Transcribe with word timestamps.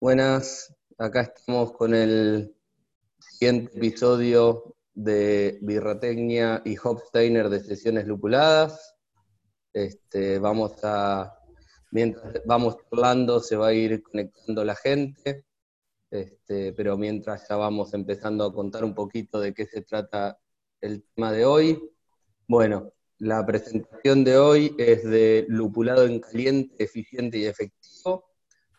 Buenas, 0.00 0.72
acá 0.96 1.22
estamos 1.22 1.72
con 1.72 1.92
el 1.92 2.54
siguiente 3.18 3.76
episodio 3.76 4.76
de 4.94 5.58
Birratecnia 5.60 6.62
y 6.64 6.76
Hopsteiner 6.80 7.48
de 7.48 7.58
sesiones 7.58 8.06
lupuladas. 8.06 8.94
Este, 9.72 10.38
vamos 10.38 10.74
a, 10.84 11.36
mientras 11.90 12.40
vamos 12.46 12.76
hablando, 12.92 13.40
se 13.40 13.56
va 13.56 13.68
a 13.68 13.72
ir 13.72 14.00
conectando 14.04 14.64
la 14.64 14.76
gente, 14.76 15.44
este, 16.12 16.72
pero 16.74 16.96
mientras 16.96 17.48
ya 17.48 17.56
vamos 17.56 17.92
empezando 17.92 18.44
a 18.44 18.54
contar 18.54 18.84
un 18.84 18.94
poquito 18.94 19.40
de 19.40 19.52
qué 19.52 19.66
se 19.66 19.82
trata 19.82 20.38
el 20.80 21.02
tema 21.12 21.32
de 21.32 21.44
hoy. 21.44 21.90
Bueno, 22.46 22.92
la 23.18 23.44
presentación 23.44 24.22
de 24.22 24.38
hoy 24.38 24.76
es 24.78 25.02
de 25.02 25.44
lupulado 25.48 26.04
en 26.04 26.20
caliente, 26.20 26.84
eficiente 26.84 27.38
y 27.38 27.46
efectivo 27.46 27.77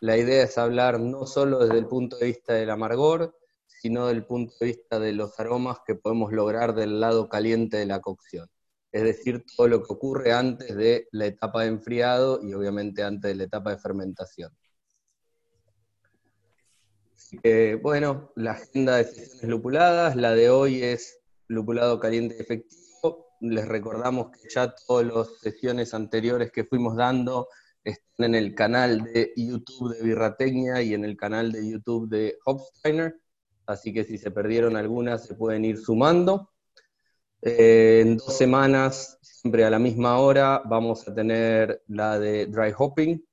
la 0.00 0.16
idea 0.16 0.44
es 0.44 0.56
hablar 0.56 0.98
no 0.98 1.26
solo 1.26 1.58
desde 1.58 1.78
el 1.78 1.86
punto 1.86 2.16
de 2.16 2.26
vista 2.26 2.54
del 2.54 2.70
amargor, 2.70 3.36
sino 3.66 4.06
del 4.06 4.24
punto 4.24 4.54
de 4.60 4.66
vista 4.66 4.98
de 4.98 5.12
los 5.12 5.38
aromas 5.38 5.78
que 5.86 5.94
podemos 5.94 6.32
lograr 6.32 6.74
del 6.74 7.00
lado 7.00 7.28
caliente 7.28 7.76
de 7.76 7.86
la 7.86 8.00
cocción. 8.00 8.48
Es 8.92 9.02
decir, 9.02 9.44
todo 9.56 9.68
lo 9.68 9.82
que 9.82 9.92
ocurre 9.92 10.32
antes 10.32 10.74
de 10.74 11.06
la 11.12 11.26
etapa 11.26 11.62
de 11.62 11.68
enfriado 11.68 12.40
y 12.42 12.52
obviamente 12.54 13.02
antes 13.02 13.30
de 13.30 13.34
la 13.36 13.44
etapa 13.44 13.70
de 13.70 13.78
fermentación. 13.78 14.52
bueno, 17.82 18.32
la 18.36 18.52
agenda 18.52 18.96
de 18.96 19.04
sesiones 19.04 19.48
lupuladas, 19.48 20.16
la 20.16 20.34
de 20.34 20.50
hoy 20.50 20.82
es 20.82 21.20
lupulado 21.46 22.00
caliente 22.00 22.36
y 22.38 22.42
efectivo. 22.42 23.28
Les 23.40 23.66
recordamos 23.68 24.30
que 24.30 24.48
ya 24.48 24.74
todas 24.74 25.06
las 25.06 25.38
sesiones 25.40 25.94
anteriores 25.94 26.50
que 26.50 26.64
fuimos 26.64 26.96
dando 26.96 27.48
están 27.84 28.26
en 28.26 28.34
el 28.34 28.54
canal 28.54 29.04
de 29.04 29.32
YouTube 29.36 29.96
de 29.96 30.02
Birratecnia 30.02 30.82
y 30.82 30.94
en 30.94 31.04
el 31.04 31.16
canal 31.16 31.52
de 31.52 31.68
YouTube 31.68 32.08
de 32.08 32.38
Hopsteiner, 32.44 33.16
así 33.66 33.92
que 33.92 34.04
si 34.04 34.18
se 34.18 34.30
perdieron 34.30 34.76
algunas 34.76 35.26
se 35.26 35.34
pueden 35.34 35.64
ir 35.64 35.78
sumando. 35.78 36.50
Eh, 37.42 38.00
en 38.02 38.16
dos 38.18 38.36
semanas, 38.36 39.18
siempre 39.22 39.64
a 39.64 39.70
la 39.70 39.78
misma 39.78 40.18
hora, 40.18 40.62
vamos 40.66 41.08
a 41.08 41.14
tener 41.14 41.82
la 41.88 42.18
de 42.18 42.46
dry 42.46 42.72
hopping 42.76 43.24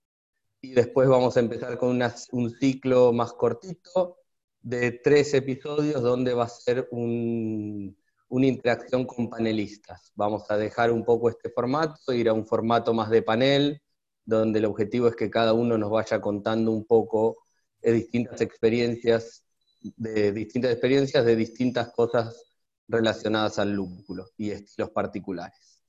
y 0.61 0.71
después 0.73 1.09
vamos 1.09 1.35
a 1.35 1.41
empezar 1.41 1.77
con 1.77 2.01
un 2.31 2.49
ciclo 2.51 3.11
más 3.11 3.33
cortito 3.33 4.17
de 4.61 4.91
tres 4.91 5.33
episodios 5.33 6.01
donde 6.01 6.33
va 6.33 6.45
a 6.45 6.49
ser 6.49 6.87
una 6.91 8.45
interacción 8.45 9.05
con 9.05 9.29
panelistas. 9.29 10.11
Vamos 10.15 10.49
a 10.49 10.57
dejar 10.57 10.91
un 10.91 11.03
poco 11.03 11.29
este 11.29 11.49
formato, 11.49 12.13
ir 12.13 12.29
a 12.29 12.33
un 12.33 12.45
formato 12.45 12.93
más 12.93 13.09
de 13.09 13.21
panel, 13.21 13.81
donde 14.27 14.59
el 14.59 14.65
objetivo 14.65 15.07
es 15.07 15.15
que 15.15 15.29
cada 15.29 15.53
uno 15.53 15.77
nos 15.77 15.89
vaya 15.89 16.19
contando 16.19 16.71
un 16.71 16.85
poco 16.85 17.37
de 17.81 17.93
distintas 17.93 18.41
experiencias, 18.41 19.45
de 19.81 20.33
distintas 20.33 20.71
experiencias 20.73 21.25
de 21.25 21.35
distintas 21.35 21.93
cosas 21.93 22.43
relacionadas 22.89 23.57
al 23.57 23.71
lúpulo 23.71 24.25
y 24.37 24.51
estilos 24.51 24.91
particulares. 24.91 25.81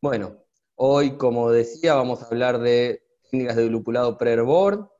Bueno, 0.00 0.44
hoy, 0.76 1.18
como 1.18 1.50
decía, 1.50 1.94
vamos 1.94 2.22
a 2.22 2.26
hablar 2.26 2.58
de 2.58 3.02
técnicas 3.24 3.56
de 3.56 3.68
lupulado 3.68 4.16
pre-hervor, 4.16 4.90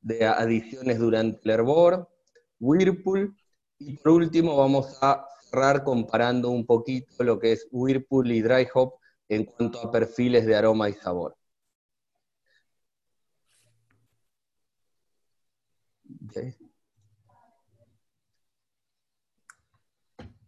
de 0.00 0.24
adiciones 0.24 1.00
durante 1.00 1.40
el 1.42 1.50
hervor, 1.50 2.08
Whirlpool, 2.60 3.36
y 3.78 3.96
por 3.96 4.12
último 4.12 4.56
vamos 4.56 4.96
a 5.00 5.26
cerrar 5.50 5.82
comparando 5.82 6.50
un 6.50 6.66
poquito 6.66 7.24
lo 7.24 7.40
que 7.40 7.52
es 7.52 7.66
Whirlpool 7.72 8.30
y 8.30 8.42
Dry 8.42 8.68
Hop 8.74 8.94
en 9.28 9.44
cuanto 9.44 9.80
a 9.80 9.90
perfiles 9.90 10.46
de 10.46 10.54
aroma 10.54 10.88
y 10.88 10.92
sabor. 10.92 11.36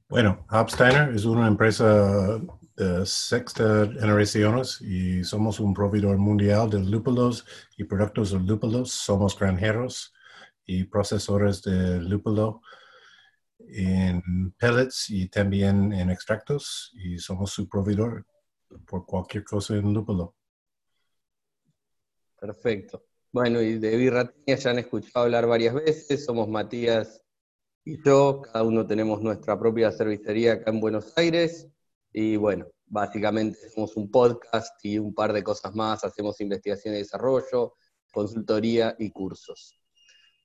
Bueno, 0.08 0.47
Hopsteiner 0.50 1.14
es 1.14 1.25
una 1.25 1.48
empresa 1.48 2.41
de 2.76 3.06
sexta 3.06 3.86
generación 3.86 4.62
y 4.81 5.25
somos 5.25 5.60
un 5.60 5.75
proveedor 5.75 6.19
mundial 6.19 6.70
de 6.70 6.81
lúpulos 6.81 7.44
y 7.76 7.84
productos 7.84 8.32
de 8.32 8.41
lúpulos. 8.41 8.92
Somos 8.92 9.38
granjeros 9.38 10.12
y 10.66 10.84
procesores 10.84 11.62
de 11.62 12.00
lúpulo 12.00 12.62
en 13.58 14.53
pellets 14.58 15.10
y 15.10 15.28
también 15.28 15.92
en 15.92 16.10
extractos 16.10 16.92
y 16.94 17.19
somos 17.19 17.50
su 17.50 17.69
proveedor 17.69 18.26
por 18.87 19.06
cualquier 19.06 19.44
cosa 19.44 19.75
en 19.75 19.92
lúpulo. 19.92 20.34
Perfecto. 22.38 23.04
Bueno, 23.34 23.60
y 23.60 23.80
de 23.80 23.96
Birrateña 23.96 24.56
ya 24.56 24.70
han 24.70 24.78
escuchado 24.78 25.24
hablar 25.24 25.48
varias 25.48 25.74
veces, 25.74 26.24
somos 26.24 26.48
Matías 26.48 27.20
y 27.84 28.00
yo, 28.04 28.42
cada 28.42 28.62
uno 28.62 28.86
tenemos 28.86 29.22
nuestra 29.22 29.58
propia 29.58 29.90
cervecería 29.90 30.52
acá 30.52 30.70
en 30.70 30.78
Buenos 30.78 31.18
Aires, 31.18 31.66
y 32.12 32.36
bueno, 32.36 32.68
básicamente 32.86 33.58
somos 33.70 33.96
un 33.96 34.08
podcast 34.08 34.72
y 34.84 35.00
un 35.00 35.12
par 35.12 35.32
de 35.32 35.42
cosas 35.42 35.74
más, 35.74 36.04
hacemos 36.04 36.40
investigación 36.40 36.94
y 36.94 36.98
desarrollo, 36.98 37.74
consultoría 38.12 38.94
y 39.00 39.10
cursos. 39.10 39.80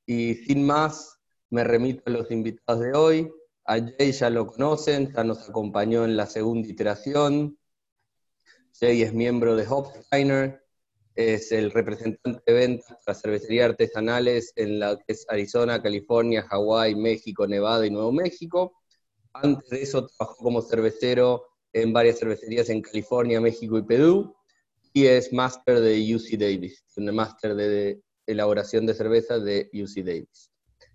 Y 0.08 0.34
sin 0.34 0.66
más, 0.66 1.20
me 1.52 1.64
remito 1.64 2.02
a 2.08 2.10
los 2.10 2.32
invitados 2.32 2.82
de 2.82 2.94
hoy. 2.94 3.32
A 3.66 3.78
Jay 3.78 4.12
ya 4.12 4.32
lo 4.32 4.48
conocen, 4.48 5.14
ya 5.14 5.24
nos 5.24 5.48
acompañó 5.48 6.06
en 6.06 6.18
la 6.18 6.26
segunda 6.26 6.68
iteración. 6.68 7.56
Jay 8.80 9.04
es 9.04 9.14
miembro 9.14 9.56
de 9.56 9.68
Hopsteiner, 9.68 10.69
es 11.20 11.52
el 11.52 11.72
representante 11.72 12.42
de 12.46 12.54
ventas 12.54 12.98
para 13.06 13.20
cervecería 13.20 13.66
artesanales 13.66 14.54
en 14.56 14.80
la 14.80 14.96
que 14.96 15.12
es 15.12 15.26
Arizona, 15.28 15.82
California, 15.82 16.44
Hawái, 16.44 16.96
México, 16.96 17.46
Nevada 17.46 17.86
y 17.86 17.90
Nuevo 17.90 18.14
México. 18.14 18.72
Antes 19.34 19.70
de 19.70 19.82
eso 19.82 20.08
trabajó 20.08 20.42
como 20.42 20.62
cervecero 20.62 21.46
en 21.74 21.92
varias 21.92 22.20
cervecerías 22.20 22.70
en 22.70 22.82
California, 22.82 23.42
México 23.42 23.78
y 23.78 23.84
Perú. 23.84 24.34
Y 24.94 25.08
es 25.08 25.34
máster 25.34 25.82
de 25.82 26.16
UC 26.16 26.40
Davis, 26.40 26.86
un 26.96 27.14
máster 27.14 27.54
de 27.54 28.02
elaboración 28.26 28.86
de 28.86 28.94
cerveza 28.94 29.40
de 29.40 29.70
UC 29.74 30.06
Davis. 30.06 30.50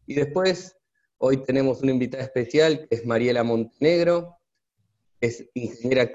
Y 0.06 0.14
después, 0.14 0.74
hoy 1.18 1.36
tenemos 1.44 1.82
una 1.82 1.92
invitada 1.92 2.24
especial 2.24 2.88
que 2.88 2.94
es 2.94 3.04
Mariela 3.04 3.44
Montenegro, 3.44 4.38
es 5.20 5.44
ingeniera 5.52 6.10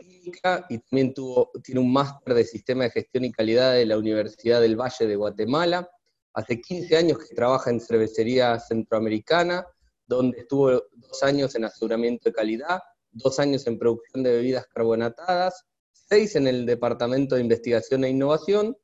y 0.69 0.77
también 0.79 1.13
tuvo, 1.13 1.51
tiene 1.63 1.81
un 1.81 1.91
máster 1.91 2.33
de 2.33 2.43
Sistema 2.43 2.83
de 2.83 2.91
Gestión 2.91 3.25
y 3.25 3.31
Calidad 3.31 3.73
de 3.73 3.85
la 3.85 3.97
Universidad 3.97 4.61
del 4.61 4.75
Valle 4.75 5.07
de 5.07 5.15
Guatemala. 5.15 5.89
Hace 6.33 6.61
15 6.61 6.97
años 6.97 7.19
que 7.19 7.35
trabaja 7.35 7.69
en 7.69 7.79
cervecería 7.79 8.59
centroamericana, 8.59 9.65
donde 10.05 10.39
estuvo 10.39 10.71
dos 10.93 11.23
años 11.23 11.55
en 11.55 11.65
aseguramiento 11.65 12.29
de 12.29 12.33
calidad, 12.33 12.79
dos 13.11 13.39
años 13.39 13.65
en 13.67 13.77
producción 13.77 14.23
de 14.23 14.31
bebidas 14.31 14.67
carbonatadas, 14.67 15.65
seis 15.91 16.35
en 16.35 16.47
el 16.47 16.65
Departamento 16.65 17.35
de 17.35 17.41
Investigación 17.41 18.03
e 18.03 18.09
Innovación, 18.09 18.77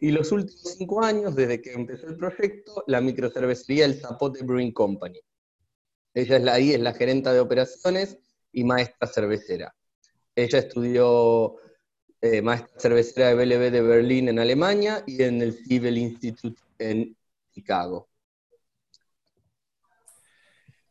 y 0.00 0.12
los 0.12 0.30
últimos 0.30 0.74
cinco 0.76 1.02
años, 1.02 1.34
desde 1.34 1.60
que 1.60 1.72
empezó 1.72 2.06
el 2.06 2.16
proyecto, 2.16 2.84
la 2.86 3.00
microcervecería 3.00 3.84
El 3.84 4.00
Zapote 4.00 4.44
Brewing 4.44 4.72
Company. 4.72 5.20
Ella 6.14 6.36
es 6.36 6.42
la, 6.42 6.54
ahí 6.54 6.72
es 6.72 6.80
la 6.80 6.94
gerenta 6.94 7.32
de 7.32 7.40
operaciones 7.40 8.18
y 8.52 8.64
maestra 8.64 9.08
cervecera. 9.08 9.74
Ella 10.38 10.60
estudió 10.60 11.56
eh, 12.20 12.40
maestra 12.42 12.78
cervecera 12.78 13.26
de 13.28 13.34
BLB 13.34 13.72
de 13.72 13.82
Berlín 13.82 14.28
en 14.28 14.38
Alemania 14.38 15.02
y 15.04 15.20
en 15.24 15.42
el 15.42 15.52
Civil 15.52 15.98
Institute 15.98 16.62
en 16.78 17.16
Chicago. 17.52 18.08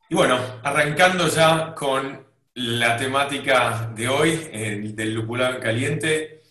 Y 0.09 0.15
bueno, 0.15 0.37
arrancando 0.63 1.29
ya 1.29 1.73
con 1.73 2.27
la 2.55 2.97
temática 2.97 3.89
de 3.95 4.09
hoy, 4.09 4.35
del 4.93 5.13
lupulado 5.13 5.55
en 5.55 5.61
caliente, 5.61 6.41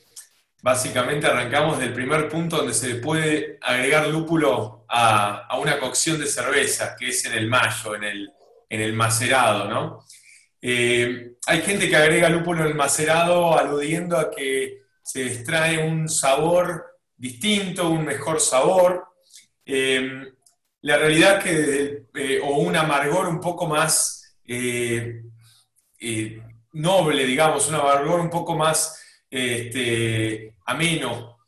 básicamente 0.63 1.27
arrancamos 1.27 1.78
del 1.78 1.93
primer 1.93 2.31
punto 2.31 2.57
donde 2.57 2.73
se 2.73 2.95
puede 2.95 3.59
agregar 3.60 4.09
lúpulo 4.09 4.87
a, 4.89 5.47
a, 5.49 5.59
una 5.59 5.78
cocción 5.78 6.19
de 6.19 6.27
cerveza, 6.27 6.97
que 6.99 7.09
es 7.10 7.27
en 7.27 7.34
el 7.34 7.47
mayo, 7.47 7.95
en 7.95 8.04
el, 8.04 8.31
en 8.71 8.81
el 8.81 8.95
macerado, 8.95 9.69
¿no? 9.69 10.07
Eh, 10.63 11.35
hay 11.47 11.63
gente 11.63 11.89
que 11.89 11.97
agrega 11.97 12.28
lúpulo 12.28 12.63
en 12.63 12.69
el 12.69 12.75
macerado 12.75 13.57
aludiendo 13.57 14.19
a 14.19 14.31
que 14.31 14.83
se 15.01 15.27
extrae 15.27 15.87
un 15.87 16.09
sabor 16.09 16.98
distinto, 17.16 17.89
un 17.89 18.04
mejor 18.04 18.41
sabor. 18.41 19.07
Eh, 19.65 20.33
la 20.83 20.98
realidad 20.98 21.41
que, 21.41 22.07
eh, 22.15 22.41
o 22.43 22.59
un 22.59 22.75
amargor 22.75 23.28
un 23.28 23.41
poco 23.41 23.66
más 23.66 24.34
noble, 26.72 27.25
digamos, 27.25 27.69
un 27.69 27.77
amargor 27.77 28.21
un 28.21 28.31
poco 28.31 28.57
más 28.57 29.01
este, 29.31 30.57
ameno. 30.66 31.39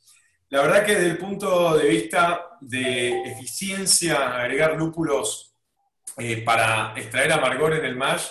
La 0.49 0.63
verdad 0.63 0.87
que 0.87 0.95
desde 0.95 1.11
el 1.11 1.19
punto 1.19 1.77
de 1.77 1.89
vista 1.89 2.57
de 2.61 3.23
eficiencia, 3.25 4.39
agregar 4.39 4.77
lúpulos 4.77 5.55
para 6.45 6.95
extraer 6.97 7.33
amargor 7.33 7.75
en 7.75 7.85
el 7.85 7.97
mash 7.97 8.29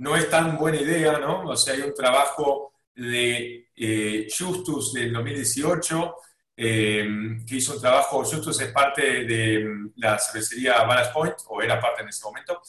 no 0.00 0.16
es 0.16 0.30
tan 0.30 0.56
buena 0.56 0.80
idea, 0.80 1.18
¿no? 1.18 1.42
O 1.42 1.56
sea, 1.56 1.74
hay 1.74 1.82
un 1.82 1.94
trabajo 1.94 2.72
de 2.94 3.68
eh, 3.76 4.26
Justus 4.36 4.92
del 4.92 5.12
2018 5.12 6.14
que 6.56 7.56
hizo 7.56 7.72
un 7.72 7.80
trabajo, 7.80 8.22
Justus 8.22 8.60
es 8.60 8.70
parte 8.70 9.24
de 9.24 9.66
la 9.96 10.18
cervecería 10.18 10.82
Ballast 10.82 11.10
Point, 11.14 11.36
o 11.48 11.62
era 11.62 11.80
parte 11.80 12.02
en 12.02 12.08
ese 12.10 12.22
momento, 12.22 12.60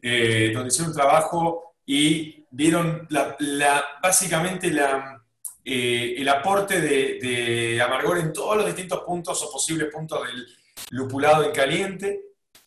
donde 0.00 0.68
hicieron 0.68 0.90
un 0.90 0.96
trabajo 0.96 1.74
y 1.84 2.46
vieron 2.52 3.08
básicamente 4.00 4.72
el 5.64 6.28
aporte 6.28 6.80
de, 6.80 7.82
amargor 7.82 8.18
en 8.18 8.32
todos 8.32 8.56
los 8.56 8.66
distintos 8.66 9.00
puntos 9.00 9.42
o 9.42 9.50
posibles 9.50 9.92
puntos 9.92 10.24
del 10.26 10.46
lupulado 10.90 11.44
en 11.44 11.52
caliente, 11.52 12.20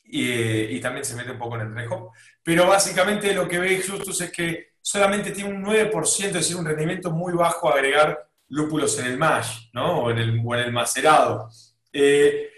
y, 0.05 0.79
también 0.79 1.05
se 1.05 1.15
mete 1.15 1.31
un 1.31 1.39
poco 1.39 1.55
en 1.55 1.61
el 1.61 1.75
rejo. 1.75 2.13
Pero 2.44 2.67
básicamente 2.67 3.33
lo 3.33 3.47
que 3.47 3.59
ve 3.59 3.81
Justus 3.81 4.21
es 4.21 4.31
que 4.31 4.73
solamente 4.81 5.31
tiene 5.31 5.50
un 5.50 5.63
9%, 5.63 6.25
es 6.25 6.33
decir, 6.33 6.55
un 6.55 6.65
rendimiento 6.65 7.11
muy 7.11 7.33
bajo 7.33 7.69
agregar 7.69 8.29
lúpulos 8.50 9.00
en 9.00 9.07
el 9.07 9.17
mash, 9.17 9.69
¿no? 9.73 10.03
O 10.03 10.11
en 10.11 10.17
el, 10.19 10.29
en 10.29 10.59
el 10.59 10.71
macerado. 10.71 11.50
Eh, 11.91 12.50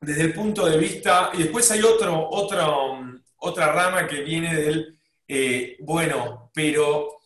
desde 0.00 0.22
el 0.22 0.34
punto 0.34 0.66
de 0.66 0.78
vista, 0.78 1.30
y 1.34 1.38
después 1.38 1.70
hay 1.70 1.82
otro, 1.82 2.28
otra 2.28 3.72
rama 3.72 4.06
que 4.06 4.22
viene 4.22 4.54
del, 4.54 4.98
eh, 5.28 5.76
bueno, 5.80 6.50
pero 6.54 7.20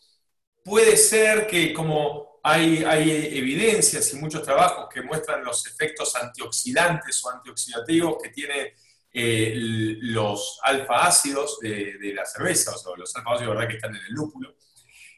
puede 0.64 0.96
ser 0.96 1.46
que 1.46 1.72
como 1.72 2.40
hay, 2.42 2.84
hay 2.84 3.38
evidencias 3.38 4.12
y 4.12 4.16
muchos 4.16 4.42
trabajos 4.42 4.88
que 4.92 5.02
muestran 5.02 5.44
los 5.44 5.66
efectos 5.66 6.14
antioxidantes 6.16 7.24
o 7.24 7.30
antioxidativos 7.30 8.16
que 8.22 8.30
tiene 8.30 8.74
eh, 9.12 9.52
los 9.56 10.60
alfa 10.62 11.06
ácidos 11.06 11.58
de, 11.60 12.12
la 12.14 12.24
cerveza, 12.24 12.72
o 12.86 12.96
los 12.96 13.14
alfa 13.16 13.34
ácidos 13.34 13.54
¿verdad? 13.54 13.68
que 13.68 13.76
están 13.76 13.94
en 13.94 14.02
el 14.02 14.12
lúpulo, 14.12 14.54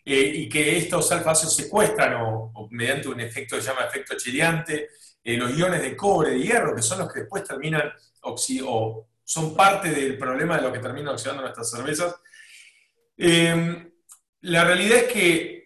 eh, 0.04 0.32
y 0.34 0.48
que 0.48 0.78
estos 0.78 1.12
alfa 1.12 1.32
ácidos 1.32 1.56
secuestran 1.56 2.14
o, 2.14 2.68
mediante 2.70 3.08
un 3.08 3.20
efecto 3.20 3.56
que 3.56 3.62
se 3.62 3.68
llama 3.68 3.84
efecto 3.84 4.16
chiriante, 4.16 4.88
eh, 5.22 5.36
los 5.36 5.56
iones 5.56 5.82
de 5.82 5.96
cobre, 5.96 6.30
de 6.30 6.40
hierro, 6.40 6.74
que 6.74 6.82
son 6.82 6.98
los 6.98 7.12
que 7.12 7.20
después 7.20 7.44
terminan 7.44 7.92
o 8.22 9.08
son 9.24 9.54
parte 9.54 9.90
del 9.90 10.18
problema 10.18 10.56
de 10.56 10.62
lo 10.62 10.72
que 10.72 10.78
termina 10.78 11.12
oxidando 11.12 11.42
nuestras 11.42 11.70
cervezas. 11.70 12.14
la 13.16 14.64
realidad 14.64 14.98
es 14.98 15.12
que 15.12 15.62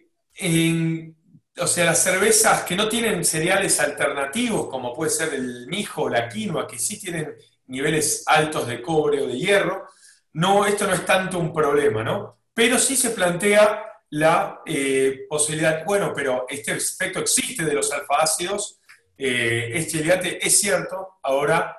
o 1.59 1.67
sea, 1.67 1.85
las 1.85 2.03
cervezas 2.03 2.63
que 2.63 2.75
no 2.75 2.87
tienen 2.87 3.23
cereales 3.25 3.79
alternativos, 3.79 4.67
como 4.67 4.93
puede 4.93 5.11
ser 5.11 5.33
el 5.33 5.67
mijo 5.67 6.03
o 6.03 6.09
la 6.09 6.29
quinoa, 6.29 6.67
que 6.67 6.77
sí 6.77 6.99
tienen 6.99 7.35
niveles 7.67 8.23
altos 8.25 8.67
de 8.67 8.81
cobre 8.81 9.21
o 9.21 9.27
de 9.27 9.37
hierro, 9.37 9.87
no, 10.33 10.65
esto 10.65 10.87
no 10.87 10.93
es 10.93 11.05
tanto 11.05 11.39
un 11.39 11.53
problema, 11.53 12.03
¿no? 12.03 12.39
Pero 12.53 12.77
sí 12.77 12.95
se 12.95 13.11
plantea 13.11 13.83
la 14.09 14.61
eh, 14.65 15.25
posibilidad, 15.27 15.83
bueno, 15.85 16.13
pero 16.15 16.45
este 16.47 16.73
efecto 16.73 17.19
existe 17.19 17.65
de 17.65 17.73
los 17.73 17.91
alfa-ácidos, 17.91 18.79
eh, 19.17 19.71
este 19.73 20.45
es 20.45 20.59
cierto, 20.59 21.17
ahora 21.23 21.77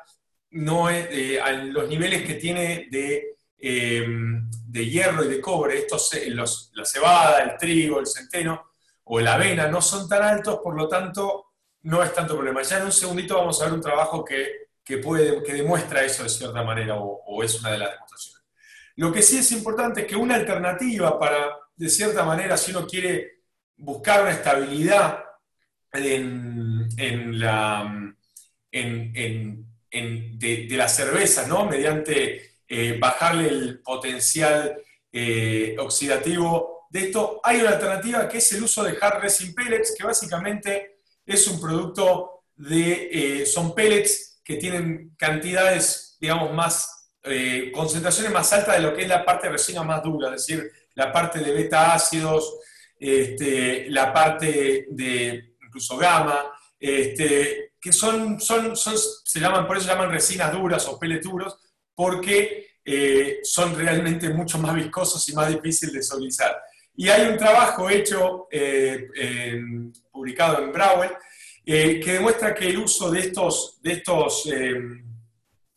no 0.50 0.90
es, 0.90 1.06
eh, 1.10 1.40
los 1.72 1.88
niveles 1.88 2.22
que 2.26 2.34
tiene 2.34 2.88
de, 2.90 3.36
de 3.58 4.86
hierro 4.86 5.24
y 5.24 5.28
de 5.28 5.40
cobre, 5.40 5.78
estos, 5.78 6.10
los, 6.28 6.70
la 6.74 6.84
cebada, 6.84 7.42
el 7.42 7.56
trigo, 7.56 8.00
el 8.00 8.06
centeno 8.06 8.72
o 9.04 9.20
la 9.20 9.34
avena 9.34 9.68
no 9.68 9.80
son 9.80 10.08
tan 10.08 10.22
altos, 10.22 10.60
por 10.62 10.76
lo 10.76 10.86
tanto 10.88 11.52
no 11.82 12.02
es 12.02 12.12
tanto 12.12 12.34
problema. 12.34 12.62
Ya 12.62 12.78
en 12.78 12.84
un 12.84 12.92
segundito 12.92 13.36
vamos 13.36 13.60
a 13.60 13.64
ver 13.64 13.74
un 13.74 13.80
trabajo 13.80 14.24
que 14.24 14.67
que, 14.88 14.96
puede, 14.96 15.42
que 15.42 15.52
demuestra 15.52 16.02
eso 16.02 16.22
de 16.22 16.30
cierta 16.30 16.62
manera 16.62 16.96
o, 16.96 17.42
es 17.42 17.60
una 17.60 17.72
de 17.72 17.78
las 17.78 17.92
demostraciones. 17.92 18.42
Lo 18.96 19.12
que 19.12 19.20
sí 19.20 19.36
es 19.36 19.52
importante 19.52 20.00
es 20.00 20.06
que 20.06 20.16
una 20.16 20.36
alternativa 20.36 21.18
para, 21.18 21.58
de 21.76 21.90
cierta 21.90 22.24
manera, 22.24 22.56
si 22.56 22.70
uno 22.70 22.86
quiere 22.86 23.42
buscar 23.76 24.22
una 24.22 24.32
estabilidad 24.32 25.22
en, 25.92 27.38
la, 27.38 28.14
en, 28.72 29.66
de, 29.90 30.66
la 30.70 30.88
cerveza, 30.88 31.46
¿no? 31.46 31.66
mediante 31.66 32.56
eh, 32.66 32.96
bajarle 32.98 33.48
el 33.48 33.80
potencial 33.80 34.74
eh, 35.12 35.76
oxidativo 35.78 36.86
de 36.90 37.00
esto, 37.00 37.40
hay 37.44 37.60
una 37.60 37.72
alternativa 37.72 38.26
que 38.26 38.38
es 38.38 38.50
el 38.52 38.62
uso 38.62 38.82
de 38.82 38.96
hard 38.98 39.20
resin 39.20 39.54
pellets, 39.54 39.94
que 39.96 40.06
básicamente 40.06 41.00
es 41.26 41.46
un 41.46 41.60
producto 41.60 42.44
de, 42.56 43.42
eh, 43.42 43.46
son 43.46 43.74
pellets 43.74 44.27
que 44.48 44.56
tienen 44.56 45.14
cantidades, 45.18 46.16
digamos, 46.18 46.54
más, 46.54 47.10
eh, 47.22 47.70
concentraciones 47.70 48.32
más 48.32 48.50
altas 48.50 48.76
de 48.76 48.82
lo 48.82 48.94
que 48.94 49.02
es 49.02 49.08
la 49.08 49.22
parte 49.22 49.46
de 49.46 49.52
resina 49.52 49.82
más 49.82 50.02
dura, 50.02 50.34
es 50.34 50.46
decir, 50.46 50.72
la 50.94 51.12
parte 51.12 51.40
de 51.40 51.52
beta 51.52 51.92
ácidos, 51.92 52.56
este, 52.98 53.90
la 53.90 54.10
parte 54.10 54.86
de 54.88 55.54
incluso 55.62 55.98
gamma, 55.98 56.50
este, 56.80 57.74
que 57.78 57.92
son, 57.92 58.40
se 58.40 59.38
llaman, 59.38 59.66
por 59.66 59.76
eso 59.76 59.86
se 59.86 59.92
llaman 59.92 60.10
resinas 60.10 60.50
duras 60.50 60.86
o 60.88 60.98
peleturos, 60.98 61.58
porque 61.94 62.78
eh, 62.82 63.40
son 63.42 63.76
realmente 63.76 64.30
mucho 64.30 64.56
más 64.56 64.74
viscosos 64.74 65.28
y 65.28 65.34
más 65.34 65.50
difíciles 65.50 65.92
de 65.92 66.02
solizar. 66.02 66.56
Y 66.96 67.10
hay 67.10 67.28
un 67.28 67.36
trabajo 67.36 67.90
hecho, 67.90 68.48
eh, 68.50 69.08
publicado 70.10 70.62
en 70.62 70.72
Brauer, 70.72 71.18
eh, 71.70 72.00
que 72.00 72.12
demuestra 72.12 72.54
que 72.54 72.66
el 72.66 72.78
uso 72.78 73.10
de 73.10 73.20
estos, 73.20 73.76
de 73.82 73.92
estos, 73.92 74.46
eh, 74.46 74.74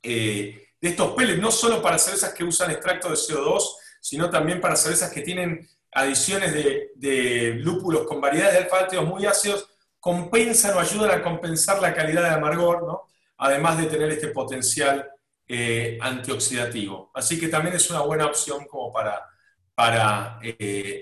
eh, 0.01 0.67
de 0.79 0.89
estos 0.89 1.11
pellets, 1.15 1.41
no 1.41 1.51
solo 1.51 1.81
para 1.81 1.97
cervezas 1.97 2.33
que 2.33 2.45
usan 2.45 2.71
extracto 2.71 3.09
de 3.09 3.15
CO2, 3.15 3.61
sino 3.99 4.29
también 4.29 4.61
para 4.61 4.77
cervezas 4.77 5.11
que 5.11 5.19
tienen 5.19 5.67
adiciones 5.91 6.53
de, 6.53 7.55
lúpulos 7.59 8.07
con 8.07 8.21
variedades 8.21 8.53
de 8.53 8.73
alfa 8.73 9.01
muy 9.01 9.25
ácidos, 9.25 9.67
compensan 9.99 10.77
o 10.77 10.79
ayudan 10.79 11.11
a 11.11 11.21
compensar 11.21 11.81
la 11.81 11.93
calidad 11.93 12.21
de 12.21 12.35
amargor, 12.35 12.88
¿no? 12.88 13.01
además 13.39 13.77
de 13.77 13.88
tener 13.88 14.11
este 14.11 14.29
potencial 14.29 15.11
antioxidativo. 15.99 17.11
Así 17.13 17.38
que 17.38 17.49
también 17.49 17.75
es 17.75 17.89
una 17.89 17.99
buena 17.99 18.27
opción 18.27 18.65
como 18.65 18.93
para, 18.93 19.25
para 19.75 20.39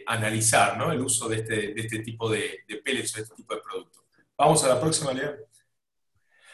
analizar 0.07 0.79
¿no? 0.79 0.91
el 0.91 0.99
uso 1.01 1.29
de 1.29 1.35
este, 1.35 1.55
de 1.75 1.81
este 1.81 1.99
tipo 1.99 2.27
de, 2.27 2.61
de 2.67 2.77
pellets 2.77 3.13
o 3.13 3.17
de 3.17 3.21
este 3.21 3.35
tipo 3.35 3.53
de 3.53 3.61
productos. 3.61 3.98
Vamos 4.39 4.63
a 4.63 4.69
la 4.69 4.79
próxima, 4.79 5.11
Lea. 5.11 5.35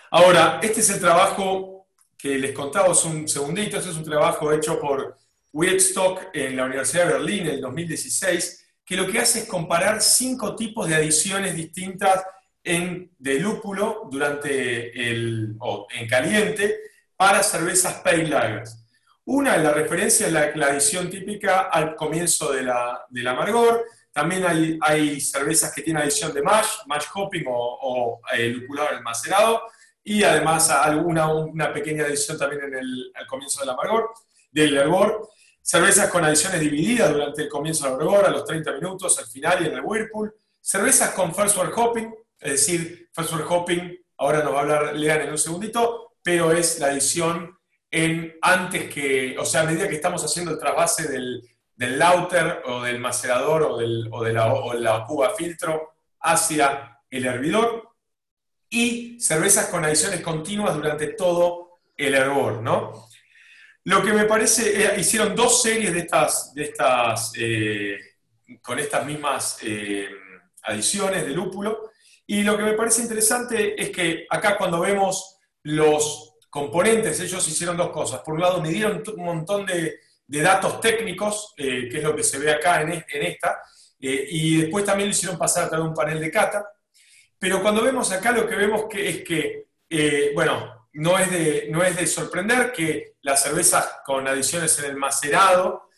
Ahora, 0.09 0.59
este 0.63 0.79
es 0.79 0.89
el 0.89 0.99
trabajo 0.99 1.87
que 2.17 2.35
les 2.39 2.51
contaba 2.51 2.87
un 2.87 3.27
segundito. 3.27 3.77
Este 3.77 3.91
es 3.91 3.95
un 3.95 4.03
trabajo 4.03 4.51
hecho 4.51 4.79
por 4.79 5.19
Stock 5.53 6.29
en 6.33 6.57
la 6.57 6.65
Universidad 6.65 7.05
de 7.05 7.13
Berlín 7.13 7.45
en 7.45 7.51
el 7.51 7.61
2016, 7.61 8.65
que 8.83 8.95
lo 8.95 9.05
que 9.05 9.19
hace 9.19 9.41
es 9.41 9.45
comparar 9.45 10.01
cinco 10.01 10.55
tipos 10.55 10.89
de 10.89 10.95
adiciones 10.95 11.55
distintas 11.55 12.23
en, 12.63 13.11
de 13.19 13.39
lúpulo 13.39 14.09
durante 14.09 15.07
el, 15.07 15.55
o 15.59 15.85
en 15.93 16.07
caliente 16.07 16.79
para 17.15 17.43
cervezas 17.43 18.01
pale 18.03 18.27
lagers. 18.27 18.83
Una, 19.25 19.57
la 19.57 19.71
referencia 19.71 20.25
es 20.25 20.33
la, 20.33 20.55
la 20.55 20.67
adición 20.69 21.07
típica 21.11 21.69
al 21.71 21.95
comienzo 21.95 22.51
de 22.51 22.63
la, 22.63 23.05
del 23.09 23.27
amargor, 23.27 23.85
también 24.15 24.45
hay, 24.45 24.79
hay 24.81 25.19
cervezas 25.19 25.73
que 25.75 25.81
tienen 25.81 26.01
adición 26.01 26.33
de 26.33 26.41
mash, 26.41 26.85
mash 26.85 27.03
hopping 27.13 27.43
o, 27.49 27.79
o 27.81 28.21
eh, 28.31 28.47
lupulado 28.47 29.01
macerado, 29.01 29.63
y 30.01 30.23
además 30.23 30.69
alguna 30.69 31.33
una 31.33 31.73
pequeña 31.73 32.05
adición 32.05 32.37
también 32.37 32.63
en 32.63 32.75
el, 32.75 33.11
al 33.13 33.27
comienzo 33.27 33.59
del 33.59 33.71
amargor, 33.71 34.11
del 34.49 34.77
hervor. 34.77 35.27
Cervezas 35.61 36.09
con 36.09 36.23
adiciones 36.23 36.61
divididas 36.61 37.11
durante 37.11 37.41
el 37.41 37.49
comienzo 37.49 37.89
del 37.89 37.99
hervor, 37.99 38.23
a 38.23 38.29
los 38.29 38.45
30 38.45 38.71
minutos, 38.71 39.19
al 39.19 39.25
final 39.25 39.61
y 39.61 39.67
en 39.67 39.73
el 39.73 39.81
whirlpool. 39.81 40.33
Cervezas 40.61 41.09
con 41.09 41.35
first 41.35 41.57
word 41.57 41.73
hopping, 41.75 42.15
es 42.39 42.51
decir, 42.51 43.09
first 43.13 43.33
word 43.33 43.45
hopping, 43.49 43.99
ahora 44.19 44.41
nos 44.41 44.53
va 44.53 44.59
a 44.59 44.61
hablar 44.61 44.95
Lean 44.95 45.23
en 45.23 45.31
un 45.31 45.37
segundito, 45.37 46.13
pero 46.23 46.53
es 46.53 46.79
la 46.79 46.87
adición 46.87 47.53
en 47.91 48.33
antes 48.41 48.89
que, 48.93 49.35
o 49.37 49.43
sea, 49.43 49.61
a 49.61 49.65
medida 49.65 49.89
que 49.89 49.95
estamos 49.95 50.23
haciendo 50.23 50.51
el 50.51 50.59
trasvase 50.59 51.09
del, 51.09 51.41
del 51.75 51.99
lauter 51.99 52.63
o 52.65 52.81
del 52.81 52.99
macerador 52.99 53.63
o, 53.63 53.77
del, 53.77 54.07
o 54.11 54.23
de 54.23 54.33
la, 54.33 55.05
cuba 55.05 55.31
filtro 55.35 55.95
hacia 56.21 56.99
el 57.09 57.25
hervidor 57.25 57.89
y 58.69 59.19
cervezas 59.19 59.67
con 59.67 59.83
adiciones 59.83 60.21
continuas 60.21 60.75
durante 60.75 61.07
todo 61.07 61.79
el 61.95 62.15
hervor, 62.15 62.61
¿no? 62.61 63.07
Lo 63.83 64.01
que 64.01 64.13
me 64.13 64.25
parece, 64.25 64.83
eh, 64.83 64.99
hicieron 64.99 65.35
dos 65.35 65.61
series 65.61 65.93
de 65.93 65.99
estas, 65.99 66.53
de 66.53 66.63
estas 66.63 67.31
eh, 67.37 67.97
con 68.61 68.79
estas 68.79 69.05
mismas 69.05 69.59
eh, 69.61 70.09
adiciones 70.63 71.25
de 71.25 71.31
lúpulo, 71.31 71.91
y 72.25 72.41
lo 72.41 72.57
que 72.57 72.63
me 72.63 72.73
parece 72.73 73.03
interesante 73.03 73.79
es 73.79 73.91
que 73.91 74.25
acá 74.29 74.57
cuando 74.57 74.79
vemos 74.79 75.37
los 75.61 76.35
componentes, 76.49 77.19
ellos 77.19 77.47
hicieron 77.47 77.77
dos 77.77 77.89
cosas. 77.89 78.21
Por 78.21 78.33
un 78.35 78.41
lado, 78.41 78.61
midieron 78.61 79.03
un 79.15 79.23
montón 79.23 79.65
de, 79.65 79.99
de 80.27 80.41
datos 80.41 80.81
técnicos, 80.81 81.53
eh, 81.57 81.87
que 81.89 81.97
es 81.97 82.03
lo 82.03 82.15
que 82.15 82.23
se 82.23 82.39
ve 82.39 82.51
acá 82.51 82.81
en, 82.81 82.91
esta, 82.91 83.61
eh, 83.99 84.27
y 84.29 84.61
después 84.61 84.83
también 84.83 85.09
lo 85.09 85.15
hicieron 85.15 85.37
pasar 85.37 85.65
a 85.65 85.69
través 85.69 85.83
de 85.83 85.89
un 85.89 85.95
panel 85.95 86.19
de 86.19 86.31
cata. 86.31 86.65
Pero 87.37 87.61
cuando 87.61 87.83
vemos 87.83 88.11
acá 88.11 88.31
lo 88.31 88.47
que 88.47 88.55
vemos 88.55 88.85
que 88.89 89.09
es 89.09 89.23
que, 89.23 89.67
eh, 89.89 90.31
bueno, 90.33 90.87
no 90.93 91.19
es, 91.19 91.29
de, 91.29 91.67
no 91.69 91.83
es 91.83 91.95
de 91.95 92.07
sorprender 92.07 92.71
que 92.71 93.15
las 93.21 93.43
cervezas 93.43 93.97
con 94.05 94.27
adiciones 94.27 94.79
en 94.79 94.85
el 94.85 94.97
macerado 94.97 95.89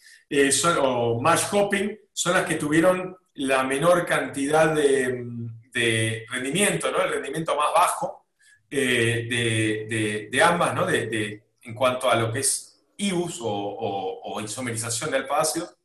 o 0.82 1.22
mash 1.22 1.46
hopping 1.52 1.98
son 2.12 2.34
las 2.34 2.46
que 2.46 2.56
tuvieron 2.56 3.16
la 3.36 3.64
menor 3.64 4.06
cantidad 4.06 4.74
de, 4.74 5.24
de 5.72 6.26
rendimiento, 6.30 6.92
¿no? 6.92 7.02
el 7.02 7.12
rendimiento 7.12 7.56
más 7.56 7.72
bajo 7.74 8.26
de, 8.70 10.42
ambas, 10.44 10.74
¿no? 10.74 10.90
en 10.90 11.74
cuanto 11.76 12.10
a 12.10 12.16
lo 12.16 12.34
que 12.34 12.40
es 12.40 12.77
IBUS 12.98 13.40
o, 13.42 14.42
isomerización 14.44 15.12
de 15.12 15.18
alfa-ácidos, 15.18 15.76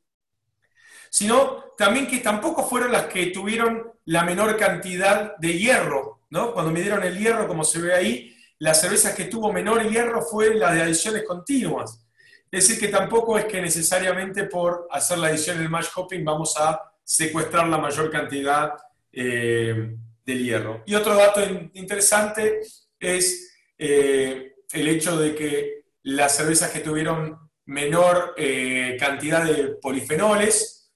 sino 1.10 1.64
también 1.76 2.06
que 2.06 2.18
tampoco 2.18 2.66
fueron 2.66 2.92
las 2.92 3.06
que 3.06 3.26
tuvieron 3.26 3.92
la 4.06 4.24
menor 4.24 4.56
cantidad 4.56 5.36
de 5.36 5.58
hierro, 5.58 6.20
¿no? 6.30 6.52
Cuando 6.52 6.70
midieron 6.70 7.02
el 7.02 7.18
hierro, 7.18 7.46
como 7.46 7.64
se 7.64 7.80
ve 7.80 7.94
ahí, 7.94 8.36
la 8.58 8.74
cerveza 8.74 9.14
que 9.14 9.24
tuvo 9.24 9.52
menor 9.52 9.88
hierro 9.88 10.22
fue 10.22 10.54
la 10.54 10.72
de 10.72 10.82
adiciones 10.82 11.24
continuas. 11.24 12.06
Es 12.50 12.68
decir, 12.68 12.80
que 12.80 12.88
tampoco 12.88 13.38
es 13.38 13.46
que 13.46 13.60
necesariamente 13.60 14.44
por 14.44 14.86
hacer 14.90 15.18
la 15.18 15.28
adición 15.28 15.56
en 15.56 15.64
el 15.64 15.70
mash 15.70 15.88
hopping 15.94 16.24
vamos 16.24 16.54
a 16.58 16.80
secuestrar 17.02 17.68
la 17.68 17.78
mayor 17.78 18.10
cantidad 18.10 18.72
eh, 19.10 19.96
del 20.24 20.44
hierro. 20.44 20.82
Y 20.86 20.94
otro 20.94 21.14
dato 21.14 21.40
interesante 21.74 22.60
es 22.98 23.54
eh, 23.76 24.54
el 24.72 24.88
hecho 24.88 25.18
de 25.18 25.34
que 25.34 25.81
las 26.02 26.36
cervezas 26.36 26.70
que 26.70 26.80
tuvieron 26.80 27.50
menor 27.66 28.34
eh, 28.36 28.96
cantidad 28.98 29.44
de 29.44 29.76
polifenoles 29.80 30.90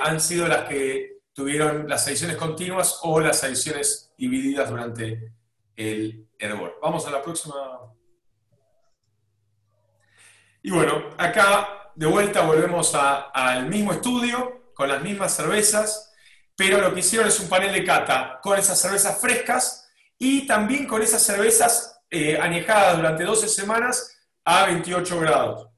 han 0.00 0.18
sido 0.18 0.48
las 0.48 0.66
que 0.66 1.18
tuvieron 1.34 1.86
las 1.86 2.06
adiciones 2.06 2.38
continuas 2.38 3.00
o 3.02 3.20
las 3.20 3.44
adiciones 3.44 4.12
divididas 4.16 4.70
durante 4.70 5.34
el 5.76 6.26
hervor. 6.38 6.78
Vamos 6.82 7.06
a 7.06 7.10
la 7.10 7.22
próxima. 7.22 7.54
Y 10.62 10.70
bueno, 10.70 11.10
acá 11.16 11.92
de 11.94 12.06
vuelta 12.06 12.42
volvemos 12.42 12.94
al 12.94 13.68
mismo 13.68 13.92
estudio, 13.92 14.72
con 14.74 14.88
las 14.88 15.02
mismas 15.02 15.34
cervezas, 15.34 16.12
pero 16.56 16.80
lo 16.80 16.92
que 16.92 17.00
hicieron 17.00 17.28
es 17.28 17.38
un 17.40 17.48
panel 17.48 17.72
de 17.72 17.84
cata 17.84 18.40
con 18.42 18.58
esas 18.58 18.80
cervezas 18.80 19.20
frescas 19.20 19.88
y 20.18 20.46
también 20.46 20.86
con 20.86 21.02
esas 21.02 21.22
cervezas 21.22 22.00
eh, 22.10 22.38
añejadas 22.40 22.96
durante 22.96 23.24
12 23.24 23.48
semanas 23.48 24.17
a 24.48 24.64
28 24.64 25.20
grados. 25.20 25.68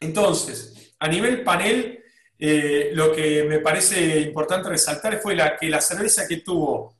Entonces, 0.00 0.94
a 0.98 1.06
nivel 1.06 1.44
panel, 1.44 2.02
eh, 2.36 2.90
lo 2.92 3.14
que 3.14 3.44
me 3.44 3.60
parece 3.60 4.18
importante 4.20 4.68
resaltar 4.68 5.20
fue 5.20 5.36
que 5.60 5.68
la 5.68 5.80
cerveza 5.80 6.26
que 6.26 6.38
tuvo 6.38 6.96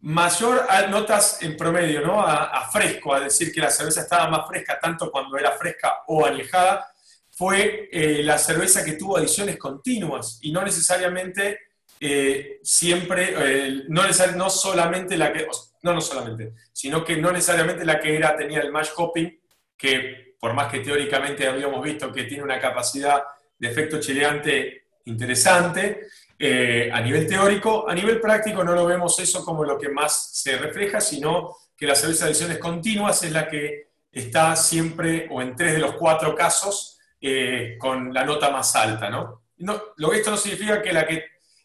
mayor 0.00 0.64
notas 0.90 1.42
en 1.42 1.56
promedio, 1.56 2.02
¿no? 2.02 2.20
A, 2.20 2.70
fresco, 2.70 3.12
a 3.12 3.20
decir 3.20 3.52
que 3.52 3.60
la 3.60 3.70
cerveza 3.70 4.02
estaba 4.02 4.28
más 4.28 4.46
fresca 4.46 4.78
tanto 4.80 5.10
cuando 5.10 5.36
era 5.36 5.50
fresca 5.52 6.04
o 6.06 6.24
añejada, 6.24 6.88
fue 7.32 7.88
eh, 7.90 8.22
la 8.22 8.38
cerveza 8.38 8.84
que 8.84 8.92
tuvo 8.92 9.16
adiciones 9.16 9.58
continuas 9.58 10.38
y 10.42 10.52
no 10.52 10.62
necesariamente 10.62 11.58
eh, 11.98 12.60
siempre, 12.62 13.84
no, 13.88 14.02
no 14.36 14.50
solamente 14.50 15.16
la 15.16 15.32
que, 15.32 15.48
no, 15.82 15.94
no 15.94 16.00
solamente, 16.00 16.54
sino 16.72 17.04
que 17.04 17.16
no 17.16 17.32
necesariamente 17.32 17.84
la 17.84 17.98
que 17.98 18.14
era, 18.14 18.36
tenía 18.36 18.60
el 18.60 18.70
mash 18.70 18.90
hopping, 18.96 19.36
que 19.76 20.27
por 20.38 20.54
más 20.54 20.70
que 20.70 20.80
teóricamente 20.80 21.46
habíamos 21.46 21.82
visto 21.82 22.12
que 22.12 22.24
tiene 22.24 22.44
una 22.44 22.60
capacidad 22.60 23.22
de 23.58 23.68
efecto 23.68 24.00
chileante 24.00 24.84
interesante 25.04 26.08
eh, 26.38 26.90
a 26.92 27.00
nivel 27.00 27.26
teórico. 27.26 27.88
A 27.88 27.94
nivel 27.94 28.20
práctico 28.20 28.62
no 28.62 28.72
lo 28.72 28.86
vemos 28.86 29.18
eso 29.18 29.44
como 29.44 29.64
lo 29.64 29.78
que 29.78 29.88
más 29.88 30.30
se 30.32 30.56
refleja, 30.56 31.00
sino 31.00 31.56
que 31.76 31.86
la 31.86 31.94
cerveza 31.94 32.24
de 32.24 32.30
adiciones 32.30 32.58
continuas 32.58 33.22
es 33.22 33.32
la 33.32 33.48
que 33.48 33.88
está 34.12 34.54
siempre 34.56 35.26
o 35.30 35.42
en 35.42 35.56
tres 35.56 35.72
de 35.72 35.78
los 35.78 35.94
cuatro 35.94 36.34
casos 36.34 36.98
eh, 37.20 37.76
con 37.78 38.12
la 38.14 38.24
nota 38.24 38.50
más 38.50 38.74
alta. 38.76 39.10
¿no? 39.10 39.42
Lo 39.96 40.12
esto 40.12 40.30
no 40.30 40.36
significa 40.36 40.80
que 40.80 40.92
la 40.92 41.06
que, 41.06 41.24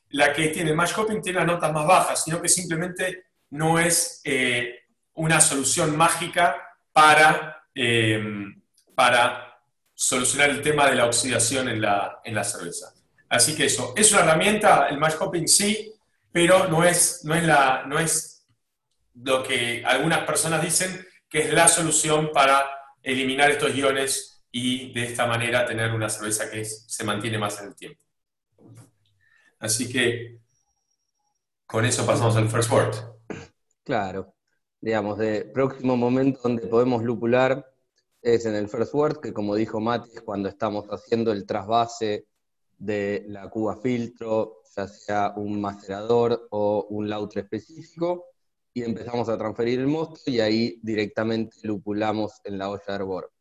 la 0.10 0.34
que 0.34 0.48
tiene 0.48 0.74
match 0.74 0.98
hopping 0.98 1.22
tiene 1.22 1.40
las 1.40 1.48
notas 1.48 1.72
más 1.72 1.86
bajas, 1.86 2.24
sino 2.24 2.42
que 2.42 2.50
simplemente 2.50 3.26
no 3.52 3.78
es 3.80 4.22
eh, 4.24 4.80
una 5.14 5.40
solución 5.40 5.96
mágica 5.96 6.56
para, 6.92 7.68
para 8.96 9.60
solucionar 9.94 10.50
el 10.50 10.62
tema 10.62 10.90
de 10.90 10.96
la 10.96 11.06
oxidación 11.06 11.70
en 11.70 11.82
la, 11.82 12.20
en 12.24 12.36
la 12.36 12.44
cerveza. 12.44 12.94
Así 13.30 13.56
que 13.56 13.66
eso, 13.66 13.94
es 13.96 14.12
una 14.12 14.22
herramienta, 14.22 14.88
el 14.90 14.98
match 14.98 15.16
hopping 15.20 15.48
sí, 15.48 15.94
pero 16.32 16.68
no 16.68 16.84
es, 16.84 17.22
no 17.24 17.36
es, 17.36 17.44
la, 17.44 17.84
no 17.88 18.00
es 18.00 18.46
lo 19.16 19.44
que 19.44 19.84
algunas 19.86 20.20
personas 20.26 20.62
dicen 20.62 21.06
que 21.30 21.42
es 21.42 21.54
la 21.54 21.68
solución 21.68 22.32
para 22.34 22.64
eliminar 23.02 23.50
estos 23.52 23.76
iones 23.76 24.44
y 24.52 24.94
de 24.94 25.06
esta 25.06 25.26
manera 25.26 25.66
tener 25.66 25.92
una 25.92 26.10
cerveza 26.10 26.50
que 26.50 26.64
se 26.64 27.04
mantiene 27.04 27.38
más 27.38 27.60
en 27.60 27.70
el 27.70 27.76
tiempo. 27.76 28.04
Así 29.60 29.92
que 29.92 30.40
con 31.66 31.86
eso 31.86 32.06
pasamos 32.06 32.36
al 32.36 32.50
first 32.50 32.72
word. 32.72 32.96
Claro, 33.84 34.36
digamos, 34.80 35.18
de 35.18 35.46
próximo 35.46 35.98
momento 35.98 36.40
donde 36.44 36.68
podemos 36.68 37.04
lupular 37.04 37.73
es 38.24 38.46
en 38.46 38.56
el 38.56 38.70
first 38.70 38.94
word, 38.94 39.20
que 39.20 39.34
como 39.34 39.54
dijo 39.54 39.82
Mati, 39.82 40.10
es 40.16 40.22
cuando 40.22 40.48
estamos 40.48 40.86
haciendo 40.88 41.32
el 41.32 41.46
trasvase 41.46 42.26
de 42.78 43.26
la 43.28 43.50
cuba 43.50 43.76
filtro, 43.76 44.62
ya 44.76 44.88
sea 44.88 45.34
un 45.36 45.60
macerador 45.60 46.48
o 46.52 46.88
un 46.90 47.10
lautre 47.10 47.42
específico, 47.42 48.26
y 48.74 48.84
empezamos 48.84 49.30
a 49.30 49.38
transferir 49.38 49.80
el 49.80 49.88
mosto 49.88 50.32
y 50.32 50.40
ahí 50.40 50.80
directamente 50.82 51.58
lupulamos 51.64 52.40
en 52.46 52.58
la 52.58 52.70
olla 52.70 52.84
de 52.88 52.94
hervor. 52.96 53.32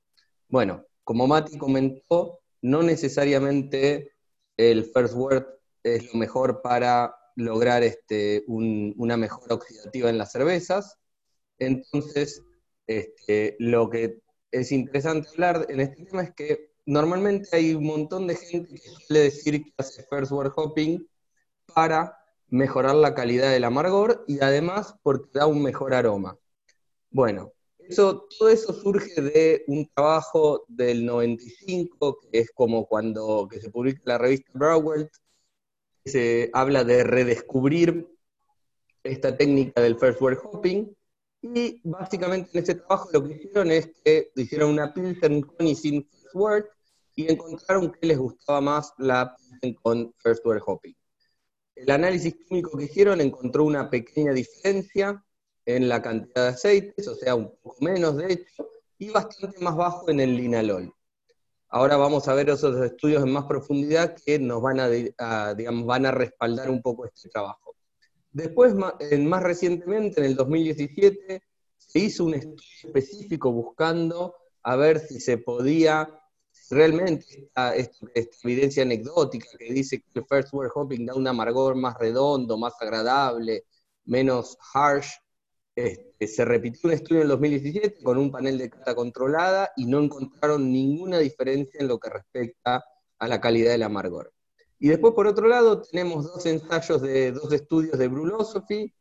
Bueno, 0.48 0.84
como 1.04 1.26
Mati 1.26 1.56
comentó, 1.56 2.40
no 2.60 2.82
necesariamente 2.82 4.12
el 4.56 4.84
first 4.84 5.14
word 5.14 5.46
es 5.82 6.12
lo 6.12 6.18
mejor 6.18 6.60
para 6.60 7.14
lograr 7.36 7.82
este, 7.82 8.44
una 8.46 9.16
mejora 9.16 9.54
oxidativa 9.54 10.10
en 10.10 10.18
las 10.18 10.32
cervezas. 10.32 10.98
Entonces, 11.58 12.42
este, 12.86 13.56
lo 13.58 13.88
que 13.88 14.21
es 14.52 14.70
interesante 14.70 15.28
hablar 15.30 15.66
en 15.68 15.80
este 15.80 16.04
tema 16.04 16.22
es 16.22 16.34
que 16.34 16.72
normalmente 16.86 17.48
hay 17.52 17.74
un 17.74 17.84
montón 17.84 18.26
de 18.26 18.36
gente 18.36 18.74
que 18.74 18.88
suele 18.88 19.22
decir 19.24 19.64
que 19.64 19.72
hace 19.78 20.04
first 20.04 20.30
word 20.30 20.52
hopping 20.54 21.08
para 21.74 22.18
mejorar 22.48 22.94
la 22.94 23.14
calidad 23.14 23.50
del 23.50 23.64
amargor 23.64 24.24
y 24.28 24.40
además 24.42 24.94
porque 25.02 25.30
da 25.32 25.46
un 25.46 25.62
mejor 25.62 25.94
aroma. 25.94 26.38
Bueno, 27.10 27.52
eso, 27.78 28.26
todo 28.38 28.48
eso 28.50 28.74
surge 28.74 29.20
de 29.20 29.64
un 29.66 29.88
trabajo 29.94 30.64
del 30.68 31.04
95, 31.04 32.20
que 32.20 32.40
es 32.40 32.50
como 32.52 32.86
cuando 32.86 33.48
que 33.50 33.60
se 33.60 33.70
publica 33.70 34.02
la 34.04 34.18
revista 34.18 34.50
Brauwelt, 34.54 35.10
que 36.04 36.10
se 36.10 36.50
habla 36.52 36.84
de 36.84 37.04
redescubrir 37.04 38.08
esta 39.02 39.36
técnica 39.36 39.80
del 39.80 39.98
first 39.98 40.20
word 40.20 40.38
hopping, 40.42 40.94
y 41.42 41.80
básicamente 41.82 42.50
en 42.54 42.62
ese 42.62 42.76
trabajo 42.76 43.10
lo 43.12 43.24
que 43.24 43.34
hicieron 43.34 43.70
es 43.72 43.90
que 44.04 44.30
hicieron 44.36 44.70
una 44.70 44.94
Pilsen 44.94 45.42
con 45.42 45.66
y 45.66 45.74
sin 45.74 46.04
First 46.04 46.34
Word 46.34 46.64
y 47.16 47.30
encontraron 47.30 47.90
que 47.92 48.06
les 48.06 48.18
gustaba 48.18 48.60
más 48.60 48.94
la 48.98 49.36
Pilsen 49.36 49.74
con 49.74 50.14
First 50.18 50.46
Word 50.46 50.62
Hopping. 50.64 50.96
El 51.74 51.90
análisis 51.90 52.34
químico 52.36 52.78
que 52.78 52.84
hicieron 52.84 53.20
encontró 53.20 53.64
una 53.64 53.90
pequeña 53.90 54.32
diferencia 54.32 55.24
en 55.66 55.88
la 55.88 56.00
cantidad 56.00 56.44
de 56.44 56.48
aceites, 56.50 57.08
o 57.08 57.14
sea, 57.16 57.34
un 57.34 57.50
poco 57.62 57.76
menos 57.80 58.16
de 58.16 58.32
hecho, 58.32 58.68
y 58.98 59.10
bastante 59.10 59.58
más 59.60 59.76
bajo 59.76 60.08
en 60.10 60.20
el 60.20 60.36
linalol. 60.36 60.94
Ahora 61.68 61.96
vamos 61.96 62.28
a 62.28 62.34
ver 62.34 62.50
esos 62.50 62.78
estudios 62.84 63.22
en 63.24 63.32
más 63.32 63.46
profundidad 63.46 64.14
que 64.24 64.38
nos 64.38 64.60
van 64.60 64.78
a, 64.78 65.54
digamos, 65.54 65.86
van 65.86 66.06
a 66.06 66.10
respaldar 66.10 66.70
un 66.70 66.82
poco 66.82 67.06
este 67.06 67.30
trabajo. 67.30 67.61
Después, 68.32 68.74
más 68.74 69.42
recientemente, 69.42 70.20
en 70.20 70.26
el 70.26 70.36
2017, 70.36 71.42
se 71.76 71.98
hizo 71.98 72.24
un 72.24 72.34
estudio 72.34 72.62
específico 72.84 73.52
buscando 73.52 74.34
a 74.62 74.76
ver 74.76 75.00
si 75.00 75.20
se 75.20 75.38
podía, 75.38 76.08
realmente 76.70 77.50
esta, 77.74 77.74
evidencia 78.42 78.82
anecdótica 78.82 79.48
que 79.58 79.72
dice 79.72 80.00
que 80.00 80.20
el 80.20 80.24
first 80.26 80.54
word 80.54 80.70
hopping 80.74 81.06
da 81.06 81.14
un 81.14 81.26
amargor 81.26 81.74
más 81.74 81.94
redondo, 81.98 82.56
más 82.56 82.74
agradable, 82.80 83.64
menos 84.04 84.56
harsh, 84.72 85.10
este, 85.74 86.26
se 86.26 86.44
repitió 86.44 86.80
un 86.84 86.92
estudio 86.92 87.20
en 87.20 87.22
el 87.22 87.28
2017 87.28 88.02
con 88.02 88.18
un 88.18 88.30
panel 88.30 88.58
de 88.58 88.70
cata 88.70 88.94
controlada 88.94 89.70
y 89.76 89.86
no 89.86 90.00
encontraron 90.00 90.70
ninguna 90.70 91.18
diferencia 91.18 91.80
en 91.80 91.88
lo 91.88 91.98
que 91.98 92.10
respecta 92.10 92.84
a 93.18 93.28
la 93.28 93.40
calidad 93.40 93.72
del 93.72 93.82
amargor. 93.82 94.32
Y 94.82 94.88
después, 94.88 95.14
por 95.14 95.28
otro 95.28 95.46
lado, 95.46 95.80
tenemos 95.80 96.24
dos 96.24 96.44
ensayos 96.44 97.00
de 97.02 97.30
dos 97.30 97.52
estudios 97.52 97.96
de 97.96 98.08
Brulosophy, 98.08 98.92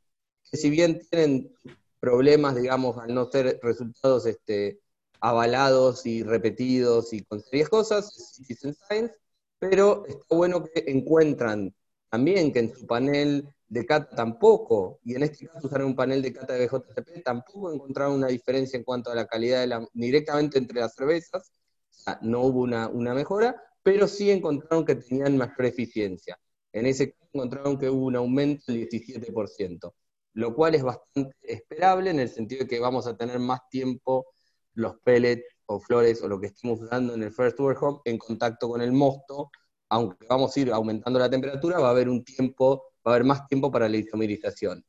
que 0.51 0.55
si 0.55 0.69
bien 0.69 0.99
tienen 1.09 1.55
problemas, 1.99 2.55
digamos, 2.55 2.99
al 2.99 3.15
no 3.15 3.31
ser 3.31 3.59
resultados 3.63 4.27
este, 4.27 4.79
avalados 5.19 6.05
y 6.05 6.21
repetidos 6.21 7.13
y 7.13 7.23
con 7.23 7.41
serias 7.41 7.67
cosas, 7.67 8.13
Citizen 8.35 8.75
Science, 8.75 9.15
pero 9.57 10.05
está 10.05 10.23
bueno 10.35 10.63
que 10.65 10.83
encuentran 10.85 11.73
también 12.11 12.53
que 12.53 12.59
en 12.59 12.75
su 12.75 12.85
panel 12.85 13.49
de 13.67 13.83
cata 13.83 14.15
tampoco, 14.15 14.99
y 15.03 15.15
en 15.15 15.23
este 15.23 15.47
caso 15.47 15.65
usaron 15.65 15.87
un 15.87 15.95
panel 15.95 16.21
de 16.21 16.31
cata 16.31 16.53
de 16.53 16.67
BJCP, 16.67 17.23
tampoco 17.25 17.73
encontraron 17.73 18.17
una 18.17 18.27
diferencia 18.27 18.77
en 18.77 18.83
cuanto 18.83 19.09
a 19.09 19.15
la 19.15 19.25
calidad 19.25 19.61
de 19.61 19.67
la, 19.67 19.87
directamente 19.93 20.59
entre 20.59 20.79
las 20.79 20.93
cervezas, 20.93 21.51
o 21.89 21.93
sea, 22.03 22.19
no 22.21 22.41
hubo 22.41 22.61
una, 22.61 22.87
una 22.87 23.15
mejora, 23.15 23.59
pero 23.83 24.07
sí 24.07 24.31
encontraron 24.31 24.85
que 24.85 24.95
tenían 24.95 25.37
mayor 25.37 25.65
eficiencia. 25.65 26.37
En 26.73 26.85
ese 26.85 27.11
caso 27.11 27.29
encontraron 27.33 27.77
que 27.77 27.89
hubo 27.89 28.05
un 28.05 28.15
aumento 28.15 28.71
del 28.71 28.87
17%. 28.87 29.93
lo 30.33 30.55
cual 30.55 30.75
es 30.75 30.83
bastante 30.83 31.35
esperable 31.41 32.09
en 32.09 32.19
el 32.19 32.29
sentido 32.29 32.61
de 32.63 32.67
que 32.67 32.79
vamos 32.79 33.05
a 33.05 33.17
tener 33.17 33.37
más 33.39 33.59
tiempo 33.69 34.27
los 34.75 34.95
pellets 35.03 35.43
o 35.65 35.79
flores 35.79 36.21
o 36.21 36.27
lo 36.29 36.39
que 36.39 36.47
estemos 36.47 36.81
usando 36.81 37.13
en 37.13 37.23
el 37.23 37.33
first 37.33 37.59
hop 37.59 38.01
en 38.05 38.17
contacto 38.17 38.69
con 38.69 38.81
el 38.81 38.93
mosto, 38.93 39.51
aunque 39.89 40.25
vamos 40.27 40.55
a 40.55 40.59
ir 40.59 40.71
aumentando 40.71 41.19
la 41.19 41.29
temperatura, 41.29 41.79
va 41.79 41.89
a 41.89 41.91
haber 41.91 42.07
un 42.07 42.23
tiempo, 42.23 42.93
va 43.05 43.11
a 43.11 43.15
haber 43.15 43.25
más 43.25 43.45
tiempo 43.47 43.71
para 43.71 43.89
la 43.89 43.97
isomerización. 43.97 44.85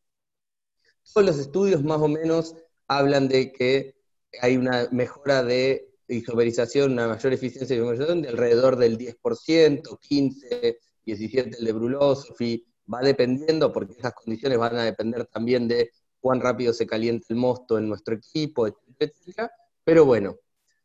Todos 1.13 1.27
los 1.27 1.39
estudios 1.39 1.83
más 1.83 2.01
o 2.01 2.09
menos 2.09 2.55
hablan 2.87 3.29
de 3.29 3.53
que 3.53 3.97
hay 4.41 4.57
una 4.57 4.89
mejora 4.93 5.43
de 5.43 5.92
isomerización, 6.15 6.93
una 6.93 7.09
mayor 7.09 7.33
eficiencia 7.33 7.77
de 7.77 7.83
isomerización 7.83 8.23
de 8.23 8.29
alrededor 8.29 8.77
del 8.77 8.99
10%, 8.99 9.99
15, 9.99 10.79
17 11.05 11.59
el 11.59 11.65
de 11.65 11.73
Brulosophy, 11.73 12.67
va 12.93 13.01
dependiendo, 13.01 13.73
porque 13.73 13.95
esas 13.95 14.15
condiciones 14.15 14.59
van 14.59 14.77
a 14.77 14.85
depender 14.85 15.27
también 15.27 15.69
de 15.69 15.91
cuán 16.21 16.41
rápido 16.41 16.73
se 16.73 16.87
calienta 16.87 17.27
el 17.31 17.37
mosto 17.37 17.79
en 17.79 17.89
nuestro 17.89 18.15
equipo, 18.15 18.67
etcétera. 18.67 19.51
Pero 19.85 20.05
bueno, 20.05 20.37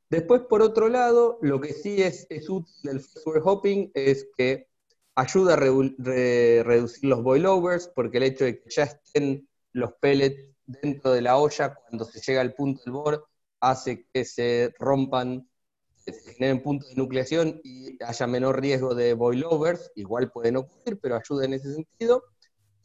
después 0.09 0.41
por 0.41 0.61
otro 0.61 0.89
lado, 0.89 1.37
lo 1.41 1.61
que 1.61 1.73
sí 1.73 2.01
es, 2.01 2.25
es 2.29 2.49
útil 2.49 2.75
del 2.83 3.01
software 3.01 3.41
hopping 3.43 3.91
es 3.93 4.27
que 4.35 4.67
ayuda 5.15 5.53
a 5.53 5.57
reducir 5.57 7.09
los 7.09 7.23
boilovers, 7.23 7.89
porque 7.95 8.17
el 8.17 8.23
hecho 8.23 8.45
de 8.45 8.59
que 8.59 8.69
ya 8.69 8.83
estén 8.83 9.47
los 9.73 9.93
pellets 9.99 10.55
dentro 10.65 11.11
de 11.11 11.21
la 11.21 11.37
olla 11.37 11.75
cuando 11.75 12.05
se 12.05 12.19
llega 12.19 12.41
al 12.41 12.53
punto 12.53 12.81
del 12.83 12.93
bor 12.93 13.27
hace 13.59 14.07
que 14.13 14.25
se 14.25 14.73
rompan, 14.79 15.47
se 15.95 16.13
generen 16.33 16.63
puntos 16.63 16.89
de 16.89 16.95
nucleación 16.95 17.59
y 17.63 18.01
haya 18.03 18.27
menor 18.27 18.61
riesgo 18.61 18.95
de 18.95 19.13
boilovers, 19.13 19.91
igual 19.95 20.31
pueden 20.31 20.57
ocurrir, 20.57 20.99
pero 21.01 21.15
ayuda 21.15 21.45
en 21.45 21.53
ese 21.53 21.73
sentido. 21.73 22.23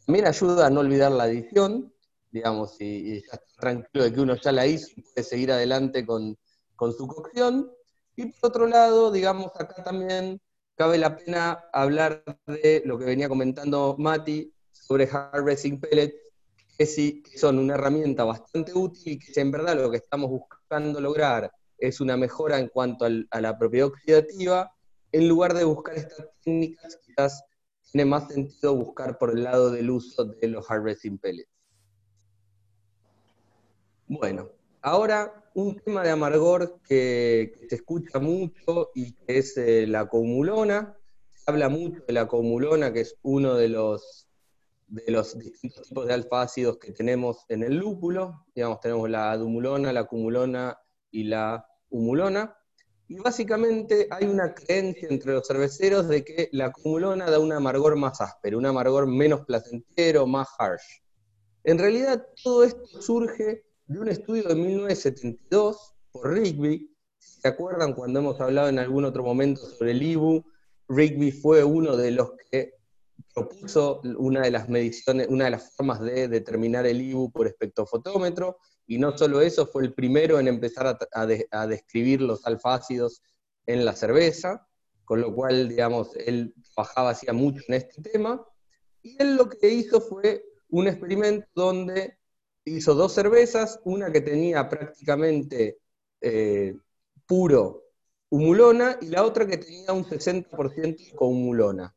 También 0.06 0.26
ayuda 0.26 0.66
a 0.66 0.70
no 0.70 0.80
olvidar 0.80 1.12
la 1.12 1.24
adición, 1.24 1.92
digamos, 2.30 2.76
y, 2.80 3.20
ya 3.20 3.34
está 3.34 3.40
tranquilo 3.60 4.04
de 4.04 4.12
que 4.12 4.20
uno 4.20 4.36
ya 4.36 4.52
la 4.52 4.66
hizo 4.66 4.88
y 4.96 5.02
puede 5.02 5.22
seguir 5.22 5.52
adelante 5.52 6.04
con, 6.04 6.36
con 6.74 6.92
su 6.92 7.06
cocción. 7.06 7.70
Y 8.16 8.32
por 8.32 8.50
otro 8.50 8.66
lado, 8.66 9.12
digamos, 9.12 9.52
acá 9.54 9.84
también 9.84 10.40
cabe 10.74 10.98
la 10.98 11.16
pena 11.16 11.64
hablar 11.72 12.24
de 12.46 12.82
lo 12.84 12.98
que 12.98 13.04
venía 13.04 13.28
comentando 13.28 13.96
Mati 13.98 14.52
sobre 14.72 15.08
harvesting 15.08 15.80
pellets, 15.80 16.16
que 16.76 16.86
sí 16.86 17.22
son 17.36 17.58
una 17.58 17.74
herramienta 17.74 18.24
bastante 18.24 18.72
útil 18.74 19.12
y 19.12 19.18
que 19.18 19.40
en 19.40 19.50
verdad 19.50 19.76
lo 19.76 19.90
que 19.90 19.98
estamos 19.98 20.30
buscando 20.30 20.61
lograr 20.80 21.50
es 21.78 22.00
una 22.00 22.16
mejora 22.16 22.58
en 22.58 22.68
cuanto 22.68 23.04
a 23.04 23.40
la 23.40 23.58
propiedad 23.58 23.88
oxidativa, 23.88 24.72
en 25.10 25.28
lugar 25.28 25.52
de 25.54 25.64
buscar 25.64 25.96
estas 25.96 26.26
técnicas, 26.42 26.98
quizás 27.04 27.44
tiene 27.90 28.04
más 28.06 28.28
sentido 28.28 28.76
buscar 28.76 29.18
por 29.18 29.30
el 29.30 29.44
lado 29.44 29.70
del 29.70 29.90
uso 29.90 30.24
de 30.24 30.48
los 30.48 30.70
harvesting 30.70 31.18
pellets. 31.18 31.50
Bueno, 34.06 34.50
ahora 34.80 35.44
un 35.54 35.78
tema 35.80 36.02
de 36.02 36.10
amargor 36.10 36.80
que, 36.86 37.52
se 37.68 37.74
escucha 37.74 38.18
mucho 38.18 38.90
y 38.94 39.12
que 39.12 39.38
es 39.38 39.56
eh, 39.56 39.86
la 39.86 40.08
comulona. 40.08 40.96
Se 41.34 41.50
habla 41.50 41.68
mucho 41.68 42.02
de 42.06 42.12
la 42.12 42.26
comulona, 42.26 42.92
que 42.92 43.00
es 43.00 43.16
uno 43.22 43.54
de 43.54 43.68
los, 43.68 44.28
de 44.92 45.10
los 45.10 45.38
distintos 45.38 45.88
tipos 45.88 46.06
de 46.06 46.12
alfa-ácidos 46.12 46.76
que 46.76 46.92
tenemos 46.92 47.46
en 47.48 47.62
el 47.62 47.76
lúpulo. 47.76 48.44
Digamos, 48.54 48.80
tenemos 48.80 49.08
la 49.08 49.34
dumulona, 49.38 49.90
la 49.90 50.04
cumulona 50.04 50.78
y 51.10 51.24
la 51.24 51.66
humulona. 51.88 52.54
Y 53.08 53.16
básicamente 53.16 54.06
hay 54.10 54.26
una 54.26 54.54
creencia 54.54 55.08
entre 55.08 55.32
los 55.32 55.46
cerveceros 55.46 56.08
de 56.08 56.24
que 56.24 56.50
la 56.52 56.70
cumulona 56.72 57.30
da 57.30 57.38
un 57.38 57.52
amargor 57.52 57.96
más 57.96 58.20
áspero, 58.20 58.58
un 58.58 58.66
amargor 58.66 59.06
menos 59.06 59.46
placentero, 59.46 60.26
más 60.26 60.48
harsh. 60.58 61.00
En 61.64 61.78
realidad 61.78 62.26
todo 62.42 62.64
esto 62.64 62.84
surge 63.00 63.64
de 63.86 63.98
un 63.98 64.08
estudio 64.08 64.42
de 64.44 64.54
1972 64.54 65.94
por 66.10 66.34
Rigby. 66.34 66.94
¿Se 67.18 67.48
acuerdan 67.48 67.94
cuando 67.94 68.20
hemos 68.20 68.38
hablado 68.42 68.68
en 68.68 68.78
algún 68.78 69.06
otro 69.06 69.22
momento 69.22 69.62
sobre 69.62 69.92
el 69.92 70.02
IBU? 70.02 70.44
Rigby 70.88 71.32
fue 71.32 71.64
uno 71.64 71.96
de 71.96 72.10
los 72.10 72.32
que 72.50 72.81
propuso 73.34 74.00
una 74.18 74.42
de 74.42 74.50
las 74.50 74.68
mediciones, 74.68 75.28
una 75.28 75.46
de 75.46 75.52
las 75.52 75.74
formas 75.74 76.00
de 76.00 76.28
determinar 76.28 76.86
el 76.86 77.00
IBU 77.00 77.30
por 77.32 77.46
espectrofotómetro, 77.46 78.58
y 78.86 78.98
no 78.98 79.16
solo 79.16 79.40
eso, 79.40 79.66
fue 79.66 79.84
el 79.84 79.94
primero 79.94 80.38
en 80.38 80.48
empezar 80.48 80.98
a, 81.12 81.66
describir 81.66 82.20
los 82.20 82.46
alfácidos 82.46 83.22
en 83.66 83.84
la 83.84 83.94
cerveza, 83.94 84.66
con 85.04 85.20
lo 85.20 85.34
cual, 85.34 85.68
digamos, 85.68 86.14
él 86.16 86.54
trabajaba 86.74 87.10
hacía 87.10 87.32
mucho 87.32 87.62
en 87.68 87.74
este 87.74 88.02
tema, 88.02 88.44
y 89.02 89.16
él 89.20 89.36
lo 89.36 89.48
que 89.48 89.68
hizo 89.68 90.00
fue 90.00 90.44
un 90.68 90.88
experimento 90.88 91.48
donde 91.54 92.18
hizo 92.64 92.94
dos 92.94 93.12
cervezas, 93.12 93.80
una 93.84 94.12
que 94.12 94.20
tenía 94.20 94.68
prácticamente 94.68 95.78
eh, 96.20 96.76
puro 97.26 97.82
humulona 98.32 98.96
y 99.02 99.08
la 99.08 99.24
otra 99.24 99.46
que 99.46 99.58
tenía 99.58 99.92
un 99.92 100.04
60% 100.04 101.14
con 101.14 101.28
humulona. 101.28 101.94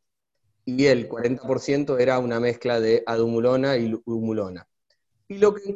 Y 0.65 0.87
el 0.87 1.07
40% 1.07 1.99
era 1.99 2.19
una 2.19 2.39
mezcla 2.39 2.79
de 2.79 3.03
adumulona 3.05 3.77
y 3.77 3.93
humulona. 4.05 4.67
Y 5.27 5.37
lo 5.37 5.53
que, 5.53 5.73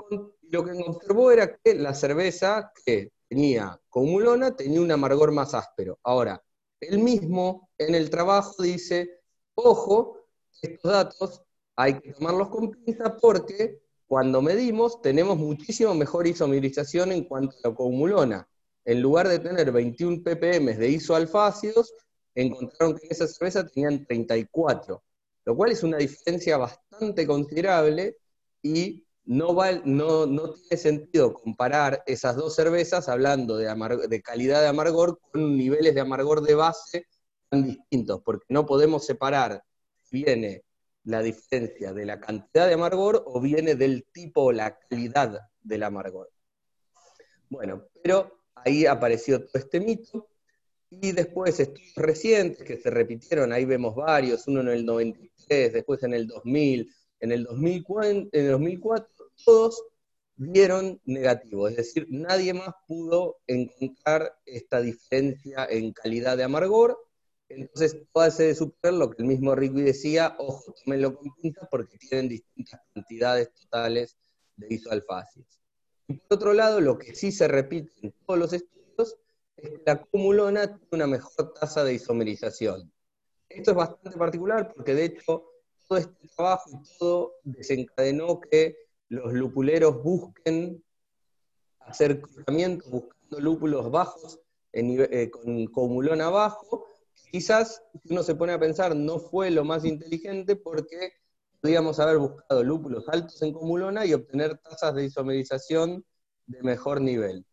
lo 0.49 0.65
que 0.65 0.71
observó 0.86 1.32
era 1.32 1.56
que 1.56 1.75
la 1.75 1.93
cerveza 1.93 2.71
que 2.84 3.12
tenía 3.28 3.80
con 3.89 4.04
humulona 4.04 4.56
tenía 4.56 4.82
un 4.82 4.91
amargor 4.91 5.32
más 5.32 5.54
áspero. 5.54 5.99
Ahora, 6.04 6.43
él 6.80 6.99
mismo 6.99 7.69
en 7.78 7.93
el 7.95 8.10
trabajo 8.10 8.63
dice, 8.63 9.21
ojo, 9.54 10.25
estos 10.62 10.91
datos 10.91 11.41
hay 11.75 11.99
que 11.99 12.13
tomarlos 12.13 12.49
con 12.49 12.71
pinza 12.71 13.15
porque 13.17 13.82
cuando 14.10 14.41
medimos, 14.41 15.04
tenemos 15.04 15.38
muchísimo 15.38 15.93
mejor 15.93 16.25
isomerización 16.25 17.12
en 17.12 17.25
cuanto 17.25 17.56
a 17.58 17.69
la 17.69 17.75
coagulona. 17.75 18.49
En 18.84 19.02
lugar 19.04 19.28
de 19.28 19.38
tener 19.38 19.71
21 19.71 20.23
ppm 20.23 20.75
de 20.75 20.89
isoalfácidos, 20.89 21.93
encontraron 22.41 22.97
que 22.97 23.06
en 23.06 23.12
esa 23.12 23.28
cerveza 23.28 23.67
tenían 23.67 24.06
34, 24.06 25.04
lo 25.45 25.56
cual 25.56 25.71
es 25.71 25.84
una 25.84 25.97
diferencia 25.97 26.58
bastante 26.58 27.25
considerable 27.25 28.17
y 28.62 29.06
no, 29.25 29.54
no, 29.86 30.25
no 30.25 30.54
tiene 30.54 30.78
sentido 30.78 31.34
comparar 31.34 32.04
esas 32.08 32.36
dos 32.36 32.56
cervezas 32.56 33.10
hablando 33.10 33.58
de, 33.58 33.67
de 34.08 34.21
calidad 34.21 34.62
de 34.62 34.67
amargor 34.67 35.19
con 35.19 35.56
niveles 35.56 35.93
de 35.93 36.02
amargor 36.02 36.41
de 36.41 36.56
base 36.56 37.06
tan 37.49 37.63
distintos, 37.63 38.21
porque 38.23 38.45
no 38.49 38.65
podemos 38.65 39.06
separar 39.06 39.63
si 40.04 40.23
viene 40.23 40.63
la 41.04 41.21
diferencia 41.21 41.93
de 41.93 42.06
la 42.06 42.19
cantidad 42.19 42.67
de 42.67 42.73
amargor 42.73 43.23
o 43.25 43.39
viene 43.39 43.75
del 43.75 44.06
tipo 44.12 44.45
o 44.45 44.52
la 44.52 44.78
calidad 44.78 45.39
del 45.62 45.84
amargor. 45.84 46.32
Bueno, 47.49 47.86
pero 48.04 48.39
ahí 48.56 48.86
apareció 48.86 49.45
todo 49.45 49.62
este 49.62 49.80
mito 49.80 50.28
y 50.89 51.12
después 51.12 51.60
estudios 51.60 51.95
recientes 51.95 52.65
que 52.65 52.78
se 52.78 52.89
repitieron, 52.89 53.54
ahí 53.54 53.65
vemos 53.65 53.95
varios, 53.95 54.47
uno 54.47 54.62
en 54.62 54.69
el 54.69 54.86
93, 54.86 55.73
después 55.73 56.04
en 56.04 56.13
el 56.13 56.28
2000, 56.28 56.89
en 57.19 57.32
el 57.32 57.43
2004, 57.43 58.10
en 58.10 58.30
el 58.32 58.52
2004 58.52 59.08
todos 59.45 59.84
dieron 60.36 60.99
negativo, 61.06 61.67
es 61.67 61.75
decir, 61.75 62.08
nadie 62.10 62.54
más 62.54 62.73
pudo 62.88 63.38
encontrar 63.45 64.38
esta 64.45 64.82
diferencia 64.82 65.67
en 65.69 65.91
calidad 65.91 66.38
de 66.38 66.43
amargor 66.43 66.97
entonces, 67.49 67.97
ser 68.32 68.47
de 68.47 68.56
superar 68.56 68.93
lo 68.93 69.10
que 69.10 69.23
el 69.23 69.28
mismo 69.28 69.56
Rigby 69.56 69.82
decía, 69.82 70.36
ojo, 70.38 70.73
tómenlo 70.84 71.15
con 71.15 71.34
pinzas 71.41 71.67
porque 71.69 71.97
tienen 71.97 72.30
distintas 72.30 72.80
cantidades 72.93 73.52
totales 73.54 74.17
de 74.56 74.75
isoalfasis. 74.75 75.45
Y 76.08 76.13
por 76.13 76.38
otro 76.38 76.54
lado, 76.54 76.80
lo 76.80 76.97
que 76.97 77.15
sí 77.15 77.32
se 77.32 77.47
repite 77.47 77.91
en 78.04 78.13
todos 78.25 78.39
los 78.39 78.54
estudios 78.54 79.17
la 79.86 80.02
cumulona 80.02 80.67
tiene 80.67 80.88
una 80.91 81.08
mejor 81.08 81.54
tasa 81.54 81.84
de 81.84 81.93
isomerización. 81.93 82.91
Esto 83.48 83.72
es 83.72 83.78
bastante 83.78 84.17
particular 84.17 84.72
porque 84.74 84.93
de 84.93 85.06
hecho 85.06 85.45
todo 85.88 85.98
este 85.98 86.28
trabajo 86.36 86.69
y 86.72 86.98
todo 86.98 87.34
desencadenó 87.43 88.39
que 88.39 88.78
los 89.10 89.34
lupuleros 89.34 90.04
busquen 90.04 90.84
hacer 91.80 92.22
cruzamientos 92.22 92.89
buscando 92.91 93.39
lúpulos 93.39 93.89
bajos 93.89 94.39
eh, 94.72 95.32
con 95.32 95.65
cumulona 95.67 96.28
abajo 96.28 96.86
Quizás, 97.32 97.84
si 98.02 98.12
uno 98.12 98.24
se 98.24 98.36
pone 98.36 98.54
a 98.54 98.60
pensar, 98.60 98.95
no 98.95 99.19
fue 99.19 99.52
lo 99.52 99.63
más 99.63 99.86
inteligente 99.86 100.56
porque 100.56 101.13
podríamos 101.62 102.00
haber 102.00 102.17
buscado 102.17 102.63
lúpulos 102.63 103.08
altos 103.08 103.41
en 103.43 103.54
comulona 103.54 104.06
y 104.06 104.13
obtener 104.13 104.58
tasas 104.58 104.95
de 104.95 105.06
isomerización 105.06 106.04
de 106.48 106.63
mejor 106.63 107.02
nivel. 107.02 107.45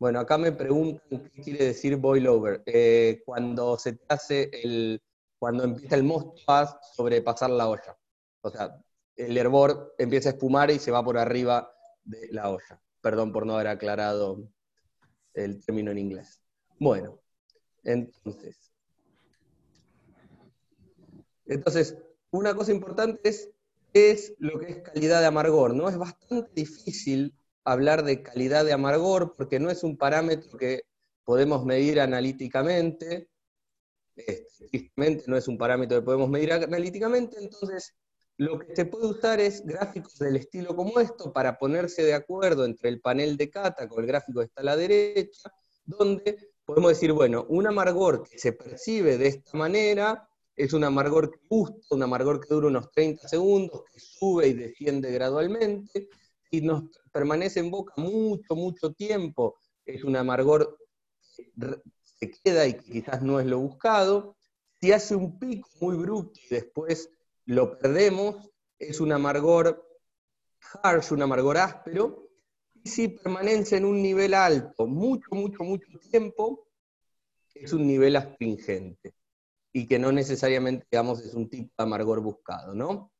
Bueno, 0.00 0.18
acá 0.18 0.38
me 0.38 0.50
preguntan 0.50 1.28
qué 1.28 1.42
quiere 1.42 1.66
decir 1.66 1.96
boil 1.96 2.26
over. 2.26 2.62
Eh, 2.64 3.22
cuando 3.26 3.76
se 3.76 3.92
te 3.92 4.06
hace 4.08 4.50
el, 4.50 5.02
cuando 5.38 5.62
empieza 5.62 5.94
el 5.94 6.04
mosto 6.04 6.40
a 6.48 6.80
sobrepasar 6.94 7.50
la 7.50 7.68
olla. 7.68 7.98
O 8.40 8.48
sea, 8.48 8.82
el 9.14 9.36
hervor 9.36 9.94
empieza 9.98 10.30
a 10.30 10.32
espumar 10.32 10.70
y 10.70 10.78
se 10.78 10.90
va 10.90 11.04
por 11.04 11.18
arriba 11.18 11.70
de 12.02 12.28
la 12.32 12.48
olla. 12.48 12.80
Perdón 13.02 13.30
por 13.30 13.44
no 13.44 13.56
haber 13.56 13.66
aclarado 13.66 14.48
el 15.34 15.62
término 15.62 15.90
en 15.90 15.98
inglés. 15.98 16.40
Bueno, 16.78 17.20
entonces, 17.84 18.72
entonces, 21.44 21.98
una 22.30 22.54
cosa 22.54 22.72
importante 22.72 23.28
es 23.28 23.50
es 23.92 24.34
lo 24.38 24.58
que 24.58 24.70
es 24.70 24.78
calidad 24.78 25.20
de 25.20 25.26
amargor, 25.26 25.74
¿no? 25.74 25.88
Es 25.88 25.98
bastante 25.98 26.48
difícil 26.54 27.34
hablar 27.72 28.04
de 28.04 28.22
calidad 28.22 28.64
de 28.64 28.72
amargor 28.72 29.34
porque 29.36 29.60
no 29.60 29.70
es 29.70 29.82
un 29.82 29.96
parámetro 29.96 30.56
que 30.58 30.82
podemos 31.24 31.64
medir 31.64 32.00
analíticamente, 32.00 33.28
este, 34.16 34.68
tristemente 34.68 35.24
no 35.26 35.36
es 35.36 35.48
un 35.48 35.56
parámetro 35.56 35.98
que 35.98 36.04
podemos 36.04 36.28
medir 36.28 36.52
analíticamente, 36.52 37.38
entonces 37.38 37.94
lo 38.36 38.58
que 38.58 38.74
se 38.74 38.86
puede 38.86 39.06
usar 39.06 39.38
es 39.38 39.64
gráficos 39.64 40.18
del 40.18 40.36
estilo 40.36 40.74
como 40.74 40.98
esto 40.98 41.32
para 41.32 41.58
ponerse 41.58 42.02
de 42.02 42.14
acuerdo 42.14 42.64
entre 42.64 42.88
el 42.88 43.00
panel 43.00 43.36
de 43.36 43.50
cata, 43.50 43.88
con 43.88 44.00
el 44.00 44.06
gráfico 44.06 44.40
que 44.40 44.46
está 44.46 44.62
a 44.62 44.64
la 44.64 44.76
derecha, 44.76 45.52
donde 45.84 46.38
podemos 46.64 46.90
decir, 46.90 47.12
bueno, 47.12 47.46
un 47.48 47.66
amargor 47.66 48.26
que 48.28 48.38
se 48.38 48.52
percibe 48.52 49.18
de 49.18 49.28
esta 49.28 49.56
manera 49.58 50.26
es 50.56 50.72
un 50.72 50.84
amargor 50.84 51.30
que 51.30 51.38
gusta, 51.48 51.94
un 51.94 52.02
amargor 52.02 52.40
que 52.40 52.52
dura 52.52 52.68
unos 52.68 52.90
30 52.90 53.28
segundos, 53.28 53.82
que 53.92 54.00
sube 54.00 54.48
y 54.48 54.54
desciende 54.54 55.10
gradualmente, 55.10 56.08
y 56.50 56.60
nos 56.60 56.84
permanece 57.12 57.60
en 57.60 57.70
boca 57.70 57.94
mucho, 57.96 58.54
mucho 58.54 58.92
tiempo, 58.92 59.58
es 59.84 60.04
un 60.04 60.16
amargor 60.16 60.78
que 61.36 61.46
se 62.02 62.30
queda 62.30 62.66
y 62.66 62.74
quizás 62.74 63.22
no 63.22 63.40
es 63.40 63.46
lo 63.46 63.58
buscado. 63.58 64.36
Si 64.80 64.92
hace 64.92 65.14
un 65.14 65.38
pico 65.38 65.68
muy 65.80 65.96
bruto 65.96 66.38
y 66.44 66.54
después 66.54 67.10
lo 67.44 67.78
perdemos, 67.78 68.50
es 68.78 69.00
un 69.00 69.12
amargor 69.12 69.86
harsh, 70.82 71.12
un 71.12 71.22
amargor 71.22 71.58
áspero, 71.58 72.28
y 72.82 72.88
si 72.88 73.08
permanece 73.08 73.76
en 73.76 73.84
un 73.84 74.02
nivel 74.02 74.34
alto 74.34 74.86
mucho, 74.86 75.30
mucho, 75.32 75.64
mucho 75.64 75.86
tiempo, 76.10 76.66
es 77.54 77.72
un 77.72 77.86
nivel 77.86 78.16
astringente, 78.16 79.14
y 79.72 79.86
que 79.86 79.98
no 79.98 80.12
necesariamente, 80.12 80.86
digamos, 80.90 81.20
es 81.20 81.34
un 81.34 81.48
tipo 81.50 81.70
de 81.76 81.84
amargor 81.84 82.20
buscado, 82.20 82.74
¿no? 82.74 83.12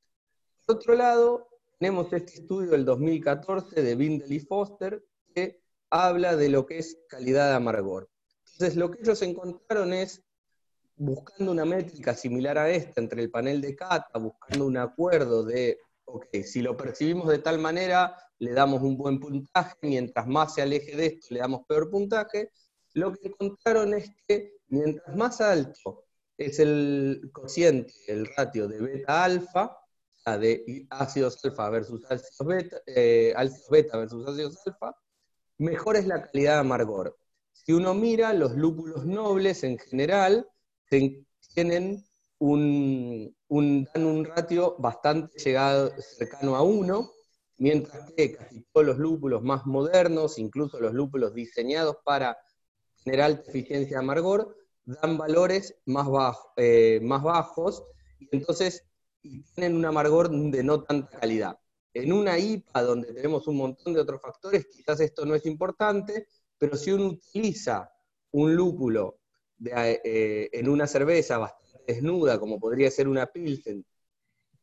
Por 0.65 0.77
otro 0.77 0.95
lado, 0.95 1.50
tenemos 1.81 2.13
este 2.13 2.35
estudio 2.35 2.73
del 2.73 2.85
2014 2.85 3.83
de 3.83 3.95
Bindel 3.95 4.31
y 4.31 4.41
Foster, 4.41 5.03
que 5.35 5.63
habla 5.89 6.37
de 6.37 6.51
lo 6.51 6.67
que 6.67 6.77
es 6.77 6.99
calidad 7.09 7.49
de 7.49 7.57
amargor. 7.57 8.11
Entonces, 8.53 8.77
lo 8.77 8.91
que 8.91 9.01
ellos 9.01 9.23
encontraron 9.23 9.95
es 9.95 10.23
buscando 10.97 11.53
una 11.53 11.65
métrica 11.65 12.15
similar 12.15 12.59
a 12.59 12.69
esta 12.69 13.01
entre 13.01 13.23
el 13.23 13.31
panel 13.31 13.63
de 13.63 13.75
cata, 13.75 14.19
buscando 14.19 14.67
un 14.67 14.77
acuerdo 14.77 15.43
de, 15.43 15.79
ok, 16.05 16.27
si 16.45 16.61
lo 16.61 16.77
percibimos 16.77 17.29
de 17.29 17.39
tal 17.39 17.59
manera, 17.59 18.15
le 18.39 18.53
damos 18.53 18.83
un 18.83 18.99
buen 18.99 19.19
puntaje, 19.19 19.79
mientras 19.81 20.27
más 20.27 20.55
se 20.55 20.61
aleje 20.61 20.95
de 20.95 21.07
esto, 21.07 21.29
le 21.31 21.41
damos 21.41 21.63
peor 21.67 21.89
puntaje, 21.89 22.53
lo 22.93 23.15
que 23.15 23.29
encontraron 23.29 23.95
es 23.95 24.11
que 24.29 24.59
mientras 24.69 25.17
más 25.17 25.41
alto 25.41 26.05
es 26.37 26.59
el 26.59 27.31
cociente, 27.33 27.95
el 28.07 28.27
ratio 28.37 28.69
de 28.69 28.83
beta-alfa, 28.83 29.80
de 30.27 30.87
ácidos 30.91 31.43
alfa 31.45 31.71
versus 31.71 32.05
ácidos 32.11 32.47
beta, 32.47 32.77
eh, 32.87 33.33
ácidos 33.37 33.69
beta 33.71 33.99
versus 33.99 34.27
ácidos 34.29 34.59
alfa, 34.67 34.95
mejor 35.59 35.97
es 35.97 36.07
la 36.07 36.23
calidad 36.23 36.55
de 36.55 36.61
amargor. 36.61 37.17
Si 37.53 37.73
uno 37.73 37.95
mira 37.95 38.33
los 38.33 38.55
lúpulos 38.55 39.05
nobles 39.05 39.65
en 39.65 39.79
general, 39.79 40.49
tienen 41.55 42.05
un, 42.39 43.35
dan 43.49 44.05
un 44.05 44.25
ratio 44.25 44.77
bastante 44.79 45.39
llegado, 45.39 45.93
cercano 46.01 46.57
a 46.57 46.63
1, 46.63 47.11
mientras 47.59 48.11
que 48.13 48.35
casi 48.37 48.65
todos 48.73 48.87
los 48.87 48.99
lúpulos 48.99 49.43
más 49.43 49.67
modernos, 49.67 50.39
incluso 50.39 50.81
los 50.81 50.95
lúpulos 50.95 51.35
diseñados 51.35 51.97
para 52.05 52.39
tener 53.05 53.21
alta 53.21 53.51
eficiencia 53.51 53.99
de 53.99 54.03
amargor, 54.03 54.57
dan 54.85 55.19
valores 55.19 55.77
más, 55.87 56.09
eh, 56.57 57.01
más 57.03 57.23
bajos, 57.23 57.85
y 58.19 58.29
entonces 58.33 58.90
tienen 59.21 59.77
un 59.77 59.85
amargor 59.85 60.31
de 60.31 60.63
no 60.63 60.83
tanta 60.83 61.19
calidad. 61.19 61.59
En 61.93 62.13
una 62.13 62.39
IPA 62.39 62.83
donde 62.83 63.13
tenemos 63.13 63.47
un 63.49 63.57
montón 63.57 63.93
de 63.93 64.01
otros 64.01 64.21
factores, 64.21 64.67
quizás 64.67 65.01
esto 65.01 65.27
no 65.27 65.35
es 65.35 65.45
importante, 65.47 66.29
pero 66.57 66.77
si 66.77 66.93
uno 66.93 67.07
utiliza 67.07 67.91
un 68.33 68.55
lúpulo 68.55 69.19
eh, 69.65 70.49
en 70.53 70.69
una 70.69 70.87
cerveza 70.87 71.39
bastante 71.39 71.93
desnuda, 71.93 72.39
como 72.39 72.61
podría 72.61 72.91
ser 72.91 73.09
una 73.09 73.27
Pilsen, 73.27 73.85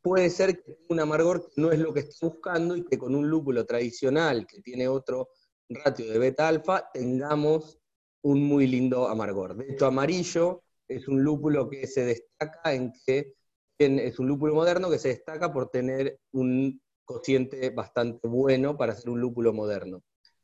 puede 0.01 0.29
ser 0.29 0.63
que 0.63 0.77
un 0.87 0.99
amargor 0.99 1.47
que 1.47 1.61
no 1.61 1.71
es 1.71 1.79
lo 1.79 1.93
que 1.93 1.99
está 2.01 2.27
buscando 2.27 2.75
y 2.75 2.85
que 2.85 2.97
con 2.97 3.13
un 3.13 3.29
lúpulo 3.29 3.65
tradicional 3.65 4.47
que 4.47 4.61
tiene 4.61 4.87
otro 4.87 5.29
ratio 5.69 6.09
de 6.09 6.17
beta-alfa 6.17 6.89
tengamos 6.93 7.77
un 8.21 8.43
muy 8.43 8.67
lindo 8.67 9.07
amargor. 9.07 9.55
De 9.55 9.73
hecho, 9.73 9.85
amarillo 9.85 10.63
es 10.87 11.07
un 11.07 11.21
lúpulo 11.23 11.69
que 11.69 11.85
se 11.87 12.05
destaca 12.05 12.73
en 12.73 12.93
que 13.05 13.35
es 13.79 14.19
un 14.19 14.27
lúpulo 14.27 14.55
moderno 14.55 14.89
que 14.89 14.99
se 14.99 15.09
destaca 15.09 15.53
por 15.53 15.69
tener 15.69 16.19
un 16.31 16.81
cociente 17.05 17.69
bastante 17.69 18.27
bueno 18.27 18.75
para 18.75 18.95
ser 18.95 19.09
un 19.09 19.21
lúpulo 19.21 19.53
moderno. 19.53 20.03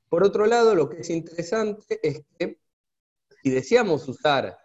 Por 0.10 0.24
otro 0.24 0.46
lado, 0.46 0.76
lo 0.76 0.90
que 0.90 1.02
es 1.02 1.10
interesante 1.10 2.00
es 2.04 2.24
que 2.38 2.60
si 3.42 3.50
deseamos 3.50 4.08
usar 4.08 4.58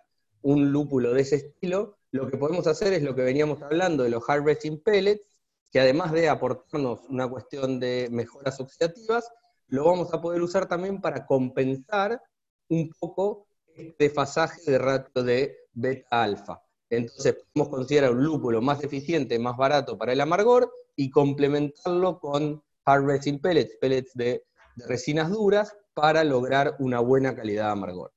un 0.43 0.71
lúpulo 0.71 1.15
de 1.15 1.23
ese 1.23 1.37
estilo, 1.37 1.99
lo 2.11 2.29
que 2.29 2.37
podemos 2.37 2.67
hacer 2.67 2.93
es 2.93 3.03
lo 3.03 3.15
que 3.15 3.23
veníamos 3.23 3.63
hablando 3.63 4.05
de 4.05 4.11
los 4.11 4.29
harvesting 4.29 4.83
pellets, 4.83 5.41
que 5.71 5.81
además 5.81 6.13
de 6.13 6.29
aportarnos 6.29 7.01
una 7.09 7.29
cuestión 7.29 7.81
de 7.81 8.09
mejoras 8.11 8.61
oxidativas, 8.61 9.31
lo 9.69 9.85
vamos 9.85 10.13
a 10.15 10.21
poder 10.21 10.41
usar 10.43 10.67
también 10.67 11.01
para 11.01 11.27
compensar 11.27 12.23
un 12.69 12.91
poco 12.99 13.47
este 13.75 14.05
desfasaje 14.05 14.71
de 14.71 14.79
ratio 14.79 15.23
de 15.23 15.57
beta-alfa. 15.73 16.63
Entonces 16.91 17.37
podemos 17.53 17.75
considerar 17.75 18.13
un 18.13 18.25
lúpulo 18.25 18.63
más 18.63 18.83
eficiente, 18.83 19.39
más 19.39 19.57
barato 19.57 19.99
para 19.99 20.13
el 20.13 20.21
amargor 20.21 20.73
y 20.97 21.11
complementarlo 21.11 22.19
con 22.19 22.63
harvesting 22.85 23.41
pellets, 23.41 23.77
pellets 23.81 24.15
de, 24.15 24.45
de 24.77 24.87
resinas 24.87 25.31
duras, 25.31 25.77
para 25.93 26.23
lograr 26.23 26.77
una 26.79 27.01
buena 27.01 27.35
calidad 27.35 27.67
de 27.67 27.73
amargor. 27.73 28.13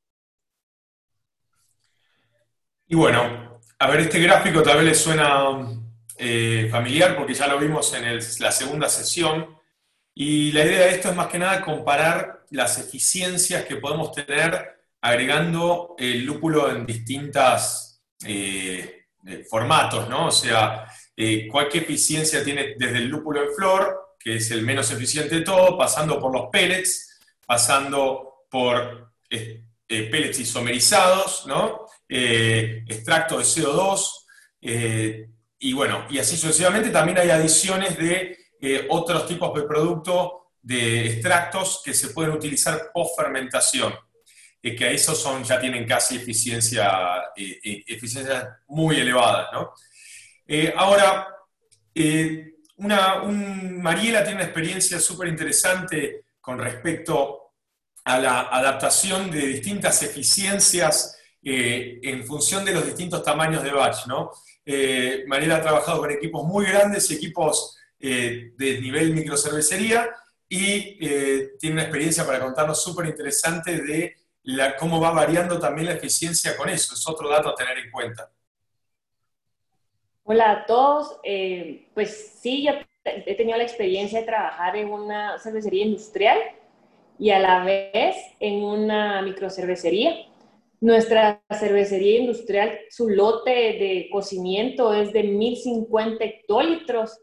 Y 2.88 2.96
bueno, 2.96 3.60
a 3.80 3.90
ver, 3.90 4.02
este 4.02 4.20
gráfico 4.20 4.62
tal 4.62 4.78
vez 4.78 4.86
les 4.86 5.00
suena 5.00 5.68
eh, 6.18 6.68
familiar 6.70 7.18
porque 7.18 7.34
ya 7.34 7.48
lo 7.48 7.58
vimos 7.58 7.92
en 7.96 8.20
la 8.40 8.52
segunda 8.52 8.88
sesión. 8.88 9.58
Y 10.14 10.52
la 10.52 10.64
idea 10.64 10.82
de 10.82 10.90
esto 10.92 11.10
es 11.10 11.16
más 11.16 11.28
que 11.28 11.40
nada 11.40 11.64
comparar 11.64 12.46
las 12.52 12.78
eficiencias 12.78 13.66
que 13.66 13.78
podemos 13.78 14.12
tener 14.12 14.84
agregando 15.02 15.96
el 15.98 16.24
lúpulo 16.24 16.70
en 16.70 16.86
distintas 16.86 17.91
eh, 18.26 19.06
eh, 19.26 19.46
formatos, 19.50 20.10
¿no? 20.10 20.28
O 20.28 20.32
sea, 20.32 20.86
cualquier 21.52 21.84
eficiencia 21.84 22.44
tiene 22.44 22.76
desde 22.78 22.98
el 22.98 23.08
lúpulo 23.08 23.44
en 23.44 23.54
flor, 23.54 24.16
que 24.20 24.38
es 24.38 24.50
el 24.52 24.64
menos 24.64 24.90
eficiente 24.92 25.36
de 25.36 25.42
todo, 25.42 25.78
pasando 25.78 26.20
por 26.20 26.34
los 26.34 26.50
pellets, 26.52 27.20
pasando 27.46 28.46
por 28.50 29.12
pellets 29.88 30.40
isomerizados, 30.40 31.46
¿no? 31.48 31.86
Eh, 32.14 32.84
extracto 32.88 33.38
de 33.38 33.46
CO2, 33.46 34.26
eh, 34.62 35.30
y 35.60 35.72
bueno, 35.72 36.06
y 36.10 36.20
así 36.20 36.36
sucesivamente. 36.36 36.90
También 36.90 37.18
hay 37.18 37.30
adiciones 37.30 37.98
de 37.98 38.38
eh, 38.60 38.86
otros 38.90 39.28
tipos 39.28 39.54
de 39.54 39.64
productos 39.64 40.32
de 40.62 41.08
extractos 41.08 41.82
que 41.84 41.94
se 41.94 42.10
pueden 42.10 42.34
utilizar 42.34 42.92
post 42.94 43.18
fermentación, 43.18 43.94
que 44.62 44.86
a 44.86 44.91
esos 44.91 45.19
son, 45.19 45.43
ya 45.43 45.60
tienen 45.60 45.88
casi 45.88 46.17
eficiencia, 46.17 47.24
eficiencia 47.36 48.60
muy 48.67 49.00
elevadas. 49.00 49.47
¿no? 49.52 49.74
ahora, 50.76 51.28
una, 52.78 53.24
Mariela 53.24 54.24
tiene 54.24 54.38
una 54.38 54.45
experiencia 54.45 55.00
súper 55.00 55.28
interesante 55.30 56.26
con 56.39 56.58
respecto 56.58 57.41
a 58.04 58.19
la 58.19 58.41
adaptación 58.41 59.30
de 59.30 59.45
distintas 59.45 60.02
eficiencias 60.02 61.17
eh, 61.43 62.00
en 62.02 62.26
función 62.26 62.65
de 62.65 62.74
los 62.74 62.86
distintos 62.86 63.24
tamaños 63.24 63.63
de 63.63 63.71
batch, 63.71 64.08
¿no? 64.08 64.32
Eh, 64.65 65.24
Mariela 65.28 65.58
ha 65.58 65.62
trabajado 65.62 66.00
con 66.00 66.12
equipos 66.12 66.43
muy 66.45 66.65
grandes 66.65 67.10
y 67.10 67.15
equipos 67.15 67.78
eh, 68.00 68.54
de 68.58 68.82
nivel 68.82 69.13
microcervecería 69.13 70.10
y 70.50 70.97
tiene 71.60 71.76
una 71.76 71.84
experiencia 71.84 72.26
para 72.26 72.41
contarnos 72.41 72.84
súper 72.84 73.06
interesante 73.06 73.82
de 73.82 74.17
la, 74.44 74.76
cómo 74.76 75.00
va 75.00 75.12
variando 75.12 75.60
también 75.60 75.88
la 75.88 75.94
eficiencia 75.94 76.58
con 76.58 76.70
eso. 76.70 76.94
Es 76.94 77.08
otro 77.08 77.30
dato 77.30 77.50
a 77.50 77.56
tener 77.56 77.78
en 77.78 77.92
cuenta. 77.92 78.32
Hola 80.24 80.52
a 80.52 80.66
todos. 80.66 81.20
pues 81.94 82.40
sí, 82.42 82.64
yo 82.64 82.74
he 83.04 83.36
tenido 83.36 83.58
la 83.58 83.64
experiencia 83.64 84.20
de 84.20 84.26
trabajar 84.26 84.76
en 84.76 84.90
una 84.90 85.38
cervecería 85.40 85.86
industrial 85.86 86.38
y 87.18 87.32
a 87.32 87.40
la 87.40 87.64
vez 87.64 88.16
en 88.40 88.64
una 88.64 89.22
microcervecería. 89.22 90.28
Nuestra 90.80 91.44
cervecería 91.52 92.20
industrial, 92.20 92.80
su 92.90 93.10
lote 93.10 93.52
de 93.52 94.10
cocimiento 94.12 94.94
es 94.94 95.14
de 95.14 95.24
1050 95.24 96.24
hectolitros, 96.24 97.20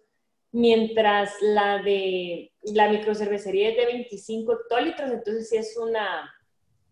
mientras 0.52 1.32
la 1.40 1.82
de 1.82 2.52
la 2.62 2.88
microcervecería 2.88 3.70
es 3.70 3.76
de 3.76 3.86
25 3.86 4.52
hectolitros, 4.52 5.10
entonces 5.10 5.48
sí 5.48 5.56
es 5.56 5.76
una 5.76 6.32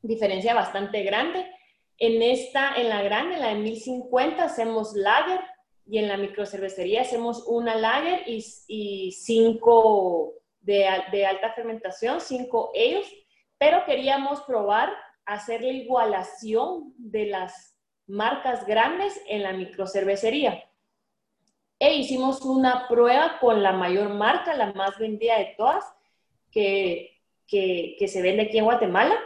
diferencia 0.06 0.54
bastante 0.54 1.02
grande. 1.02 1.46
En 1.98 2.22
esta, 2.22 2.74
en 2.76 2.88
la 2.88 3.02
grande, 3.02 3.38
la 3.38 3.48
de 3.48 3.56
1050, 3.56 4.44
hacemos 4.44 4.94
lager 4.94 5.40
y 5.86 5.98
en 5.98 6.08
la 6.08 6.16
microcervecería 6.16 7.02
hacemos 7.02 7.44
una 7.46 7.76
lager 7.76 8.24
y, 8.26 9.12
cinco 9.12 10.34
de, 10.60 10.88
de, 11.12 11.26
alta 11.26 11.52
fermentación, 11.52 12.20
cinco 12.20 12.70
ellos, 12.74 13.06
pero 13.56 13.84
queríamos 13.86 14.40
probar 14.42 14.92
hacer 15.24 15.62
la 15.62 15.72
igualación 15.72 16.92
de 16.98 17.26
las 17.26 17.76
marcas 18.06 18.66
grandes 18.66 19.20
en 19.28 19.42
la 19.42 19.52
microcervecería. 19.52 20.64
E 21.78 21.94
hicimos 21.94 22.42
una 22.42 22.88
prueba 22.88 23.38
con 23.38 23.62
la 23.62 23.72
mayor 23.72 24.10
marca, 24.10 24.54
la 24.54 24.72
más 24.72 24.98
vendida 24.98 25.38
de 25.38 25.54
todas, 25.56 25.84
que, 26.50 27.20
que, 27.46 27.96
que 27.98 28.08
se 28.08 28.22
vende 28.22 28.44
aquí 28.44 28.58
en 28.58 28.64
Guatemala. 28.64 29.16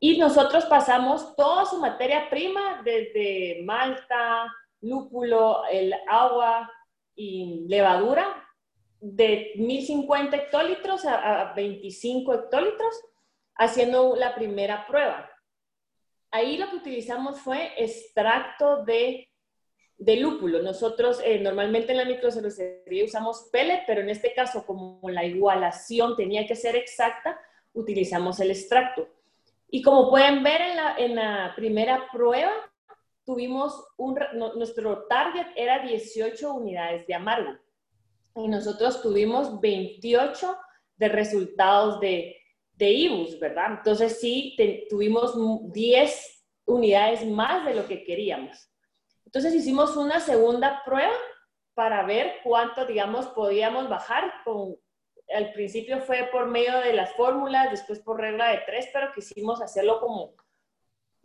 Y 0.00 0.18
nosotros 0.18 0.64
pasamos 0.66 1.34
toda 1.34 1.64
su 1.66 1.78
materia 1.78 2.30
prima, 2.30 2.82
desde 2.84 3.62
malta, 3.64 4.52
lúpulo, 4.80 5.64
el 5.66 5.92
agua 6.08 6.70
y 7.16 7.66
levadura 7.68 8.48
de 9.00 9.52
1050 9.56 10.36
hectolitros 10.36 11.04
a, 11.04 11.52
25 11.54 12.34
hectolitros, 12.34 12.94
haciendo 13.56 14.14
la 14.14 14.34
primera 14.34 14.86
prueba. 14.86 15.28
Ahí 16.30 16.58
lo 16.58 16.70
que 16.70 16.76
utilizamos 16.76 17.40
fue 17.40 17.72
extracto 17.76 18.84
de, 18.84 19.28
de 19.96 20.16
lúpulo. 20.16 20.62
Nosotros 20.62 21.20
eh, 21.24 21.40
normalmente 21.40 21.90
en 21.90 21.98
la 21.98 22.04
microcervecería 22.04 23.04
usamos 23.04 23.48
pellet, 23.50 23.82
pero 23.86 24.00
en 24.00 24.10
este 24.10 24.32
caso, 24.32 24.64
como 24.64 25.00
la 25.10 25.24
igualación 25.24 26.14
tenía 26.16 26.46
que 26.46 26.54
ser 26.54 26.76
exacta, 26.76 27.40
utilizamos 27.72 28.38
el 28.38 28.52
extracto. 28.52 29.08
Y 29.68 29.82
como 29.82 30.10
pueden 30.10 30.42
ver 30.42 30.60
en 30.60 30.76
la, 30.76 30.96
en 30.96 31.14
la 31.14 31.52
primera 31.54 32.08
prueba, 32.10 32.52
tuvimos 33.24 33.86
un, 33.98 34.18
nuestro 34.56 35.06
target 35.06 35.46
era 35.54 35.86
18 35.86 36.54
unidades 36.54 37.06
de 37.06 37.14
amargo 37.14 37.58
y 38.34 38.48
nosotros 38.48 39.02
tuvimos 39.02 39.60
28 39.60 40.56
de 40.96 41.08
resultados 41.08 42.00
de, 42.00 42.36
de 42.72 42.90
IBUS, 42.90 43.38
¿verdad? 43.38 43.72
Entonces 43.78 44.18
sí, 44.20 44.56
tuvimos 44.88 45.34
10 45.72 46.46
unidades 46.64 47.26
más 47.26 47.66
de 47.66 47.74
lo 47.74 47.86
que 47.86 48.04
queríamos. 48.04 48.70
Entonces 49.26 49.54
hicimos 49.54 49.96
una 49.96 50.20
segunda 50.20 50.82
prueba 50.84 51.12
para 51.74 52.04
ver 52.04 52.36
cuánto, 52.42 52.86
digamos, 52.86 53.26
podíamos 53.28 53.88
bajar. 53.88 54.32
Con, 54.44 54.76
al 55.34 55.52
principio 55.52 56.00
fue 56.00 56.28
por 56.32 56.46
medio 56.46 56.78
de 56.78 56.92
las 56.92 57.12
fórmulas, 57.14 57.70
después 57.70 58.00
por 58.00 58.20
regla 58.20 58.50
de 58.50 58.62
tres, 58.66 58.88
pero 58.92 59.12
quisimos 59.14 59.60
hacerlo 59.60 60.00
como 60.00 60.34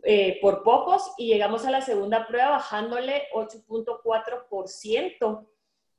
eh, 0.02 0.38
por 0.42 0.62
pocos 0.62 1.12
y 1.16 1.28
llegamos 1.28 1.64
a 1.64 1.70
la 1.70 1.80
segunda 1.80 2.26
prueba 2.26 2.50
bajándole 2.50 3.28
8.4% 3.32 5.48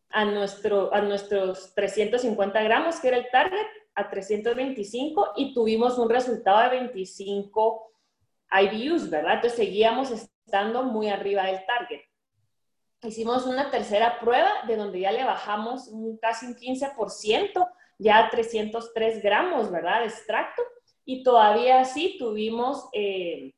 a, 0.10 0.26
nuestro, 0.26 0.94
a 0.94 1.02
nuestros 1.02 1.74
350 1.74 2.63
gramos, 2.63 3.00
que 3.00 3.08
era 3.08 3.18
el 3.18 3.30
target, 3.32 3.65
a 3.96 4.10
325 4.10 5.34
y 5.38 5.54
tuvimos 5.54 5.98
un 5.98 6.10
resultado 6.10 6.62
de 6.63 6.78
25 6.78 7.91
IBUs, 8.52 9.10
¿verdad? 9.10 9.36
Entonces 9.36 9.58
seguíamos 9.58 10.12
estando 10.12 10.84
muy 10.84 11.10
arriba 11.10 11.46
del 11.46 11.65
target. 11.65 12.02
Hicimos 13.02 13.46
una 13.46 13.72
tercera 13.72 14.20
prueba 14.20 14.52
de 14.68 14.76
donde 14.76 15.00
ya 15.00 15.12
le 15.12 15.24
bajamos 15.24 15.88
un, 15.88 16.18
casi 16.18 16.46
un 16.46 16.56
15%, 16.56 17.68
ya 17.97 18.25
a 18.25 18.29
303 18.29 19.21
gramos, 19.21 19.71
¿verdad? 19.71 20.01
De 20.01 20.08
extracto. 20.08 20.62
Y 21.05 21.23
todavía 21.23 21.79
así 21.79 22.17
tuvimos 22.17 22.89
eh, 22.93 23.53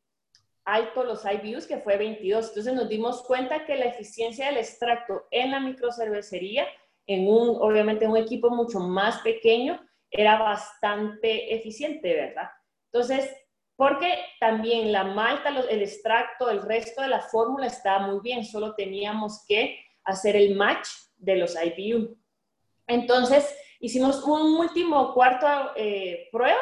alto 0.65 1.03
los 1.03 1.23
IBUs, 1.25 1.65
que 1.65 1.77
fue 1.77 1.97
22. 1.97 2.49
Entonces 2.49 2.73
nos 2.73 2.89
dimos 2.89 3.23
cuenta 3.23 3.65
que 3.65 3.75
la 3.75 3.85
eficiencia 3.85 4.47
del 4.47 4.57
extracto 4.57 5.27
en 5.31 5.51
la 5.51 5.59
microcervecería, 5.59 6.67
en 7.05 7.27
un, 7.27 7.57
obviamente, 7.61 8.07
un 8.07 8.17
equipo 8.17 8.49
mucho 8.49 8.79
más 8.79 9.19
pequeño, 9.19 9.81
era 10.11 10.37
bastante 10.37 11.55
eficiente, 11.55 12.13
¿verdad? 12.13 12.49
Entonces, 12.91 13.29
porque 13.77 14.13
también 14.39 14.91
la 14.91 15.03
malta, 15.03 15.49
el 15.69 15.81
extracto, 15.81 16.49
el 16.49 16.61
resto 16.61 17.01
de 17.01 17.09
la 17.09 17.21
fórmula 17.21 17.67
estaba 17.67 18.07
muy 18.07 18.19
bien, 18.21 18.43
solo 18.43 18.75
teníamos 18.75 19.45
que 19.47 19.79
hacer 20.03 20.35
el 20.35 20.55
match 20.55 20.87
de 21.15 21.35
los 21.35 21.55
IBU. 21.55 22.17
Entonces, 22.87 23.55
hicimos 23.79 24.23
un 24.23 24.55
último 24.55 25.13
cuarto 25.13 25.47
eh, 25.75 26.29
prueba 26.31 26.57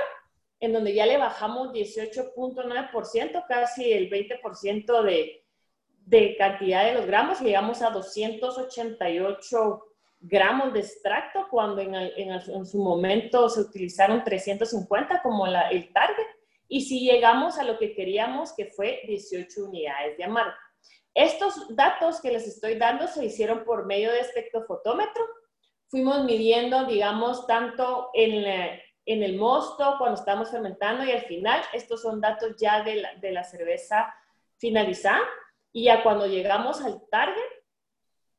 en 0.59 0.73
donde 0.73 0.93
ya 0.93 1.05
le 1.05 1.17
bajamos 1.17 1.71
18.9%, 1.71 3.45
casi 3.47 3.93
el 3.93 4.09
20% 4.09 5.03
de, 5.03 5.45
de 6.05 6.35
cantidad 6.37 6.85
de 6.85 6.93
los 6.93 7.05
gramos, 7.05 7.41
llegamos 7.41 7.81
a 7.81 7.91
288 7.91 9.83
gramos 10.21 10.73
de 10.73 10.79
extracto, 10.79 11.47
cuando 11.49 11.81
en, 11.81 11.93
en, 11.93 12.65
su 12.65 12.79
momento 12.79 13.47
se 13.49 13.61
utilizaron 13.61 14.23
350 14.23 15.21
como 15.21 15.45
la, 15.45 15.69
el 15.69 15.91
target, 15.93 16.25
y 16.67 16.81
si 16.81 17.01
llegamos 17.01 17.59
a 17.59 17.63
lo 17.63 17.77
que 17.77 17.93
queríamos, 17.93 18.53
que 18.53 18.65
fue 18.65 19.01
18 19.07 19.65
unidades 19.65 20.17
de 20.17 20.23
amargo. 20.23 20.55
Estos 21.13 21.75
datos 21.75 22.19
que 22.21 22.31
les 22.31 22.47
estoy 22.47 22.75
dando 22.75 23.07
se 23.07 23.23
hicieron 23.23 23.63
por 23.63 23.85
medio 23.85 24.11
de 24.11 24.19
espectrofotómetro. 24.19 25.23
Fuimos 25.95 26.25
midiendo, 26.25 26.83
digamos, 26.87 27.47
tanto 27.47 28.09
en, 28.13 28.43
en 29.05 29.23
el 29.23 29.37
mosto, 29.37 29.95
cuando 29.97 30.19
estamos 30.19 30.51
fermentando 30.51 31.05
y 31.05 31.11
al 31.13 31.21
final, 31.21 31.61
estos 31.71 32.01
son 32.01 32.19
datos 32.19 32.57
ya 32.59 32.83
de 32.83 32.95
la, 32.95 33.15
de 33.15 33.31
la 33.31 33.45
cerveza 33.45 34.13
finalizada. 34.57 35.21
Y 35.71 35.85
ya 35.85 36.03
cuando 36.03 36.27
llegamos 36.27 36.81
al 36.81 37.01
target, 37.09 37.39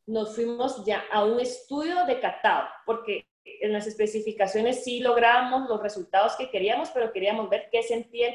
nos 0.05 0.35
fuimos 0.35 0.85
ya 0.85 1.03
a 1.11 1.25
un 1.25 1.41
estudio 1.41 2.05
de 2.05 2.21
catado, 2.21 2.69
porque 2.85 3.27
en 3.43 3.73
las 3.73 3.87
especificaciones 3.87 4.85
sí 4.85 5.01
logramos 5.01 5.67
los 5.67 5.83
resultados 5.83 6.37
que 6.37 6.51
queríamos, 6.51 6.91
pero 6.91 7.11
queríamos 7.11 7.49
ver 7.49 7.71
qué 7.73 7.83
sentían 7.83 8.35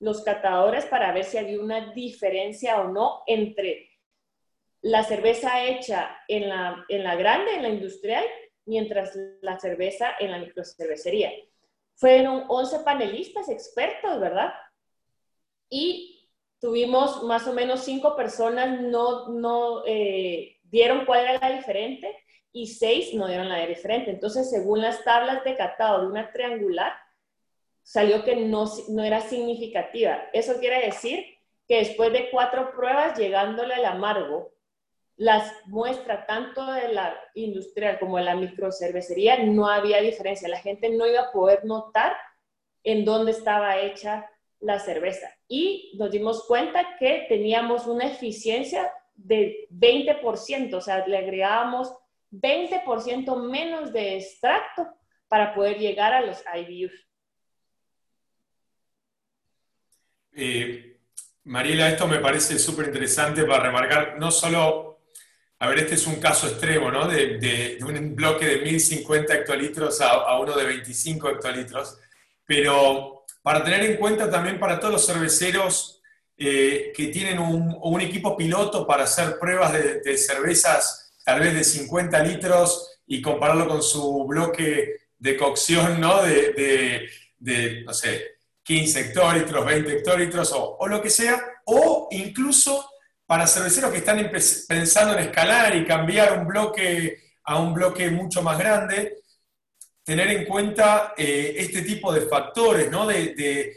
los 0.00 0.20
catadores 0.20 0.84
para 0.84 1.12
ver 1.12 1.24
si 1.24 1.38
había 1.38 1.58
una 1.58 1.94
diferencia 1.94 2.78
o 2.82 2.88
no 2.88 3.22
entre 3.26 3.88
la 4.82 5.02
cerveza 5.02 5.64
hecha 5.64 6.18
en 6.28 6.50
la, 6.50 6.84
en 6.90 7.04
la 7.04 7.14
grande, 7.14 7.54
en 7.54 7.62
la 7.62 7.68
industrial, 7.70 8.24
mientras 8.70 9.18
la 9.42 9.58
cerveza 9.58 10.12
en 10.20 10.30
la 10.30 10.38
microcervecería. 10.38 11.32
Fueron 11.96 12.44
11 12.48 12.78
panelistas 12.80 13.48
expertos, 13.48 14.20
¿verdad? 14.20 14.52
Y 15.68 16.30
tuvimos 16.60 17.24
más 17.24 17.48
o 17.48 17.52
menos 17.52 17.80
5 17.80 18.14
personas 18.14 18.80
no, 18.80 19.28
no 19.30 19.82
eh, 19.86 20.58
dieron 20.62 21.04
cuál 21.04 21.24
era 21.24 21.38
la 21.48 21.56
diferente 21.56 22.16
y 22.52 22.68
6 22.68 23.14
no 23.14 23.26
dieron 23.26 23.48
la 23.48 23.66
diferente. 23.66 24.12
Entonces, 24.12 24.48
según 24.48 24.80
las 24.80 25.02
tablas 25.02 25.42
de 25.42 25.56
catado 25.56 26.02
de 26.02 26.06
una 26.06 26.30
triangular, 26.30 26.92
salió 27.82 28.22
que 28.22 28.36
no, 28.36 28.66
no 28.90 29.02
era 29.02 29.20
significativa. 29.20 30.28
Eso 30.32 30.60
quiere 30.60 30.86
decir 30.86 31.24
que 31.66 31.78
después 31.78 32.12
de 32.12 32.30
cuatro 32.30 32.70
pruebas, 32.70 33.18
llegándole 33.18 33.74
al 33.74 33.84
amargo, 33.84 34.52
las 35.20 35.52
muestras 35.66 36.26
tanto 36.26 36.64
de 36.72 36.94
la 36.94 37.14
industrial 37.34 37.98
como 37.98 38.16
de 38.16 38.24
la 38.24 38.36
microcervecería 38.36 39.44
no 39.44 39.68
había 39.68 40.00
diferencia. 40.00 40.48
La 40.48 40.60
gente 40.60 40.88
no 40.88 41.06
iba 41.06 41.20
a 41.20 41.30
poder 41.30 41.62
notar 41.66 42.16
en 42.82 43.04
dónde 43.04 43.32
estaba 43.32 43.76
hecha 43.76 44.26
la 44.60 44.78
cerveza. 44.78 45.28
Y 45.46 45.92
nos 45.98 46.10
dimos 46.10 46.46
cuenta 46.46 46.96
que 46.98 47.26
teníamos 47.28 47.86
una 47.86 48.06
eficiencia 48.06 48.90
de 49.14 49.68
20%, 49.70 50.72
o 50.72 50.80
sea, 50.80 51.06
le 51.06 51.18
agregábamos 51.18 51.92
20% 52.30 53.46
menos 53.46 53.92
de 53.92 54.16
extracto 54.16 54.88
para 55.28 55.54
poder 55.54 55.76
llegar 55.76 56.14
a 56.14 56.22
los 56.22 56.42
IBUs. 56.54 56.92
Eh, 60.32 60.98
Mariela, 61.44 61.90
esto 61.90 62.08
me 62.08 62.20
parece 62.20 62.58
súper 62.58 62.86
interesante 62.86 63.44
para 63.44 63.64
remarcar 63.64 64.16
no 64.18 64.30
solo 64.30 64.89
a 65.62 65.68
ver, 65.68 65.80
este 65.80 65.94
es 65.94 66.06
un 66.06 66.16
caso 66.16 66.48
extremo, 66.48 66.90
¿no? 66.90 67.06
De, 67.06 67.78
un 67.82 68.16
bloque 68.16 68.46
de 68.46 68.58
1050 68.62 69.34
hectolitros 69.34 70.00
a, 70.00 70.38
uno 70.38 70.56
de 70.56 70.64
25 70.64 71.28
hectolitros, 71.28 71.98
pero 72.46 73.26
para 73.42 73.62
tener 73.62 73.84
en 73.84 73.98
cuenta 73.98 74.30
también 74.30 74.58
para 74.58 74.80
todos 74.80 74.94
los 74.94 75.06
cerveceros 75.06 76.00
eh, 76.38 76.92
que 76.96 77.08
tienen 77.08 77.38
un, 77.38 78.00
equipo 78.00 78.38
piloto 78.38 78.86
para 78.86 79.04
hacer 79.04 79.38
pruebas 79.38 79.74
de, 79.74 80.16
cervezas 80.16 81.12
tal 81.22 81.40
vez 81.40 81.52
de 81.52 81.62
50 81.62 82.18
litros 82.22 82.98
y 83.06 83.20
compararlo 83.20 83.68
con 83.68 83.82
su 83.82 84.24
bloque 84.24 85.08
de 85.18 85.36
cocción, 85.36 86.00
¿no? 86.00 86.22
De, 86.22 87.06
no 87.84 87.92
sé, 87.92 88.38
15 88.62 89.00
hectolitros, 89.00 89.66
20 89.66 89.92
hectolitros 89.92 90.52
o, 90.52 90.78
o 90.78 90.88
lo 90.88 91.02
que 91.02 91.10
sea, 91.10 91.38
o 91.66 92.08
incluso 92.12 92.89
para 93.30 93.46
cerveceros 93.46 93.92
que 93.92 93.98
están 93.98 94.28
pensando 94.66 95.16
en 95.16 95.20
escalar 95.20 95.76
y 95.76 95.86
cambiar 95.86 96.36
un 96.36 96.48
bloque 96.48 97.16
a 97.44 97.60
un 97.60 97.72
bloque 97.72 98.10
mucho 98.10 98.42
más 98.42 98.58
grande, 98.58 99.18
tener 100.02 100.32
en 100.32 100.46
cuenta 100.46 101.14
eh, 101.16 101.54
este 101.58 101.82
tipo 101.82 102.12
de 102.12 102.22
factores, 102.22 102.90
¿no? 102.90 103.06
De, 103.06 103.72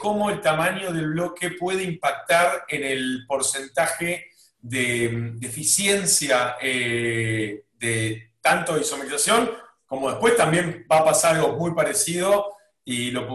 cómo 0.00 0.30
el 0.30 0.40
tamaño 0.40 0.92
del 0.92 1.10
bloque 1.10 1.52
puede 1.52 1.84
impactar 1.84 2.64
en 2.66 2.82
el 2.82 3.24
porcentaje 3.28 4.32
de, 4.58 5.36
eficiencia 5.42 6.56
eh, 6.60 7.66
de 7.74 8.32
tanto 8.40 8.76
isomerización, 8.76 9.48
como 9.86 10.10
después 10.10 10.36
también 10.36 10.84
va 10.90 10.98
a 10.98 11.04
pasar 11.04 11.36
algo 11.36 11.52
muy 11.56 11.72
parecido 11.72 12.56
y 12.84 13.12
lo 13.12 13.28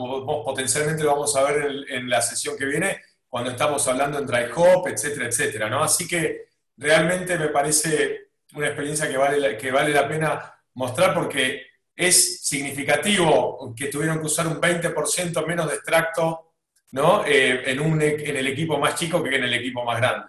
potencialmente 0.43 1.03
lo 1.03 1.11
vamos 1.11 1.33
a 1.37 1.43
ver 1.43 1.85
en, 1.87 2.09
la 2.09 2.21
sesión 2.21 2.57
que 2.57 2.65
viene 2.65 2.99
cuando 3.31 3.51
estamos 3.51 3.87
hablando 3.87 4.19
en 4.19 4.27
dry 4.27 4.51
hop, 4.53 4.89
etcétera, 4.89 5.27
etcétera, 5.27 5.69
¿no? 5.69 5.81
Así 5.81 6.05
que 6.05 6.49
realmente 6.75 7.39
me 7.39 7.47
parece 7.47 8.31
una 8.53 8.67
experiencia 8.67 9.09
que 9.09 9.15
vale, 9.15 9.57
que 9.57 9.71
vale 9.71 9.93
la 9.93 10.05
pena 10.05 10.53
mostrar 10.73 11.13
porque 11.13 11.65
es 11.95 12.45
significativo 12.45 13.73
que 13.73 13.87
tuvieron 13.87 14.19
que 14.19 14.25
usar 14.25 14.47
un 14.47 14.59
20% 14.59 15.45
menos 15.47 15.69
de 15.69 15.75
extracto 15.75 16.51
¿no? 16.91 17.25
Eh, 17.25 17.71
en, 17.71 17.79
un, 17.79 18.01
en 18.01 18.35
el 18.35 18.47
equipo 18.47 18.77
más 18.77 18.95
chico 18.95 19.23
que 19.23 19.35
en 19.35 19.45
el 19.45 19.53
equipo 19.53 19.83
más 19.85 19.99
grande. 19.99 20.27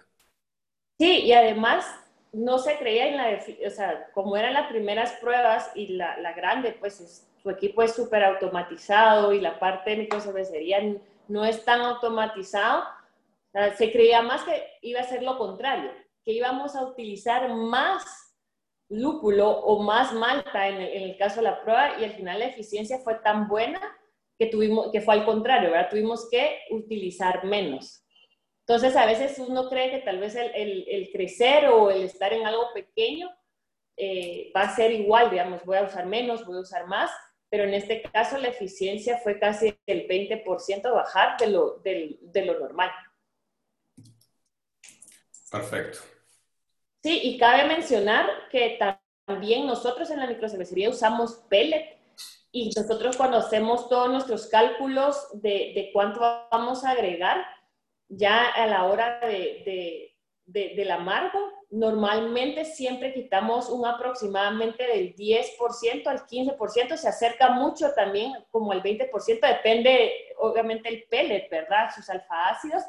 Sí, 0.97 1.19
y 1.25 1.33
además 1.33 1.85
no 2.31 2.57
se 2.57 2.77
creía 2.77 3.07
en 3.07 3.17
la, 3.17 3.67
o 3.67 3.69
sea, 3.69 4.07
como 4.13 4.37
eran 4.37 4.53
las 4.53 4.67
primeras 4.67 5.11
pruebas 5.13 5.71
y 5.75 5.87
la, 5.87 6.17
la 6.17 6.31
grande, 6.31 6.71
pues 6.79 7.27
su 7.41 7.49
equipo 7.49 7.83
es 7.83 7.93
súper 7.93 8.23
automatizado 8.23 9.33
y 9.33 9.41
la 9.41 9.59
parte 9.59 9.91
de 9.91 9.97
microcervecería 9.97 10.79
no 11.27 11.45
es 11.45 11.63
tan 11.65 11.81
automatizado, 11.81 12.83
se 13.77 13.91
creía 13.91 14.21
más 14.21 14.43
que 14.43 14.63
iba 14.81 14.99
a 14.99 15.03
ser 15.03 15.23
lo 15.23 15.37
contrario, 15.37 15.91
que 16.23 16.31
íbamos 16.31 16.75
a 16.75 16.83
utilizar 16.83 17.49
más 17.49 18.23
lúpulo 18.89 19.49
o 19.49 19.81
más 19.81 20.13
malta 20.13 20.67
en 20.67 20.81
el, 20.81 21.17
caso 21.17 21.37
de 21.37 21.43
la 21.43 21.61
prueba 21.61 21.99
y 21.99 22.03
al 22.03 22.13
final 22.13 22.39
la 22.39 22.45
eficiencia 22.45 22.99
fue 22.99 23.15
tan 23.15 23.47
buena 23.47 23.81
que, 24.37 24.47
tuvimos, 24.47 24.91
que 24.91 25.01
fue 25.01 25.15
al 25.15 25.25
contrario, 25.25 25.71
¿verdad? 25.71 25.89
Tuvimos 25.89 26.29
que 26.29 26.59
utilizar 26.71 27.43
menos. 27.45 28.03
Entonces, 28.65 28.95
a 28.95 29.05
veces 29.05 29.37
uno 29.39 29.67
cree 29.69 29.91
que 29.91 29.99
tal 29.99 30.19
vez 30.19 30.35
el, 30.35 31.09
crecer 31.11 31.67
o 31.67 31.91
el 31.91 32.03
estar 32.03 32.31
en 32.31 32.45
algo 32.45 32.67
pequeño 32.73 33.29
eh, 33.97 34.51
va 34.55 34.61
a 34.61 34.75
ser 34.75 34.91
igual, 34.91 35.29
digamos, 35.29 35.63
voy 35.65 35.77
a 35.77 35.83
usar 35.83 36.05
menos, 36.05 36.45
voy 36.45 36.57
a 36.57 36.61
usar 36.61 36.87
más, 36.87 37.11
pero 37.53 37.65
en 37.65 37.75
este 37.75 38.01
caso 38.01 38.39
la 38.39 38.47
eficiencia 38.47 39.19
fue 39.19 39.37
casi 39.37 39.77
el 39.85 40.07
20% 40.07 40.91
bajar 40.91 41.37
de 41.37 41.51
lo, 41.51 41.77
de 41.83 42.45
lo 42.47 42.59
normal. 42.59 42.89
Perfecto. 45.51 45.99
Sí, 47.03 47.19
y 47.21 47.37
cabe 47.37 47.67
mencionar 47.67 48.27
que 48.49 48.79
también 49.27 49.67
nosotros 49.67 50.09
en 50.09 50.21
la 50.21 50.25
microcervecería 50.25 50.89
usamos 50.89 51.45
pellet 51.47 51.95
y 52.51 52.71
nosotros 52.75 53.17
cuando 53.17 53.37
hacemos 53.37 53.87
todos 53.87 54.09
nuestros 54.09 54.47
cálculos 54.47 55.39
de, 55.39 55.73
de 55.75 55.91
cuánto 55.93 56.21
vamos 56.49 56.83
a 56.83 56.89
agregar, 56.89 57.45
ya 58.09 58.47
a 58.47 58.65
la 58.65 58.85
hora 58.85 59.19
de, 59.19 60.15
de, 60.47 60.73
del 60.73 60.89
amargo, 60.89 61.62
normalmente 61.73 62.65
siempre 62.65 63.13
quitamos 63.13 63.67
un 63.67 63.83
aproximadamente 63.85 64.85
del 64.85 65.15
10% 65.15 66.05
al 66.05 66.27
15%, 66.27 66.95
se 66.95 67.07
acerca 67.07 67.49
mucho 67.49 67.93
también 67.95 68.31
como 68.51 68.73
el 68.73 68.83
20%, 68.83 69.09
depende 69.41 70.11
obviamente 70.37 70.87
el 70.87 71.05
pellet, 71.09 71.49
¿verdad? 71.49 71.89
Sus 71.95 72.07
alfa 72.11 72.49
ácidos, 72.49 72.83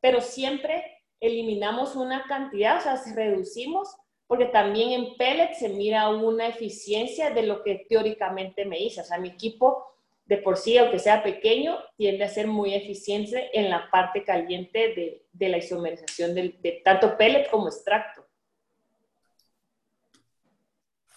pero 0.00 0.20
siempre 0.20 0.98
eliminamos 1.20 1.94
una 1.94 2.24
cantidad, 2.24 2.78
o 2.78 2.80
sea, 2.80 3.00
reducimos, 3.14 3.96
porque 4.26 4.46
también 4.46 4.90
en 4.90 5.16
pellet 5.16 5.54
se 5.54 5.68
mira 5.68 6.08
una 6.08 6.48
eficiencia 6.48 7.30
de 7.30 7.44
lo 7.44 7.62
que 7.62 7.86
teóricamente 7.88 8.64
me 8.64 8.78
dice. 8.78 9.02
O 9.02 9.04
sea, 9.04 9.18
mi 9.18 9.28
equipo 9.28 9.86
de 10.24 10.38
por 10.38 10.56
sí, 10.56 10.76
aunque 10.78 10.98
sea 10.98 11.22
pequeño, 11.22 11.78
tiende 11.96 12.24
a 12.24 12.28
ser 12.28 12.46
muy 12.46 12.74
eficiente 12.74 13.50
en 13.52 13.70
la 13.70 13.90
parte 13.90 14.24
caliente 14.24 15.22
de, 15.32 15.48
la 15.48 15.58
isomerización 15.58 16.34
de, 16.34 16.82
tanto 16.84 17.16
pellet 17.16 17.48
como 17.50 17.68
extracto. 17.68 18.23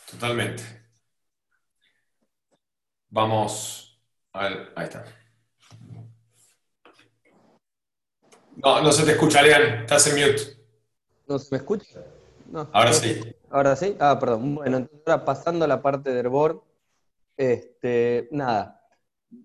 Totalmente. 0.09 0.63
Vamos 3.09 4.01
al... 4.31 4.71
Ahí 4.75 4.85
está. 4.85 5.05
No, 8.55 8.81
no 8.81 8.91
se 8.91 9.03
te 9.03 9.11
escucha, 9.11 9.41
Lean. 9.41 9.81
Estás 9.81 10.07
en 10.07 10.15
mute. 10.15 10.41
¿No 11.27 11.37
se 11.37 11.47
me 11.51 11.57
escucha? 11.57 12.03
No. 12.49 12.69
Ahora 12.71 12.93
sí. 12.93 13.21
Ahora 13.49 13.75
sí. 13.75 13.95
Ah, 13.99 14.17
perdón. 14.19 14.55
Bueno, 14.55 14.77
entonces 14.77 15.05
ahora 15.05 15.25
pasando 15.25 15.65
a 15.65 15.67
la 15.67 15.81
parte 15.81 16.11
de 16.11 16.19
Herbor, 16.19 16.63
este, 17.35 18.29
nada. 18.31 18.81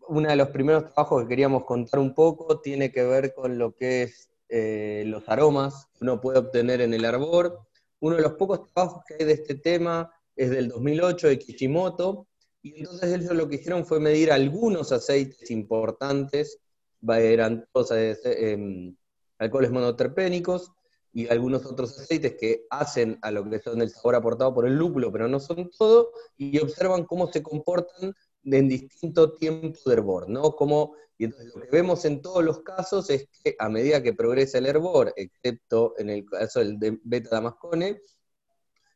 Uno 0.09 0.29
de 0.29 0.37
los 0.37 0.49
primeros 0.49 0.93
trabajos 0.93 1.23
que 1.23 1.29
queríamos 1.29 1.65
contar 1.65 1.99
un 1.99 2.15
poco 2.15 2.61
tiene 2.61 2.93
que 2.93 3.03
ver 3.03 3.35
con 3.35 3.59
lo 3.59 3.75
que 3.75 4.05
es 4.05 4.31
eh, 4.49 5.03
los 5.07 5.29
aromas 5.29 5.87
que 5.87 6.05
uno 6.05 6.21
puede 6.21 6.39
obtener 6.39 6.81
en 6.81 6.95
el 6.95 7.05
Herbor. 7.05 7.67
Uno 7.99 8.17
de 8.17 8.23
los 8.23 8.33
pocos 8.35 8.73
trabajos 8.73 9.03
que 9.07 9.15
hay 9.15 9.25
de 9.25 9.33
este 9.33 9.57
tema 9.57 10.11
es 10.37 10.51
del 10.51 10.69
2008 10.69 11.29
de 11.29 11.39
Kishimoto, 11.39 12.27
y 12.63 12.79
entonces 12.79 13.13
ellos 13.13 13.35
lo 13.35 13.49
que 13.49 13.57
hicieron 13.57 13.85
fue 13.85 14.01
medir 14.01 14.31
algunos 14.31 14.93
aceites 14.93 15.51
importantes, 15.51 16.61
eran 17.09 17.67
todos 17.73 17.91
eh, 17.91 18.17
em, 18.25 18.97
alcoholes 19.39 19.73
monoterpénicos 19.73 20.71
y 21.13 21.29
algunos 21.29 21.67
otros 21.67 21.99
aceites 21.99 22.37
que 22.39 22.65
hacen 22.71 23.19
a 23.23 23.31
lo 23.31 23.49
que 23.49 23.59
son 23.59 23.83
el 23.83 23.91
sabor 23.91 24.15
aportado 24.15 24.55
por 24.55 24.67
el 24.67 24.77
lúpulo, 24.77 25.13
pero 25.13 25.29
no 25.29 25.41
son 25.41 25.71
todo, 25.77 26.13
y 26.37 26.59
observan 26.59 27.05
cómo 27.05 27.31
se 27.31 27.43
comportan 27.43 28.15
en 28.45 28.69
distinto 28.69 29.35
tiempo 29.35 29.79
de 29.87 29.93
hervor, 29.93 30.29
¿no? 30.29 30.53
Como, 30.53 30.95
y 31.19 31.25
entonces 31.25 31.55
lo 31.55 31.63
que 31.63 31.69
vemos 31.71 32.05
en 32.05 32.23
todos 32.23 32.43
los 32.43 32.61
casos 32.61 33.11
es 33.11 33.29
que 33.43 33.55
a 33.59 33.69
medida 33.69 34.03
que 34.03 34.15
progresa 34.15 34.59
el 34.59 34.67
hervor, 34.67 35.13
excepto 35.17 35.95
en 35.99 36.11
el 36.11 36.25
caso 36.25 36.61
del 36.61 36.79
de 36.79 36.99
beta 37.03 37.31
damascone, 37.31 38.01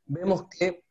vemos 0.07 0.45
que 0.49 0.86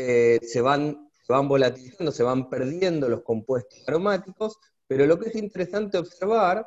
eh, 0.00 0.38
se, 0.42 0.60
van, 0.60 1.10
se 1.26 1.32
van 1.32 1.48
volatilizando, 1.48 2.12
se 2.12 2.22
van 2.22 2.48
perdiendo 2.48 3.08
los 3.08 3.22
compuestos 3.22 3.82
aromáticos, 3.88 4.56
pero 4.86 5.06
lo 5.06 5.18
que 5.18 5.30
es 5.30 5.34
interesante 5.34 5.98
observar 5.98 6.64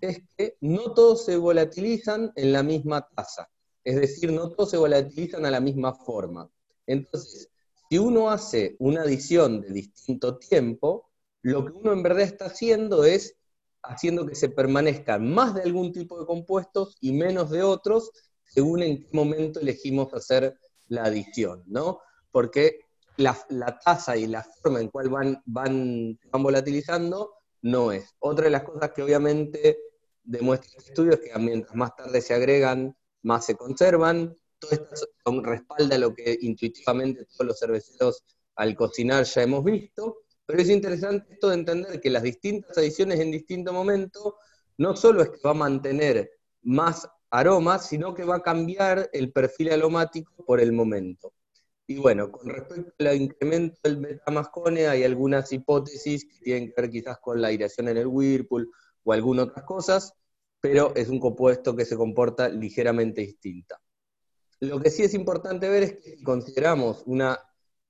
es 0.00 0.20
que 0.36 0.56
no 0.60 0.92
todos 0.92 1.24
se 1.24 1.36
volatilizan 1.36 2.32
en 2.34 2.52
la 2.52 2.64
misma 2.64 3.08
tasa, 3.14 3.48
es 3.84 4.00
decir, 4.00 4.32
no 4.32 4.50
todos 4.50 4.70
se 4.70 4.78
volatilizan 4.78 5.46
a 5.46 5.50
la 5.52 5.60
misma 5.60 5.94
forma. 5.94 6.50
Entonces, 6.84 7.48
si 7.88 7.98
uno 7.98 8.30
hace 8.30 8.74
una 8.80 9.02
adición 9.02 9.60
de 9.60 9.72
distinto 9.72 10.38
tiempo, 10.38 11.08
lo 11.42 11.64
que 11.64 11.72
uno 11.72 11.92
en 11.92 12.02
verdad 12.02 12.22
está 12.22 12.46
haciendo 12.46 13.04
es 13.04 13.36
haciendo 13.84 14.26
que 14.26 14.34
se 14.34 14.48
permanezcan 14.48 15.32
más 15.32 15.54
de 15.54 15.62
algún 15.62 15.92
tipo 15.92 16.18
de 16.18 16.26
compuestos 16.26 16.96
y 17.00 17.12
menos 17.12 17.50
de 17.50 17.62
otros, 17.62 18.10
según 18.44 18.82
en 18.82 19.04
qué 19.04 19.08
momento 19.12 19.60
elegimos 19.60 20.12
hacer 20.14 20.58
la 20.88 21.04
adición, 21.04 21.62
¿no? 21.66 22.00
Porque 22.32 22.80
la, 23.16 23.78
tasa 23.84 24.16
y 24.16 24.26
la 24.26 24.42
forma 24.42 24.80
en 24.80 24.88
cual 24.88 25.08
van, 25.08 25.42
van, 25.44 26.18
van 26.30 26.42
volatilizando 26.42 27.34
no 27.62 27.92
es. 27.92 28.14
Otra 28.18 28.46
de 28.46 28.50
las 28.50 28.64
cosas 28.64 28.90
que 28.90 29.02
obviamente 29.02 29.78
demuestra 30.24 30.70
este 30.76 30.90
estudio 30.90 31.12
es 31.12 31.20
que 31.20 31.38
mientras 31.38 31.74
más 31.76 31.94
tarde 31.94 32.20
se 32.20 32.34
agregan, 32.34 32.96
más 33.22 33.46
se 33.46 33.54
conservan. 33.54 34.36
Todo 34.58 34.72
esto 34.72 35.06
respalda 35.42 35.98
lo 35.98 36.14
que 36.14 36.38
intuitivamente 36.40 37.26
todos 37.26 37.46
los 37.46 37.58
cerveceros 37.58 38.24
al 38.56 38.76
cocinar 38.76 39.24
ya 39.24 39.42
hemos 39.42 39.64
visto, 39.64 40.18
pero 40.44 40.60
es 40.60 40.68
interesante 40.68 41.34
esto 41.34 41.48
de 41.48 41.54
entender 41.54 42.00
que 42.00 42.10
las 42.10 42.22
distintas 42.22 42.76
adiciones 42.76 43.20
en 43.20 43.30
distinto 43.30 43.72
momento 43.72 44.36
no 44.78 44.96
solo 44.96 45.22
es 45.22 45.30
que 45.30 45.40
va 45.44 45.50
a 45.50 45.54
mantener 45.54 46.30
más 46.62 47.08
aromas, 47.30 47.88
sino 47.88 48.14
que 48.14 48.24
va 48.24 48.36
a 48.36 48.42
cambiar 48.42 49.08
el 49.12 49.32
perfil 49.32 49.72
aromático 49.72 50.32
por 50.44 50.60
el 50.60 50.72
momento. 50.72 51.32
Y 51.92 51.98
bueno, 51.98 52.32
con 52.32 52.48
respecto 52.48 53.06
al 53.06 53.20
incremento 53.20 53.78
del 53.84 53.98
betamascone, 53.98 54.86
hay 54.86 55.04
algunas 55.04 55.52
hipótesis 55.52 56.24
que 56.24 56.38
tienen 56.38 56.68
que 56.68 56.80
ver 56.80 56.90
quizás 56.90 57.18
con 57.18 57.38
la 57.38 57.48
aireación 57.48 57.86
en 57.88 57.98
el 57.98 58.06
Whirlpool 58.06 58.70
o 59.04 59.12
algunas 59.12 59.48
otras 59.48 59.66
cosas, 59.66 60.14
pero 60.58 60.94
es 60.96 61.10
un 61.10 61.20
compuesto 61.20 61.76
que 61.76 61.84
se 61.84 61.94
comporta 61.94 62.48
ligeramente 62.48 63.20
distinta. 63.20 63.78
Lo 64.60 64.80
que 64.80 64.88
sí 64.88 65.02
es 65.02 65.12
importante 65.12 65.68
ver 65.68 65.82
es 65.82 65.92
que 65.98 66.16
si 66.16 66.22
consideramos 66.22 67.02
una, 67.04 67.38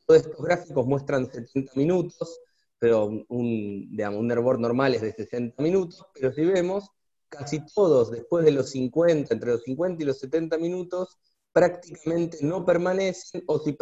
todos 0.05 0.23
estos 0.23 0.45
gráficos 0.45 0.85
muestran 0.85 1.31
70 1.31 1.73
minutos, 1.77 2.41
pero 2.81 3.07
un, 3.07 3.89
digamos, 3.93 4.25
normal 4.25 4.97
es 4.97 5.03
de 5.03 5.13
60 5.13 5.63
minutos, 5.63 6.05
pero 6.13 6.33
si 6.33 6.45
vemos, 6.45 6.91
casi 7.29 7.65
todos 7.73 8.11
después 8.11 8.45
de 8.45 8.51
los 8.51 8.71
50, 8.71 9.33
entre 9.33 9.53
los 9.53 9.63
50 9.63 10.03
y 10.03 10.07
los 10.07 10.19
70 10.19 10.59
minutos, 10.59 11.21
prácticamente 11.53 12.39
no 12.43 12.65
permanecen 12.65 13.45
o 13.47 13.59
si 13.59 13.77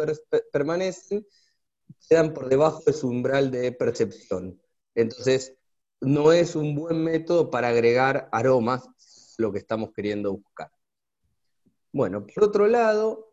permanecen, 0.51 1.25
quedan 2.07 2.33
por 2.33 2.49
debajo 2.49 2.81
de 2.85 2.93
su 2.93 3.07
umbral 3.07 3.51
de 3.51 3.71
percepción. 3.71 4.61
Entonces, 4.95 5.55
no 6.01 6.33
es 6.33 6.55
un 6.55 6.75
buen 6.75 7.03
método 7.03 7.49
para 7.49 7.69
agregar 7.69 8.29
aromas, 8.31 8.87
lo 9.37 9.51
que 9.51 9.59
estamos 9.59 9.91
queriendo 9.93 10.33
buscar. 10.33 10.71
Bueno, 11.93 12.25
por 12.25 12.45
otro 12.45 12.67
lado, 12.67 13.29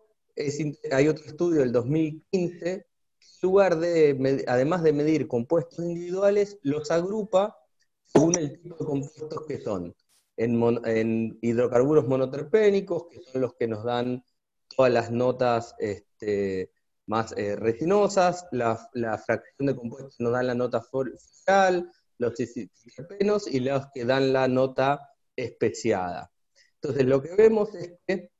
hay 0.93 1.09
otro 1.09 1.24
estudio 1.24 1.61
del 1.61 1.72
2015, 1.72 2.59
que 2.59 3.26
en 3.43 3.49
lugar 3.49 3.78
de, 3.78 4.45
además 4.49 4.82
de 4.82 4.93
medir 4.93 5.28
compuestos 5.28 5.84
individuales, 5.84 6.59
los 6.62 6.91
agrupa 6.91 7.57
según 8.07 8.36
el 8.36 8.61
tipo 8.61 8.76
de 8.78 8.84
compuestos 8.84 9.47
que 9.47 9.61
son. 9.61 9.95
en, 10.36 11.39
hidrocarburos 11.43 12.07
monoterpénicos, 12.07 13.07
que 13.09 13.20
son 13.22 13.41
los 13.43 13.55
que 13.55 13.66
nos 13.66 13.84
dan 13.84 14.24
todas 14.78 14.92
las 14.92 15.10
notas 15.10 15.74
este, 15.80 16.70
más 17.06 17.34
eh, 17.36 17.56
resinosas, 17.56 18.46
la, 18.52 18.76
fracción 19.18 19.66
de 19.66 19.74
compuestos 19.74 20.14
nos 20.20 20.32
dan 20.32 20.46
la 20.46 20.54
nota 20.54 20.80
foral, 20.80 21.90
los 22.18 22.34
terpenos 22.94 23.48
y 23.48 23.58
los 23.58 23.86
que 23.92 24.04
dan 24.04 24.32
la 24.32 24.46
nota 24.46 25.00
especiada. 25.34 26.30
Entonces 26.74 27.06
lo 27.06 27.20
que 27.20 27.34
vemos 27.34 27.74
es 27.74 27.94
que 28.06 28.30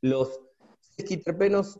los 0.00 0.40
esquiterpenos 0.96 1.78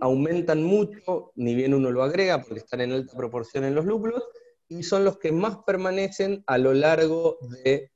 aumentan 0.00 0.62
mucho, 0.62 1.32
ni 1.34 1.54
bien 1.54 1.74
uno 1.74 1.90
lo 1.90 2.02
agrega, 2.02 2.40
porque 2.40 2.60
están 2.60 2.80
en 2.80 2.92
alta 2.92 3.14
proporción 3.14 3.64
en 3.64 3.74
los 3.74 3.84
lúpulos, 3.84 4.24
y 4.66 4.82
son 4.82 5.04
los 5.04 5.18
que 5.18 5.30
más 5.30 5.58
permanecen 5.66 6.42
a 6.46 6.56
lo 6.56 6.72
largo 6.72 7.36
de, 7.64 7.92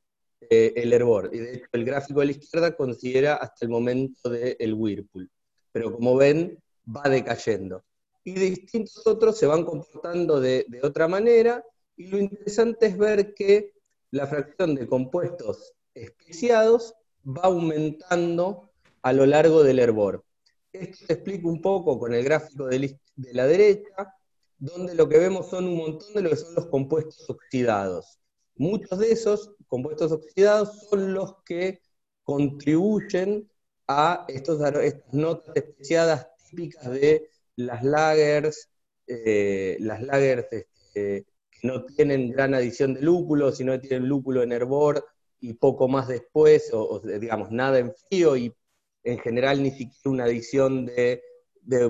eh, 0.51 0.73
hervor. 0.77 1.31
Y 1.33 1.39
de 1.39 1.55
hecho, 1.55 1.67
el 1.73 1.85
gráfico 1.85 2.21
de 2.21 2.27
la 2.27 2.33
izquierda 2.33 2.77
considera 2.77 3.35
hasta 3.35 3.65
el 3.65 3.69
momento 3.71 4.31
del 4.31 4.75
Whirlpool. 4.75 5.31
Pero 5.73 5.93
como 5.93 6.17
ven, 6.17 6.59
va 6.87 7.09
decayendo. 7.09 7.85
Y 8.23 8.33
distintos 8.35 9.07
otros 9.07 9.39
se 9.39 9.47
van 9.47 9.65
comportando 9.65 10.41
de, 10.41 10.65
de 10.69 10.81
otra 10.83 11.09
manera, 11.09 11.63
y 11.97 12.09
lo 12.09 12.19
interesante 12.19 12.87
es 12.87 12.97
ver 12.97 13.35
que 13.35 13.73
la 14.11 14.27
fracción 14.27 14.75
de 14.75 14.87
compuestos 14.87 15.75
especiados 15.95 16.95
va 17.27 17.43
aumentando 17.43 18.71
a 19.03 19.13
lo 19.13 19.27
largo 19.27 19.63
del 19.63 19.79
hervor. 19.79 20.25
Esto 20.73 21.07
se 21.07 21.13
explica 21.13 21.47
un 21.47 21.61
poco 21.61 21.99
con 21.99 22.15
el 22.15 22.25
gráfico 22.25 22.67
de 22.67 22.99
la 23.33 23.47
derecha, 23.47 24.15
donde 24.59 24.95
lo 24.95 25.09
que 25.09 25.19
vemos 25.19 25.51
son 25.51 25.67
un 25.67 25.77
montón 25.77 26.15
de 26.15 26.23
lo 26.23 26.31
que 26.31 26.37
son 26.37 26.55
los 26.55 26.67
compuestos 26.67 27.29
oxidados. 27.29 28.19
Muchos 28.57 28.99
de 28.99 29.13
esos 29.13 29.54
compuestos 29.67 30.13
oxidados 30.13 30.89
son 30.89 31.15
los 31.15 31.37
que 31.45 31.81
contribuyen 32.23 33.51
a 33.87 34.25
estos, 34.29 34.61
estas 34.83 35.13
notas 35.13 35.57
especiadas 35.57 36.29
típicas 36.49 36.91
de 36.91 37.29
las 37.57 37.85
lagers, 37.85 38.71
eh, 39.07 39.77
las 39.81 40.03
lagers 40.03 40.47
este, 40.51 41.27
que 41.51 41.67
no 41.67 41.85
tienen 41.85 42.31
gran 42.31 42.55
adición 42.55 42.95
de 42.95 43.03
lúpulo, 43.03 43.53
sino 43.53 43.73
que 43.73 43.89
tienen 43.89 44.09
lúpulo 44.09 44.43
en 44.43 44.53
hervor 44.53 45.05
y 45.41 45.55
poco 45.55 45.89
más 45.89 46.09
después, 46.09 46.71
o 46.73 47.01
digamos 47.01 47.51
nada 47.51 47.79
en 47.79 47.93
frío 48.09 48.37
y 48.37 48.55
en 49.03 49.19
general 49.19 49.63
ni 49.63 49.71
siquiera 49.71 50.11
una 50.11 50.25
adición 50.25 50.87
de, 50.87 51.23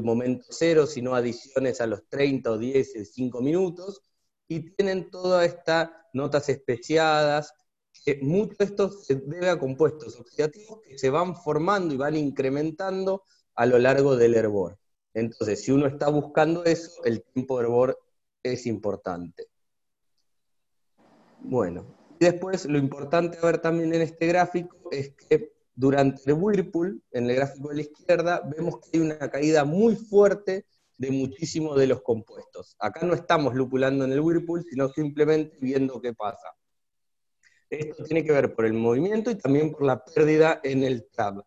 momento 0.02 0.46
cero, 0.50 0.86
sino 0.86 1.14
adiciones 1.14 1.80
a 1.80 1.86
los 1.86 2.08
30 2.08 2.50
o 2.50 2.58
10, 2.58 3.12
5 3.12 3.40
minutos, 3.40 4.02
y 4.48 4.74
tienen 4.74 5.10
todas 5.10 5.46
estas 5.46 5.90
notas 6.12 6.48
especiadas, 6.48 7.52
que 8.04 8.18
mucho 8.22 8.54
de 8.58 8.66
esto 8.66 8.90
se 8.90 9.14
debe 9.14 9.48
a 9.48 9.58
compuestos 9.58 10.18
oxidativos 10.20 10.80
que 10.82 10.98
se 10.98 11.10
van 11.10 11.34
formando 11.34 11.94
y 11.94 11.96
van 11.96 12.16
incrementando 12.16 13.22
a 13.54 13.66
lo 13.66 13.78
largo 13.78 14.16
del 14.16 14.34
hervor. 14.34 14.78
Entonces, 15.14 15.62
si 15.62 15.72
uno 15.72 15.86
está 15.86 16.08
buscando 16.10 16.64
eso, 16.64 17.04
el 17.04 17.22
tiempo 17.22 17.56
de 17.56 17.64
hervor 17.64 17.98
es 18.42 18.66
importante. 18.66 19.48
Bueno, 21.40 21.86
y 22.18 22.24
después 22.24 22.66
lo 22.66 22.78
importante 22.78 23.38
a 23.38 23.46
ver 23.46 23.58
también 23.58 23.94
en 23.94 24.02
este 24.02 24.26
gráfico 24.26 24.76
es 24.90 25.14
que 25.14 25.52
durante 25.74 26.22
el 26.26 26.34
Whirlpool, 26.34 27.02
en 27.12 27.30
el 27.30 27.36
gráfico 27.36 27.68
de 27.68 27.74
la 27.76 27.82
izquierda, 27.82 28.42
vemos 28.56 28.80
que 28.80 28.90
hay 28.98 29.00
una 29.00 29.30
caída 29.30 29.64
muy 29.64 29.96
fuerte 29.96 30.66
de 30.96 31.10
muchísimos 31.10 31.76
de 31.78 31.86
los 31.86 32.02
compuestos. 32.02 32.76
Acá 32.78 33.04
no 33.04 33.14
estamos 33.14 33.54
lupulando 33.54 34.04
en 34.04 34.12
el 34.12 34.20
Whirlpool, 34.20 34.64
sino 34.68 34.88
simplemente 34.88 35.56
viendo 35.60 36.00
qué 36.00 36.12
pasa. 36.12 36.48
Esto 37.80 38.04
tiene 38.04 38.24
que 38.24 38.32
ver 38.32 38.54
por 38.54 38.66
el 38.66 38.72
movimiento 38.72 39.30
y 39.30 39.36
también 39.36 39.72
por 39.72 39.82
la 39.82 40.04
pérdida 40.04 40.60
en 40.62 40.82
el 40.82 41.04
tab. 41.06 41.44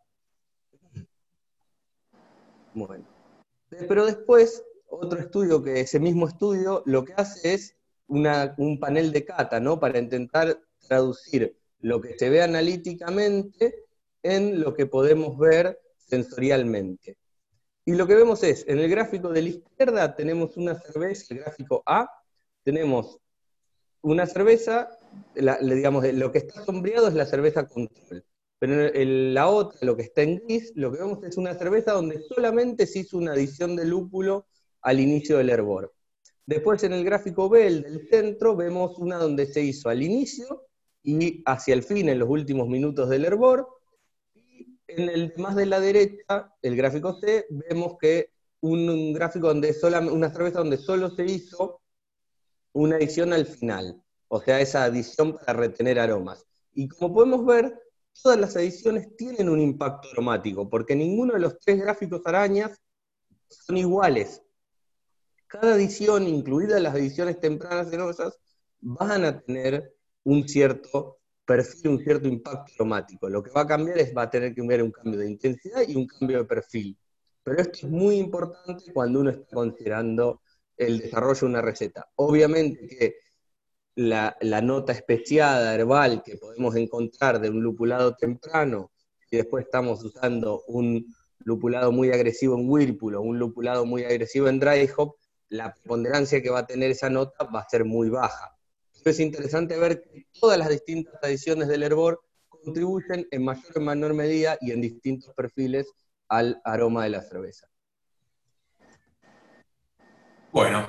Bueno. 2.74 3.06
Pero 3.70 4.06
después, 4.06 4.64
otro 4.88 5.20
estudio, 5.20 5.64
que 5.64 5.82
ese 5.82 6.00
mismo 6.00 6.28
estudio, 6.28 6.84
lo 6.86 7.04
que 7.04 7.14
hace 7.14 7.54
es 7.54 7.76
un 8.08 8.80
panel 8.80 9.12
de 9.12 9.26
cata, 9.26 9.60
¿no? 9.60 9.80
Para 9.80 10.00
intentar 10.00 10.60
traducir 10.88 11.58
lo 11.80 12.00
que 12.00 12.18
se 12.18 12.30
ve 12.30 12.42
analíticamente 12.42 13.86
en 14.24 14.62
lo 14.62 14.74
que 14.74 14.86
podemos 14.86 15.38
ver 15.38 15.80
sensorialmente. 15.98 17.18
Y 17.86 17.94
lo 17.94 18.08
que 18.08 18.16
vemos 18.16 18.44
es, 18.44 18.66
en 18.68 18.80
el 18.80 18.90
gráfico 18.90 19.30
de 19.30 19.42
la 19.42 19.50
izquierda 19.50 20.16
tenemos 20.16 20.58
una 20.58 20.76
cerveza, 20.76 21.34
el 21.34 21.42
gráfico 21.42 21.84
A, 21.86 22.10
tenemos 22.64 23.20
una 24.02 24.26
cerveza, 24.26 24.97
digamos, 25.36 26.14
lo 26.14 26.32
que 26.32 26.40
está 26.40 26.64
sombreado 26.64 27.08
es 27.08 27.14
la 27.14 27.26
cerveza 27.26 27.68
control. 27.68 28.26
Pero 28.60 28.94
en 28.94 29.34
la 29.34 29.48
otra, 29.50 29.78
lo 29.84 29.96
que 29.96 30.04
está 30.04 30.24
en 30.24 30.40
gris, 30.40 30.72
lo 30.76 30.92
que 30.92 31.00
vemos 31.00 31.24
es 31.24 31.38
una 31.38 31.54
cerveza 31.54 31.92
donde 31.94 32.22
solamente 32.22 32.88
se 32.88 33.00
hizo 33.00 33.18
una 33.18 33.34
adición 33.34 33.76
de 33.76 33.86
lúpulo 33.86 34.48
al 34.82 35.00
inicio 35.00 35.38
del 35.38 35.50
hervor. 35.50 35.94
Después 36.46 36.84
en 36.84 36.94
el 36.94 37.04
gráfico 37.04 37.50
B, 37.50 37.68
el 37.68 37.84
del 37.84 38.08
centro, 38.10 38.56
vemos 38.56 38.98
una 38.98 39.18
donde 39.18 39.46
se 39.46 39.62
hizo 39.62 39.90
al 39.90 40.02
inicio 40.02 40.66
y 41.04 41.44
hacia 41.46 41.74
el 41.74 41.84
fin, 41.84 42.10
en 42.10 42.20
los 42.20 42.30
últimos 42.30 42.68
minutos 42.68 43.10
del 43.10 43.26
hervor, 43.26 43.68
en 44.88 45.10
el 45.10 45.34
más 45.38 45.56
de 45.56 45.66
la 45.66 45.80
derecha, 45.80 46.54
el 46.62 46.76
gráfico 46.76 47.20
C, 47.20 47.46
vemos 47.50 47.98
que 48.00 48.32
un, 48.62 49.14
gráfico 49.14 49.48
donde 49.48 49.76
una 50.12 50.32
cerveza 50.32 50.60
donde 50.60 50.78
solo 50.78 51.10
se 51.10 51.26
hizo 51.26 51.82
una 52.74 52.96
adición 52.96 53.34
al 53.34 53.46
final, 53.46 54.02
o 54.28 54.42
sea, 54.42 54.60
esa 54.60 54.84
adición 54.84 55.38
para 55.38 55.54
retener 55.54 56.00
aromas. 56.00 56.46
Y 56.74 56.88
como 56.88 57.14
podemos 57.14 57.46
ver, 57.46 57.80
todas 58.22 58.40
las 58.40 58.56
adiciones 58.56 59.16
tienen 59.16 59.50
un 59.50 59.60
impacto 59.60 60.10
aromático, 60.12 60.70
porque 60.70 60.96
ninguno 60.96 61.34
de 61.34 61.40
los 61.40 61.60
tres 61.60 61.80
gráficos 61.80 62.22
arañas 62.26 62.80
son 63.50 63.78
iguales. 63.78 64.42
Cada 65.48 65.76
adición, 65.76 66.28
incluidas 66.28 66.82
las 66.82 66.94
adiciones 66.94 67.40
tempranas 67.40 67.92
aromasas, 67.94 68.38
van 68.80 69.24
a 69.24 69.40
tener 69.40 69.96
un 70.24 70.48
cierto 70.48 71.18
perfil 71.48 71.92
un 71.92 72.00
cierto 72.00 72.28
impacto 72.28 72.74
aromático. 72.76 73.30
Lo 73.30 73.42
que 73.42 73.52
va 73.52 73.62
a 73.62 73.68
cambiar 73.68 73.98
es, 73.98 74.16
va 74.16 74.24
a 74.24 74.30
tener 74.30 74.54
que 74.54 74.62
haber 74.62 74.84
un 74.84 74.92
cambio 74.92 75.20
de 75.20 75.30
intensidad 75.30 75.88
y 75.88 75.96
un 75.96 76.06
cambio 76.06 76.40
de 76.40 76.46
perfil. 76.46 76.98
Pero 77.42 77.62
esto 77.62 77.88
es 77.88 77.92
muy 77.92 78.18
importante 78.18 78.92
cuando 78.92 79.22
uno 79.22 79.30
está 79.30 79.56
considerando 79.56 80.42
el 80.76 81.00
desarrollo 81.00 81.40
de 81.40 81.46
una 81.46 81.62
receta. 81.62 82.06
Obviamente 82.16 82.86
que 82.88 83.16
la, 83.98 84.62
nota 84.62 84.94
especiada 84.94 85.76
herbal 85.76 86.24
que 86.24 86.38
podemos 86.38 86.76
encontrar 86.76 87.42
de 87.42 87.50
un 87.50 87.62
lupulado 87.62 88.16
temprano, 88.16 88.92
y 89.30 89.38
después 89.38 89.66
estamos 89.66 90.04
usando 90.04 90.64
un 90.68 91.14
lupulado 91.40 91.92
muy 91.92 92.12
agresivo 92.12 92.56
en 92.56 92.70
Whirlpool 92.70 93.16
o 93.16 93.22
un 93.22 93.38
lupulado 93.38 93.86
muy 93.86 94.06
agresivo 94.06 94.48
en 94.48 94.60
Dry 94.60 94.90
Hop, 94.96 95.16
la 95.50 95.76
ponderancia 95.86 96.42
que 96.42 96.50
va 96.50 96.60
a 96.60 96.66
tener 96.66 96.92
esa 96.92 97.10
nota 97.10 97.44
va 97.46 97.60
a 97.60 97.70
ser 97.70 97.84
muy 97.86 98.10
baja 98.10 98.58
es 99.10 99.20
interesante 99.20 99.78
ver 99.78 100.04
que 100.04 100.28
todas 100.40 100.58
las 100.58 100.70
distintas 100.70 101.16
adiciones 101.24 101.68
del 101.68 101.84
hervor 101.84 102.22
contribuyen 102.50 103.28
en 103.32 103.46
mayor 103.46 103.78
o 103.78 103.82
menor 103.82 104.14
medida 104.14 104.58
y 104.62 104.72
en 104.72 104.82
distintos 104.82 105.34
perfiles 105.34 105.92
al 106.28 106.62
aroma 106.64 107.04
de 107.04 107.10
la 107.12 107.22
cerveza. 107.22 107.68
Bueno, 110.52 110.86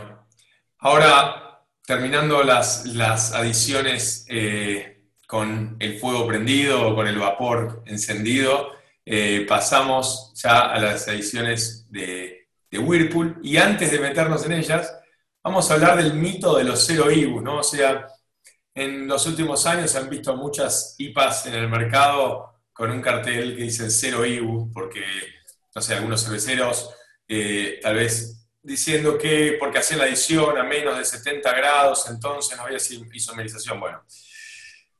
ahora 0.79 1.47
terminando 1.89 2.43
las, 2.43 2.84
las 2.84 3.32
adiciones 3.32 4.26
eh, 4.28 5.07
con 5.26 5.78
el 5.80 5.99
fuego 5.99 6.26
prendido 6.26 6.86
o 6.86 6.95
con 6.95 7.07
el 7.07 7.18
vapor 7.18 7.82
encendido, 7.86 8.72
eh, 9.07 9.47
pasamos 9.49 10.34
ya 10.34 10.70
a 10.70 10.78
las 10.78 11.09
adiciones 11.09 11.91
de, 11.91 12.47
Whirlpool 12.70 13.41
y 13.43 13.57
antes 13.57 13.91
de 13.91 14.01
meternos 14.01 14.45
en 14.45 14.53
ellas, 14.53 14.95
vamos 15.43 15.70
a 15.70 15.74
hablar 15.74 15.97
del 15.97 16.12
mito 16.12 16.59
de 16.59 16.64
los 16.64 16.84
cero 16.84 17.11
IBU, 17.11 17.41
¿no? 17.41 17.61
O 17.61 17.62
sea, 17.62 18.07
en 18.74 19.09
los 19.09 19.26
últimos 19.26 19.64
años 19.64 19.91
se 19.91 19.97
han 19.97 20.11
visto 20.11 20.36
muchas 20.36 20.95
IPAs 20.99 21.47
en 21.47 21.55
el 21.55 21.70
mercado 21.70 22.61
con 22.70 22.91
un 22.91 23.01
cartel 23.01 23.57
que 23.57 23.62
dice 23.62 23.89
cero 23.89 24.26
IBU, 24.26 24.70
porque, 24.74 25.03
no 25.74 25.80
sé, 25.80 25.95
algunos 25.95 26.22
cerveceros 26.22 26.91
eh, 27.26 27.80
tal 27.82 27.95
vez 27.95 28.38
diciendo 28.63 29.17
que 29.17 29.57
porque 29.59 29.79
hacían 29.79 30.01
la 30.01 30.07
adición 30.07 30.59
a 30.59 30.65
menos 30.65 30.99
de 30.99 31.05
70 31.05 31.53
grados, 31.55 32.09
entonces 32.11 32.57
no 32.57 32.65
había 32.65 32.79
isomerización. 32.79 33.81
Bueno, 33.81 34.03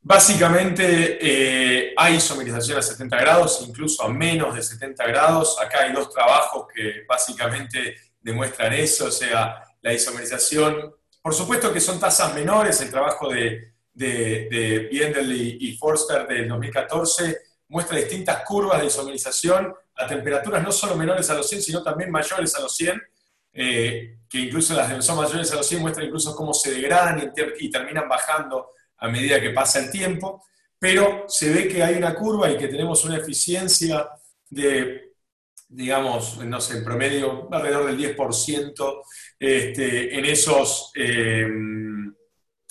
básicamente 0.01 1.19
eh, 1.21 1.95
hay 1.97 2.15
isomerización 2.17 2.79
a 2.79 2.83
70 2.83 3.17
grados, 3.19 3.65
incluso 3.67 4.03
a 4.03 4.09
menos 4.09 4.55
de 4.55 4.63
70 4.63 5.07
grados. 5.07 5.61
Acá 5.61 5.83
hay 5.83 5.93
dos 5.93 6.11
trabajos 6.11 6.67
que 6.75 7.05
básicamente 7.09 7.97
demuestran 8.21 8.73
eso, 8.73 9.07
o 9.07 9.11
sea, 9.11 9.63
la 9.83 9.93
isomerización. 9.93 10.95
Por 11.21 11.35
supuesto 11.35 11.73
que 11.73 11.81
son 11.81 12.01
tasas 12.01 12.35
menores, 12.35 12.81
el 12.81 12.91
trabajo 12.91 13.29
de, 13.29 13.73
de, 13.99 14.89
Biendel 14.91 15.33
y, 15.33 15.77
Forster 15.77 16.27
del 16.27 16.49
2014 16.49 17.39
muestra 17.69 17.99
distintas 17.99 18.45
curvas 18.45 18.81
de 18.81 18.87
isomerización 18.87 19.75
a 19.97 20.07
temperaturas 20.07 20.63
no 20.63 20.73
solo 20.73 20.97
menores 20.97 21.29
a 21.29 21.35
los 21.35 21.49
100, 21.49 21.63
sino 21.63 21.83
también 21.83 22.11
mayores 22.11 22.55
a 22.55 22.61
los 22.61 22.75
100, 22.77 23.03
eh, 23.61 24.19
que 24.29 24.39
incluso 24.39 24.73
las 24.75 24.93
que 24.93 25.03
son 25.03 25.17
mayores 25.17 25.51
a 25.51 25.57
los 25.57 25.67
100 25.67 25.81
muestran 25.81 26.07
incluso 26.07 26.37
cómo 26.37 26.55
se 26.55 26.71
degradan 26.71 27.33
y, 27.59 27.71
terminan 27.71 28.09
bajando 28.09 28.71
a 28.99 29.09
medida 29.09 29.41
que 29.41 29.51
pasa 29.51 29.81
el 29.81 29.91
tiempo. 29.91 30.45
pero 30.79 31.25
se 31.27 31.53
ve 31.53 31.67
que 31.67 31.83
hay 31.83 31.97
una 31.97 32.15
curva 32.15 32.49
y 32.49 32.57
que 32.57 32.69
tenemos 32.69 33.05
una 33.05 33.17
eficiencia 33.17 34.09
de, 34.49 35.15
digamos, 35.69 36.39
no 36.39 36.61
sé, 36.61 36.79
en 36.79 36.85
promedio 36.85 37.49
alrededor 37.51 37.87
del 37.87 38.17
10% 38.17 39.03
este, 39.41 40.17
en, 40.17 40.25
esos, 40.25 40.93
eh, 40.95 41.43
en 41.43 42.15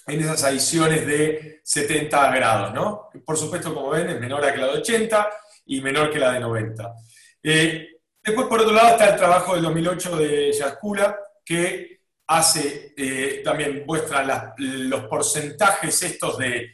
esas 0.07 0.41
adiciones 0.45 1.05
de 1.05 1.59
70 1.65 2.31
grados, 2.33 2.73
¿no? 2.73 3.09
Por 3.25 3.35
supuesto, 3.35 3.73
como 3.73 3.89
ven, 3.89 4.07
es 4.07 4.21
menor 4.21 4.45
a 4.45 4.53
que 4.53 4.61
la 4.61 4.67
de 4.67 4.79
80 4.79 5.29
y 5.65 5.81
menor 5.81 6.09
que 6.09 6.19
la 6.19 6.31
de 6.31 6.39
90. 6.39 6.93
Eh, 7.43 7.96
después, 8.27 8.47
por 8.47 8.61
otro 8.61 8.73
lado, 8.73 8.89
está 8.89 9.09
el 9.09 9.17
trabajo 9.17 9.53
del 9.53 9.63
2008 9.63 10.17
de 10.17 10.51
Yaskula, 10.51 11.17
que 11.43 12.01
hace, 12.27 12.93
eh, 12.97 13.41
también 13.43 13.83
muestra 13.87 14.53
los 14.57 15.05
porcentajes 15.05 16.03
estos 16.03 16.37
de, 16.37 16.73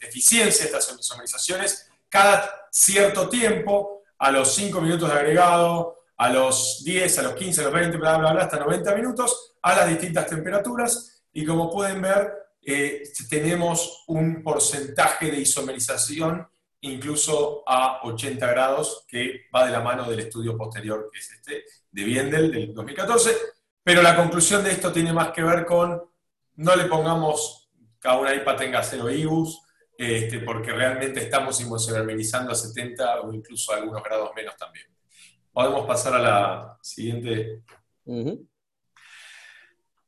eficiencia 0.00 0.64
de 0.64 0.70
estas 0.70 0.96
isomerizaciones 0.98 1.90
cada 2.08 2.68
cierto 2.70 3.28
tiempo, 3.28 4.02
a 4.18 4.30
los 4.30 4.54
5 4.54 4.80
minutos 4.80 5.08
de 5.08 5.14
agregado, 5.16 5.96
a 6.16 6.28
los 6.30 6.82
10, 6.84 7.18
a 7.18 7.22
los 7.22 7.34
15, 7.34 7.60
a 7.60 7.64
los 7.64 7.72
20, 7.72 7.96
bla, 7.98 8.18
bla, 8.18 8.32
bla, 8.32 8.42
hasta 8.42 8.58
90 8.58 8.94
minutos, 8.94 9.56
a 9.62 9.74
las 9.76 9.88
distintas 9.88 10.26
temperaturas. 10.26 11.22
Y 11.32 11.44
como 11.44 11.70
pueden 11.70 12.00
ver, 12.02 12.32
eh, 12.62 13.02
tenemos 13.28 14.04
un 14.08 14.42
porcentaje 14.42 15.30
de 15.30 15.40
isomerización 15.40 16.48
incluso 16.80 17.62
a 17.66 18.00
80 18.04 18.46
grados, 18.46 19.04
que 19.08 19.46
va 19.54 19.66
de 19.66 19.72
la 19.72 19.80
mano 19.80 20.08
del 20.08 20.20
estudio 20.20 20.56
posterior, 20.56 21.08
que 21.12 21.18
es 21.18 21.30
este, 21.30 21.64
de 21.90 22.04
Biendel, 22.04 22.50
del 22.52 22.74
2014. 22.74 23.36
Pero 23.82 24.02
la 24.02 24.16
conclusión 24.16 24.62
de 24.62 24.72
esto 24.72 24.92
tiene 24.92 25.12
más 25.12 25.32
que 25.32 25.42
ver 25.42 25.64
con 25.64 26.02
no 26.56 26.76
le 26.76 26.84
pongamos 26.84 27.68
cada 27.98 28.18
una 28.18 28.34
IPA 28.34 28.56
tenga 28.56 28.82
cero 28.82 29.10
IBUs, 29.10 29.62
este, 29.96 30.40
porque 30.40 30.72
realmente 30.72 31.20
estamos 31.20 31.60
isomerización 31.60 32.50
a 32.50 32.54
70 32.54 33.20
o 33.22 33.32
incluso 33.32 33.72
a 33.72 33.76
algunos 33.76 34.02
grados 34.02 34.30
menos 34.36 34.56
también. 34.56 34.86
Podemos 35.52 35.86
pasar 35.86 36.14
a 36.14 36.18
la 36.18 36.78
siguiente. 36.80 37.62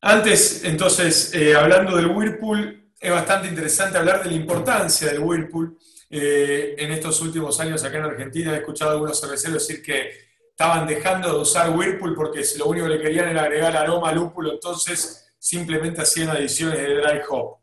Antes, 0.01 0.64
entonces, 0.64 1.35
eh, 1.35 1.55
hablando 1.55 1.97
del 1.97 2.07
Whirlpool, 2.07 2.93
es 2.99 3.11
bastante 3.11 3.49
interesante 3.49 3.99
hablar 3.99 4.23
de 4.23 4.31
la 4.31 4.37
importancia 4.37 5.09
del 5.09 5.21
Whirlpool. 5.21 5.77
Eh, 6.12 6.74
en 6.76 6.90
estos 6.90 7.20
últimos 7.20 7.61
años 7.61 7.84
acá 7.84 7.98
en 7.98 8.04
Argentina 8.04 8.52
he 8.52 8.58
escuchado 8.58 8.90
algunos 8.90 9.20
cerveceros 9.20 9.66
decir 9.66 9.80
que 9.80 10.11
estaban 10.50 10.84
dejando 10.86 11.32
de 11.32 11.40
usar 11.40 11.70
Whirlpool 11.70 12.16
porque 12.16 12.42
lo 12.58 12.66
único 12.66 12.88
que 12.88 13.00
querían 13.00 13.28
era 13.28 13.42
agregar 13.42 13.76
aroma 13.76 14.12
lúpulo, 14.12 14.52
entonces 14.52 15.32
simplemente 15.38 16.02
hacían 16.02 16.30
adiciones 16.30 16.78
de 16.78 16.96
dry 16.96 17.20
hop. 17.28 17.61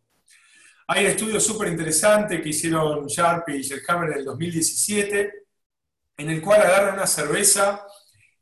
Hay 0.88 1.04
un 1.04 1.12
estudio 1.12 1.40
súper 1.42 1.68
interesante 1.68 2.42
que 2.42 2.50
hicieron 2.50 3.06
Sharp 3.08 3.50
y 3.50 3.70
Hammer 3.88 4.12
en 4.12 4.20
el 4.20 4.26
2017, 4.26 5.34
en 6.16 6.30
el 6.30 6.42
cual 6.42 6.62
agarran 6.62 6.96
una 6.96 7.06
cerveza 7.06 7.86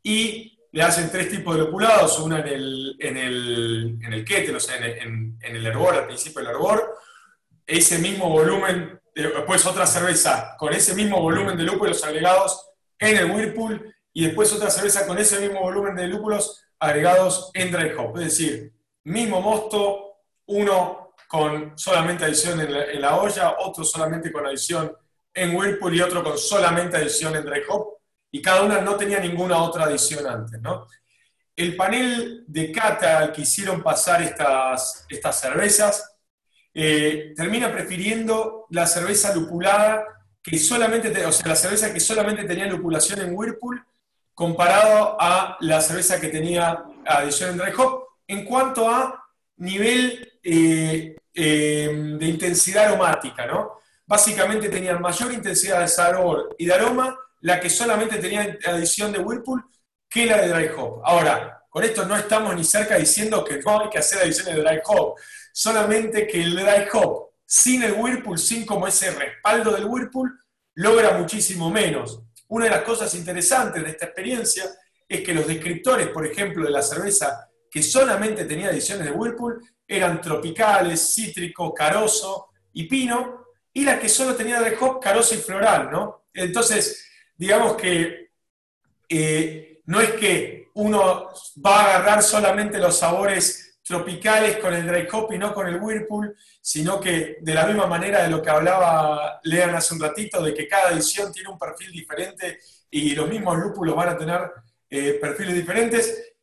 y 0.03 0.55
le 0.71 0.83
hacen 0.83 1.09
tres 1.09 1.29
tipos 1.29 1.55
de 1.55 1.63
lopulados, 1.63 2.19
una 2.19 2.41
en 2.41 2.47
el, 2.47 2.95
en 2.99 3.17
el, 3.17 3.97
en 4.03 4.13
el 4.13 4.23
kettle, 4.23 4.57
o 4.57 4.59
sea, 4.59 4.77
en 4.77 5.37
el, 5.41 5.65
hervor, 5.65 5.95
al 5.95 6.05
principio 6.05 6.41
del 6.41 6.51
hervor, 6.51 6.97
ese 7.65 7.97
mismo 7.97 8.29
volumen, 8.29 8.99
después 9.23 9.65
otra 9.65 9.87
cerveza 9.87 10.55
con 10.57 10.73
ese 10.73 10.93
mismo 10.93 11.21
volumen 11.21 11.55
de 11.55 11.63
lúpulos 11.63 12.03
agregados 12.03 12.71
en 12.99 13.17
el 13.17 13.31
Whirlpool, 13.31 13.95
y 14.13 14.25
después 14.25 14.51
otra 14.53 14.69
cerveza 14.69 15.05
con 15.05 15.17
ese 15.17 15.39
mismo 15.39 15.59
volumen 15.59 15.95
de 15.95 16.07
lúpulos 16.07 16.65
agregados 16.79 17.51
en 17.53 17.71
dry 17.71 17.91
hop. 17.97 18.17
Es 18.17 18.23
decir, 18.25 18.73
mismo 19.03 19.41
mosto, 19.41 20.21
uno 20.47 21.13
con 21.27 21.77
solamente 21.77 22.23
adición 22.23 22.61
en 22.61 23.01
la, 23.01 23.17
olla, 23.17 23.55
otro 23.59 23.83
solamente 23.83 24.31
con 24.31 24.45
adición 24.45 24.95
en 25.33 25.55
Whirlpool 25.55 25.95
y 25.95 26.01
otro 26.01 26.23
con 26.23 26.37
solamente 26.37 26.97
adición 26.97 27.35
en 27.35 27.45
dry 27.45 27.61
hop, 27.67 27.97
y 28.31 28.41
cada 28.41 28.63
una 28.63 28.79
no 28.81 28.95
tenía 28.95 29.19
ninguna 29.19 29.61
otra 29.61 29.85
adición 29.85 30.25
antes, 30.27 30.61
¿no? 30.61 30.87
El 31.55 31.75
panel 31.75 32.43
de 32.47 32.71
cata 32.71 33.19
al 33.19 33.31
que 33.31 33.41
hicieron 33.41 33.81
pasar 33.81 34.21
estas, 34.21 35.05
estas 35.09 35.39
cervezas 35.39 36.14
eh, 36.77 37.33
termina 37.35 37.71
prefiriendo 37.71 38.65
la 38.69 38.85
cerveza 38.85 39.33
lupulada 39.33 40.05
que 40.43 40.59
solamente, 40.59 41.25
o 41.25 41.31
sea, 41.31 41.47
la 41.47 41.55
cerveza 41.55 41.93
que 41.93 42.01
solamente 42.01 42.43
tenía 42.43 42.67
lupulación 42.67 43.21
en 43.21 43.33
Whirlpool 43.33 43.81
comparado 44.33 45.15
a 45.19 45.57
la 45.61 45.79
cerveza 45.79 46.19
que 46.19 46.27
tenía 46.27 46.83
adición 47.05 47.51
en 47.51 47.57
dry 47.57 47.71
hop 47.77 48.03
en 48.27 48.43
cuanto 48.43 48.89
a 48.89 49.25
nivel 49.57 50.39
eh, 50.43 51.15
eh, 51.33 52.15
de 52.19 52.25
intensidad 52.27 52.87
aromática, 52.87 53.45
¿no? 53.47 53.79
básicamente 54.05 54.69
tenían 54.69 55.01
mayor 55.01 55.31
intensidad 55.31 55.79
de 55.79 55.87
sabor 55.87 56.55
y 56.57 56.65
de 56.65 56.73
aroma 56.73 57.17
la 57.41 57.59
que 57.59 57.69
solamente 57.69 58.17
tenía 58.17 58.57
adición 58.65 59.11
de 59.11 59.19
Whirlpool 59.19 59.63
que 60.09 60.25
la 60.25 60.41
de 60.41 60.49
Dry 60.49 60.69
Hop. 60.77 61.01
Ahora, 61.03 61.63
con 61.69 61.83
esto 61.83 62.05
no 62.05 62.15
estamos 62.15 62.55
ni 62.55 62.63
cerca 62.63 62.97
diciendo 62.97 63.43
que 63.43 63.59
no 63.59 63.81
hay 63.81 63.89
que 63.89 63.97
hacer 63.99 64.21
adiciones 64.21 64.55
de 64.55 64.61
Dry 64.61 64.79
Hop, 64.85 65.15
solamente 65.55 66.27
que 66.27 66.43
el 66.43 66.53
Dry 66.53 66.85
Hop 66.91 67.29
sin 67.45 67.81
el 67.83 67.93
Whirlpool, 67.93 68.37
sin 68.37 68.65
como 68.65 68.87
ese 68.87 69.11
respaldo 69.11 69.71
del 69.71 69.85
Whirlpool, 69.85 70.37
logra 70.73 71.17
muchísimo 71.17 71.69
menos. 71.69 72.19
Una 72.49 72.65
de 72.65 72.71
las 72.71 72.81
cosas 72.81 73.15
interesantes 73.15 73.81
de 73.81 73.89
esta 73.89 74.07
experiencia 74.07 74.65
es 75.07 75.21
que 75.21 75.33
los 75.33 75.47
descriptores, 75.47 76.09
por 76.09 76.27
ejemplo, 76.27 76.65
de 76.65 76.71
la 76.71 76.81
cerveza 76.81 77.49
que 77.71 77.81
solamente 77.81 78.43
tenía 78.43 78.67
adiciones 78.67 79.05
de 79.05 79.11
Whirlpool, 79.11 79.63
eran 79.87 80.19
tropicales, 80.19 81.13
cítrico, 81.13 81.73
caroso 81.73 82.49
y 82.73 82.83
pino, 82.83 83.45
y 83.71 83.85
la 83.85 83.97
que 83.97 84.09
solo 84.09 84.35
tenía 84.35 84.59
de 84.59 84.75
hop 84.77 84.99
carosa 84.99 85.35
y 85.35 85.37
floral, 85.37 85.89
¿no? 85.89 86.25
Entonces, 86.33 87.07
digamos 87.37 87.77
que 87.77 88.31
eh, 89.07 89.81
no 89.85 90.01
es 90.01 90.11
que 90.13 90.69
uno 90.73 91.29
va 91.65 91.79
a 91.79 91.85
agarrar 91.85 92.23
solamente 92.23 92.77
los 92.77 92.97
sabores 92.97 93.64
tropicales 93.85 94.57
con 94.57 94.73
el 94.73 94.87
dry 94.87 95.07
hop 95.11 95.31
y 95.31 95.37
no 95.37 95.53
con 95.53 95.67
el 95.67 95.79
whirlpool, 95.79 96.35
sino 96.59 96.99
que 96.99 97.37
de 97.39 97.53
la 97.53 97.67
misma 97.67 97.85
manera 97.85 98.23
de 98.23 98.29
lo 98.29 98.41
que 98.41 98.49
hablaba 98.49 99.39
Lean 99.43 99.75
hace 99.75 99.93
un 99.93 99.99
ratito, 99.99 100.41
de 100.41 100.53
que 100.53 100.67
cada 100.67 100.91
edición 100.91 101.31
tiene 101.31 101.49
un 101.49 101.59
perfil 101.59 101.91
diferente 101.91 102.59
y 102.89 103.13
los 103.13 103.29
mismos 103.29 103.57
lúpulos 103.57 103.95
van 103.95 104.09
a 104.09 104.17
tener 104.17 104.41
eh, 104.89 105.19
perfiles 105.21 105.53
diferentes, 105.53 106.33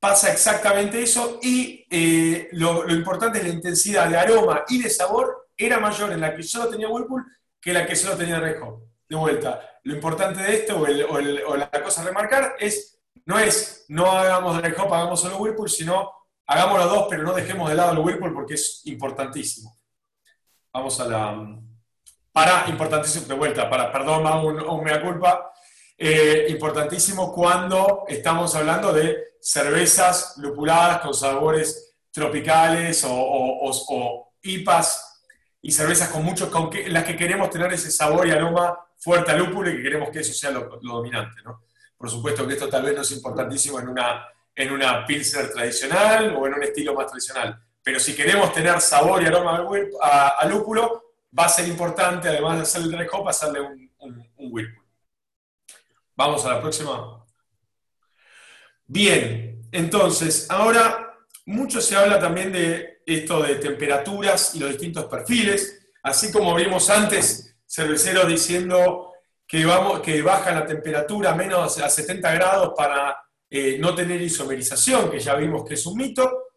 pasa 0.00 0.32
exactamente 0.32 1.02
eso 1.02 1.38
y 1.40 1.86
eh, 1.88 2.48
lo, 2.52 2.82
lo 2.82 2.94
importante 2.94 3.38
es 3.38 3.44
la 3.44 3.52
intensidad 3.52 4.08
de 4.08 4.16
aroma 4.16 4.64
y 4.68 4.82
de 4.82 4.90
sabor 4.90 5.50
era 5.56 5.78
mayor 5.78 6.12
en 6.12 6.20
la 6.20 6.34
que 6.34 6.42
solo 6.42 6.68
tenía 6.68 6.88
Whirlpool 6.88 7.24
que 7.60 7.72
la 7.72 7.86
que 7.86 7.96
solo 7.96 8.16
tenía 8.16 8.38
Red 8.38 8.60
De 9.08 9.16
vuelta, 9.16 9.80
lo 9.84 9.94
importante 9.94 10.40
de 10.40 10.54
esto, 10.54 10.78
o, 10.78 11.56
la 11.56 11.70
cosa 11.82 12.02
a 12.02 12.04
remarcar, 12.04 12.56
es 12.58 13.00
no 13.24 13.38
es 13.38 13.84
no 13.88 14.10
hagamos 14.12 14.60
Red 14.60 14.74
hagamos 14.74 15.20
solo 15.20 15.38
Whirlpool, 15.38 15.68
sino 15.68 16.12
hagamos 16.46 16.78
los 16.78 16.90
dos, 16.90 17.06
pero 17.08 17.22
no 17.22 17.32
dejemos 17.32 17.68
de 17.68 17.74
lado 17.74 17.92
el 17.92 17.98
Whirlpool 17.98 18.34
porque 18.34 18.54
es 18.54 18.82
importantísimo. 18.84 19.76
Vamos 20.72 21.00
a 21.00 21.06
la... 21.06 21.58
Para, 22.32 22.68
importantísimo, 22.68 23.26
de 23.26 23.34
vuelta, 23.34 23.68
para, 23.70 23.90
perdón, 23.90 24.26
aún, 24.26 24.60
un 24.60 24.84
mea 24.84 25.00
culpa, 25.00 25.52
eh, 25.96 26.46
importantísimo 26.50 27.32
cuando 27.32 28.04
estamos 28.06 28.54
hablando 28.54 28.92
de 28.92 29.36
cervezas 29.40 30.34
lupuladas 30.36 31.00
con 31.00 31.14
sabores 31.14 31.96
tropicales 32.12 33.04
o, 33.04 33.12
o, 33.12 33.70
o 33.70 34.32
y 35.62 35.72
cervezas 35.72 36.10
con 36.10 36.24
muchos, 36.24 36.48
con 36.48 36.70
que, 36.70 36.88
las 36.88 37.04
que 37.04 37.16
queremos 37.16 37.50
tener 37.50 37.72
ese 37.72 37.90
sabor 37.90 38.26
y 38.26 38.30
aroma 38.30 38.78
fuerte 38.98 39.32
al 39.32 39.38
lúpulo 39.38 39.70
y 39.70 39.76
que 39.76 39.82
queremos 39.82 40.10
que 40.10 40.20
eso 40.20 40.32
sea 40.32 40.50
lo, 40.50 40.78
dominante. 40.80 41.42
¿no? 41.44 41.62
Por 41.96 42.08
supuesto 42.08 42.46
que 42.46 42.54
esto 42.54 42.68
tal 42.68 42.82
vez 42.82 42.94
no 42.94 43.02
es 43.02 43.10
importantísimo 43.12 43.80
en 43.80 43.88
una, 43.88 44.24
en 44.56 44.72
una 44.72 45.04
pilsner 45.04 45.52
tradicional 45.52 46.34
o 46.34 46.46
en 46.46 46.54
un 46.54 46.62
estilo 46.62 46.94
más 46.94 47.06
tradicional, 47.06 47.62
pero 47.82 48.00
si 48.00 48.16
queremos 48.16 48.52
tener 48.52 48.80
sabor 48.80 49.22
y 49.22 49.26
aroma 49.26 49.64
al, 50.40 50.50
lúpulo, 50.50 51.14
va 51.38 51.44
a 51.44 51.48
ser 51.48 51.68
importante, 51.68 52.28
además 52.28 52.56
de 52.56 52.62
hacerle 52.62 52.88
el 52.88 52.98
dry 52.98 53.08
hop, 53.12 53.28
hacerle 53.28 53.60
un, 53.60 53.86
whirlpool. 54.38 54.84
Vamos 56.16 56.44
a 56.46 56.54
la 56.54 56.60
próxima. 56.60 57.24
Bien, 58.86 59.62
entonces, 59.70 60.50
ahora 60.50 61.14
mucho 61.44 61.80
se 61.80 61.94
habla 61.94 62.18
también 62.18 62.50
de 62.50 63.02
esto 63.04 63.42
de 63.42 63.56
temperaturas 63.56 64.54
y 64.54 64.60
los 64.60 64.70
distintos 64.70 65.04
perfiles, 65.04 65.86
así 66.02 66.32
como 66.32 66.54
vimos 66.54 66.88
antes 66.88 67.56
cerveceros 67.66 68.26
diciendo 68.26 69.12
que, 69.46 69.64
vamos, 69.64 70.00
que 70.00 70.22
bajan 70.22 70.54
la 70.54 70.66
temperatura 70.66 71.32
a 71.32 71.34
menos 71.34 71.78
a 71.78 71.88
70 71.88 72.32
grados 72.32 72.72
para 72.76 73.25
eh, 73.50 73.78
no 73.78 73.94
tener 73.94 74.20
isomerización, 74.20 75.10
que 75.10 75.20
ya 75.20 75.34
vimos 75.34 75.64
que 75.66 75.74
es 75.74 75.86
un 75.86 75.96
mito. 75.96 76.48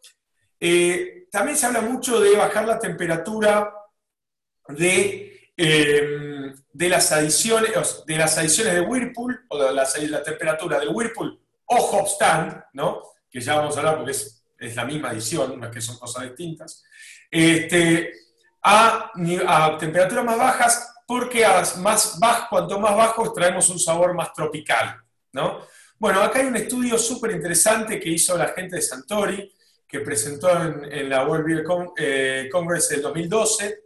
Eh, 0.59 1.27
también 1.31 1.57
se 1.57 1.65
habla 1.65 1.81
mucho 1.81 2.19
de 2.19 2.35
bajar 2.35 2.67
la 2.67 2.79
temperatura 2.79 3.73
de, 4.67 5.51
eh, 5.55 6.53
de, 6.73 6.89
las, 6.89 7.11
adiciones, 7.11 7.71
de 8.05 8.17
las 8.17 8.37
adiciones 8.37 8.73
de 8.73 8.81
Whirlpool, 8.81 9.45
o 9.49 9.63
de 9.63 9.73
la, 9.73 10.23
temperatura 10.23 10.79
del 10.79 10.89
Whirlpool 10.89 11.39
o 11.65 11.75
Hopstand, 11.75 12.63
¿no? 12.73 13.03
que 13.29 13.39
ya 13.39 13.57
vamos 13.57 13.75
a 13.75 13.79
hablar 13.79 13.97
porque 13.97 14.11
es 14.11 14.39
es 14.59 14.75
la 14.75 14.85
misma 14.85 15.11
edición, 15.11 15.59
no 15.59 15.67
es 15.67 15.71
que 15.71 15.81
son 15.81 15.97
cosas 15.97 16.23
distintas, 16.23 16.83
este, 17.31 18.11
a, 18.61 19.11
a 19.47 19.77
temperaturas 19.77 20.25
más 20.25 20.37
bajas 20.37 20.95
porque 21.07 21.45
a 21.45 21.63
más 21.77 22.19
cuanto 22.49 22.79
más 22.79 22.95
bajo 22.95 23.25
extraemos 23.25 23.69
un 23.69 23.79
sabor 23.79 24.13
más 24.13 24.33
tropical. 24.33 25.01
¿no? 25.31 25.59
Bueno, 25.99 26.21
acá 26.21 26.39
hay 26.39 26.45
un 26.45 26.55
estudio 26.55 26.97
súper 26.97 27.31
interesante 27.31 27.99
que 27.99 28.09
hizo 28.09 28.37
la 28.37 28.47
gente 28.53 28.77
de 28.77 28.81
Santori, 28.81 29.53
que 29.85 29.99
presentó 29.99 30.49
en, 30.63 31.09
la 31.09 31.27
World 31.27 31.45
Beer 31.45 31.65
eh, 31.97 32.49
Congress 32.49 32.87
del 32.87 33.01
2012, 33.01 33.83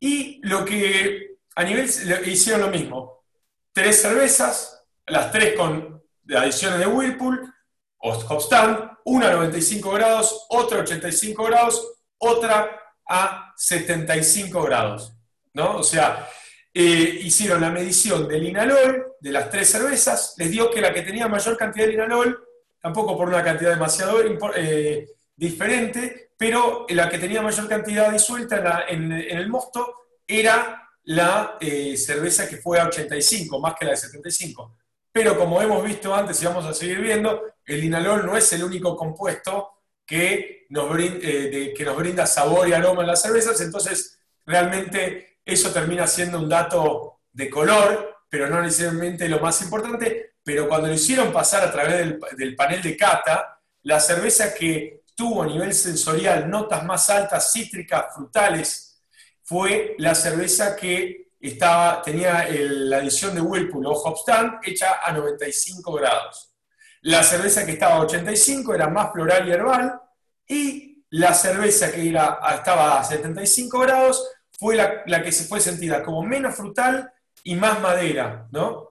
y 0.00 0.40
lo 0.42 0.64
que 0.64 1.36
a 1.54 1.62
nivel 1.62 1.88
hicieron 2.26 2.62
lo 2.62 2.68
mismo, 2.70 3.24
tres 3.72 4.02
cervezas, 4.02 4.84
las 5.06 5.30
tres 5.30 5.54
con 5.56 6.02
adiciones 6.34 6.80
de 6.80 6.86
Whirlpool 6.86 7.54
Hopstand, 7.98 8.90
una 9.04 9.28
a 9.28 9.32
95 9.34 9.92
grados, 9.92 10.46
otra 10.48 10.78
a 10.78 10.82
85 10.82 11.44
grados, 11.44 11.92
otra 12.18 12.80
a 13.08 13.52
75 13.56 14.62
grados, 14.62 15.14
¿no? 15.52 15.76
O 15.76 15.82
sea, 15.84 16.28
eh, 16.76 17.20
hicieron 17.22 17.60
la 17.60 17.70
medición 17.70 18.26
del 18.26 18.48
inalol 18.48 19.12
de 19.20 19.30
las 19.30 19.48
tres 19.48 19.70
cervezas, 19.70 20.34
les 20.38 20.50
dio 20.50 20.72
que 20.72 20.80
la 20.80 20.92
que 20.92 21.02
tenía 21.02 21.28
mayor 21.28 21.56
cantidad 21.56 21.86
de 21.86 21.92
inalol, 21.92 22.48
tampoco 22.80 23.16
por 23.16 23.28
una 23.28 23.44
cantidad 23.44 23.70
demasiado 23.70 24.20
eh, 24.56 25.08
diferente, 25.36 26.32
pero 26.36 26.84
la 26.88 27.08
que 27.08 27.18
tenía 27.18 27.42
mayor 27.42 27.68
cantidad 27.68 28.10
disuelta 28.10 28.86
en, 28.88 29.12
el 29.12 29.48
mosto 29.48 29.94
era 30.26 30.90
la 31.04 31.58
eh, 31.60 31.96
cerveza 31.96 32.48
que 32.48 32.56
fue 32.56 32.80
a 32.80 32.88
85, 32.88 33.60
más 33.60 33.76
que 33.78 33.84
la 33.84 33.92
de 33.92 33.98
75. 33.98 34.76
Pero 35.12 35.38
como 35.38 35.62
hemos 35.62 35.84
visto 35.84 36.12
antes 36.12 36.42
y 36.42 36.46
vamos 36.46 36.66
a 36.66 36.74
seguir 36.74 37.00
viendo, 37.00 37.40
el 37.64 37.84
inalol 37.84 38.26
no 38.26 38.36
es 38.36 38.52
el 38.52 38.64
único 38.64 38.96
compuesto 38.96 39.74
que 40.04 40.66
nos, 40.70 40.90
brinda, 40.90 41.20
que 41.20 41.84
nos 41.84 41.96
brinda 41.96 42.26
sabor 42.26 42.68
y 42.68 42.72
aroma 42.72 43.02
en 43.02 43.08
las 43.08 43.22
cervezas, 43.22 43.60
entonces 43.60 44.18
realmente 44.44 45.33
eso 45.44 45.70
termina 45.70 46.06
siendo 46.06 46.38
un 46.38 46.48
dato 46.48 47.20
de 47.32 47.50
color, 47.50 48.22
pero 48.28 48.48
no 48.48 48.62
necesariamente 48.62 49.28
lo 49.28 49.40
más 49.40 49.60
importante. 49.62 50.34
Pero 50.42 50.68
cuando 50.68 50.88
lo 50.88 50.94
hicieron 50.94 51.32
pasar 51.32 51.62
a 51.62 51.72
través 51.72 52.18
del, 52.36 52.56
panel 52.56 52.82
de 52.82 52.96
cata, 52.96 53.60
la 53.82 54.00
cerveza 54.00 54.54
que 54.54 55.02
tuvo 55.14 55.42
a 55.42 55.46
nivel 55.46 55.72
sensorial 55.72 56.48
notas 56.48 56.84
más 56.84 57.08
altas, 57.10 57.52
cítricas, 57.52 58.14
frutales, 58.14 59.00
fue 59.42 59.94
la 59.98 60.14
cerveza 60.14 60.74
que 60.74 61.32
estaba, 61.40 62.00
tenía 62.02 62.46
la 62.50 62.98
adición 62.98 63.34
de 63.34 63.40
Whirlpool 63.40 63.86
o 63.86 63.92
Hopstand 63.92 64.60
hecha 64.62 65.00
a 65.04 65.12
95 65.12 65.92
grados. 65.92 66.54
La 67.02 67.22
cerveza 67.22 67.66
que 67.66 67.72
estaba 67.72 67.96
a 67.96 68.00
85 68.00 68.74
era 68.74 68.88
más 68.88 69.12
floral 69.12 69.46
y 69.46 69.52
herbal 69.52 70.00
y 70.46 71.04
la 71.10 71.34
cerveza 71.34 71.92
que 71.92 72.08
estaba 72.08 72.98
a 72.98 73.04
75 73.04 73.78
grados 73.78 74.26
fue 74.58 74.76
la, 74.76 75.22
que 75.22 75.32
se 75.32 75.44
fue 75.44 75.60
sentida 75.60 76.02
como 76.02 76.22
menos 76.22 76.54
frutal 76.54 77.12
y 77.42 77.54
más 77.54 77.80
madera, 77.80 78.46
¿no? 78.50 78.90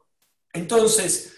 Entonces, 0.51 1.35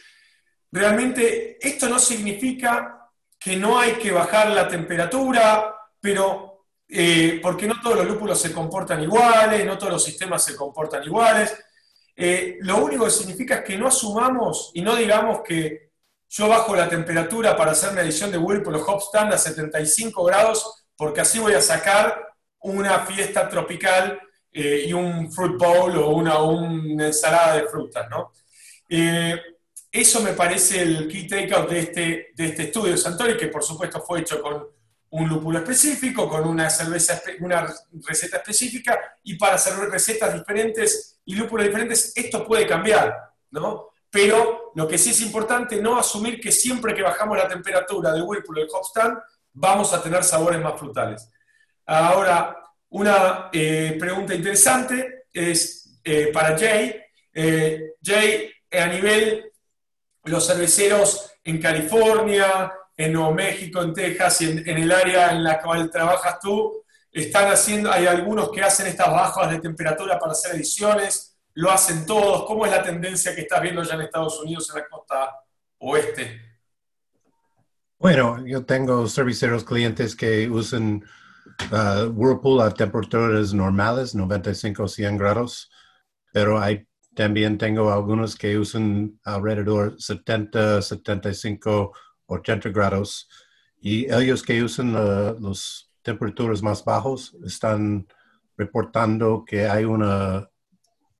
realmente 0.72 1.58
esto 1.66 1.88
no 1.88 2.00
significa 2.00 3.10
que 3.40 3.56
no 3.56 3.80
hay 3.80 3.94
que 3.94 4.12
bajar 4.12 4.50
la 4.50 4.68
temperatura, 4.68 5.76
pero 6.00 6.66
eh, 6.88 7.40
porque 7.42 7.68
no 7.68 7.80
todos 7.82 7.98
los 7.98 8.08
lúpulos 8.08 8.40
se 8.42 8.52
comportan 8.52 9.02
iguales, 9.02 9.66
no 9.66 9.78
todos 9.78 9.94
los 9.94 10.04
sistemas 10.04 10.44
se 10.44 10.56
comportan 10.56 11.04
iguales. 11.04 11.56
Eh, 12.16 12.58
lo 12.62 12.78
único 12.78 13.06
que 13.06 13.12
significa 13.12 13.56
es 13.56 13.64
que 13.64 13.78
no 13.78 13.88
asumamos 13.88 14.72
y 14.74 14.82
no 14.82 14.96
digamos 14.96 15.42
que 15.42 15.92
yo 16.30 16.48
bajo 16.48 16.76
la 16.76 16.90
temperatura 16.90 17.56
para 17.56 17.72
hacer 17.72 17.94
medición 17.94 18.32
de 18.32 18.38
Whirlpool 18.38 18.76
o 18.76 18.86
Hopstand 18.86 19.34
a 19.34 19.38
75 19.38 20.24
grados 20.24 20.86
porque 20.96 21.22
así 21.22 21.40
voy 21.40 21.54
a 21.54 21.62
sacar 21.62 22.35
una 22.66 23.00
fiesta 23.00 23.48
tropical 23.48 24.20
eh, 24.52 24.86
y 24.88 24.94
un 24.94 25.32
fruit 25.32 25.58
bowl 25.58 25.98
o 25.98 26.10
una, 26.10 26.42
una 26.42 27.08
ensalada 27.08 27.58
de 27.58 27.68
frutas, 27.68 28.08
¿no? 28.10 28.32
Eh, 28.90 29.40
eso 29.92 30.22
me 30.22 30.34
parece 30.34 30.82
el 30.82 31.08
key 31.08 31.28
takeout 31.28 31.70
de 31.70 31.80
este, 31.80 32.28
de 32.36 32.46
este 32.46 32.64
estudio 32.64 32.92
de 32.92 32.98
Santori, 32.98 33.38
que 33.38 33.48
por 33.48 33.64
supuesto 33.64 34.02
fue 34.02 34.22
hecho 34.22 34.42
con 34.42 34.68
un 35.12 35.30
lúpulo 35.30 35.60
específico, 35.60 36.28
con 36.28 36.46
una, 36.48 36.70
cerveza, 36.70 37.22
una 37.40 37.74
receta 38.06 38.38
específica, 38.38 39.00
y 39.24 39.36
para 39.38 39.56
hacer 39.56 39.74
recetas 39.90 40.34
diferentes 40.34 41.20
y 41.24 41.36
lúpulos 41.36 41.68
diferentes, 41.68 42.12
esto 42.16 42.46
puede 42.46 42.68
cambiar, 42.68 43.16
¿no? 43.52 43.90
Pero 44.10 44.72
lo 44.76 44.88
que 44.88 44.98
sí 44.98 45.12
es 45.12 45.22
importante, 45.22 45.82
no 45.82 45.98
asumir 45.98 46.40
que 46.42 46.52
siempre 46.52 46.94
que 46.94 47.02
bajamos 47.02 47.38
la 47.38 47.48
temperatura 47.48 48.12
de 48.12 48.22
Whirlpool 48.22 48.58
o 48.58 48.62
de 48.62 48.68
Hopstand, 48.72 49.18
vamos 49.54 49.94
a 49.94 50.02
tener 50.02 50.24
sabores 50.24 50.62
más 50.62 50.78
frutales. 50.78 51.30
Ahora, 51.86 52.58
una 52.90 53.50
eh, 53.52 53.96
pregunta 54.00 54.34
interesante 54.34 55.26
es 55.32 56.00
eh, 56.04 56.32
para 56.34 56.58
Jay. 56.58 56.96
Eh, 57.34 57.94
Jay, 58.02 58.52
a 58.72 58.88
nivel 58.88 59.52
los 60.24 60.48
cerveceros 60.48 61.32
en 61.44 61.62
California, 61.62 62.74
en 62.98 63.14
Nuevo 63.14 63.34
México, 63.34 63.82
en 63.82 63.94
Texas 63.94 64.42
y 64.42 64.52
en, 64.52 64.68
el 64.68 64.92
área 64.92 65.32
en 65.32 65.44
la 65.44 65.62
cual 65.62 65.92
trabajas 65.92 66.40
tú, 66.40 66.84
están 67.12 67.52
haciendo, 67.52 67.92
hay 67.92 68.08
algunos 68.08 68.52
que 68.52 68.62
hacen 68.62 68.88
estas 68.88 69.12
bajas 69.12 69.52
de 69.52 69.60
temperatura 69.60 70.18
para 70.18 70.32
hacer 70.32 70.56
ediciones, 70.56 71.38
lo 71.54 71.72
hacen 71.72 72.06
todos. 72.06 72.46
¿Cómo 72.46 72.66
es 72.66 72.72
la 72.72 72.84
tendencia 72.84 73.36
que 73.36 73.42
estás 73.42 73.62
viendo 73.62 73.84
ya 73.84 73.94
en 73.94 74.02
Estados 74.02 74.40
Unidos, 74.42 74.70
en 74.70 74.82
la 74.82 74.88
costa 74.88 75.32
oeste? 75.80 76.42
Bueno, 77.98 78.46
yo 78.46 78.66
tengo 78.66 79.08
cerveceros 79.08 79.64
clientes 79.64 80.16
que 80.16 80.50
usan 80.50 81.06
Uh, 81.72 82.10
Whirlpool 82.10 82.62
a 82.62 82.72
temperaturas 82.72 83.54
normales, 83.54 84.14
95 84.14 84.88
100 84.88 85.18
grados, 85.18 85.70
pero 86.34 86.60
hay, 86.60 86.88
también 87.14 87.58
tengo 87.58 87.92
algunos 87.92 88.36
que 88.36 88.58
usan 88.58 89.20
alrededor 89.24 89.96
70, 90.00 90.82
75, 90.82 91.94
80 92.26 92.70
grados. 92.70 93.30
Y 93.80 94.12
ellos 94.12 94.42
que 94.44 94.64
usan 94.64 94.96
uh, 94.96 95.40
las 95.40 95.90
temperaturas 96.02 96.62
más 96.62 96.84
bajos 96.84 97.36
están 97.46 98.08
reportando 98.58 99.44
que 99.46 99.68
hay 99.68 99.86
un 99.86 100.04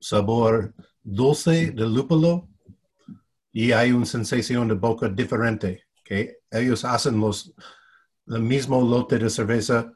sabor 0.00 0.74
dulce 1.02 1.70
del 1.70 1.94
lúpulo 1.94 2.48
y 3.52 3.72
hay 3.72 3.92
una 3.92 4.06
sensación 4.06 4.68
de 4.68 4.74
boca 4.74 5.08
diferente, 5.08 5.84
que 6.04 6.38
ellos 6.50 6.84
hacen 6.84 7.18
los, 7.20 7.54
el 8.26 8.42
mismo 8.42 8.80
lote 8.80 9.18
de 9.18 9.30
cerveza 9.30 9.92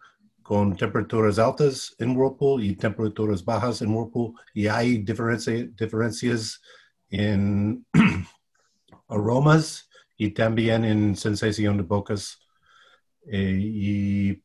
con 0.50 0.74
temperaturas 0.74 1.38
altas 1.38 1.94
en 2.00 2.16
Whirlpool 2.16 2.64
y 2.64 2.74
temperaturas 2.74 3.44
bajas 3.44 3.82
en 3.82 3.94
Whirlpool 3.94 4.32
y 4.52 4.66
hay 4.66 4.98
diferencias 4.98 6.60
en 7.08 7.86
aromas 9.08 9.88
y 10.16 10.30
también 10.30 10.84
en 10.84 11.14
sensación 11.14 11.76
de 11.76 11.84
bocas 11.84 12.40
eh, 13.30 13.60
y 13.62 14.42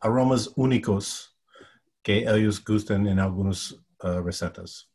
aromas 0.00 0.50
únicos 0.56 1.38
que 2.02 2.28
ellos 2.28 2.64
gustan 2.64 3.06
en 3.06 3.20
algunas 3.20 3.70
uh, 3.70 4.20
recetas. 4.24 4.90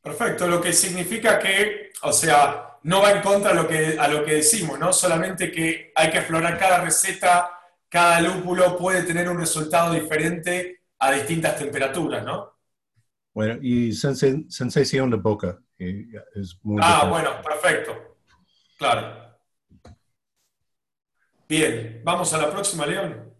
Perfecto, 0.00 0.48
lo 0.48 0.62
que 0.62 0.72
significa 0.72 1.38
que, 1.38 1.90
o 2.00 2.14
sea, 2.14 2.78
no 2.84 3.02
va 3.02 3.12
en 3.12 3.20
contra 3.20 3.52
lo 3.52 3.68
que, 3.68 3.98
a 3.98 4.08
lo 4.08 4.24
que 4.24 4.36
decimos, 4.36 4.78
¿no? 4.78 4.90
Solamente 4.90 5.52
que 5.52 5.92
hay 5.94 6.10
que 6.10 6.16
explorar 6.16 6.58
cada 6.58 6.82
receta 6.82 7.55
cada 7.96 8.20
lúpulo 8.20 8.76
puede 8.76 9.04
tener 9.04 9.26
un 9.26 9.38
resultado 9.38 9.94
diferente 9.94 10.82
a 10.98 11.12
distintas 11.12 11.56
temperaturas, 11.56 12.22
¿no? 12.22 12.58
Bueno, 13.32 13.58
y 13.62 13.90
sensación 13.92 15.10
de 15.10 15.16
boca 15.16 15.58
es 15.78 16.58
muy 16.62 16.78
Ah, 16.84 17.06
bueno, 17.08 17.40
perfecto. 17.40 18.18
Claro. 18.76 19.38
Bien, 21.48 22.02
vamos 22.04 22.30
a 22.34 22.36
la 22.36 22.50
próxima, 22.50 22.84
León. 22.84 23.32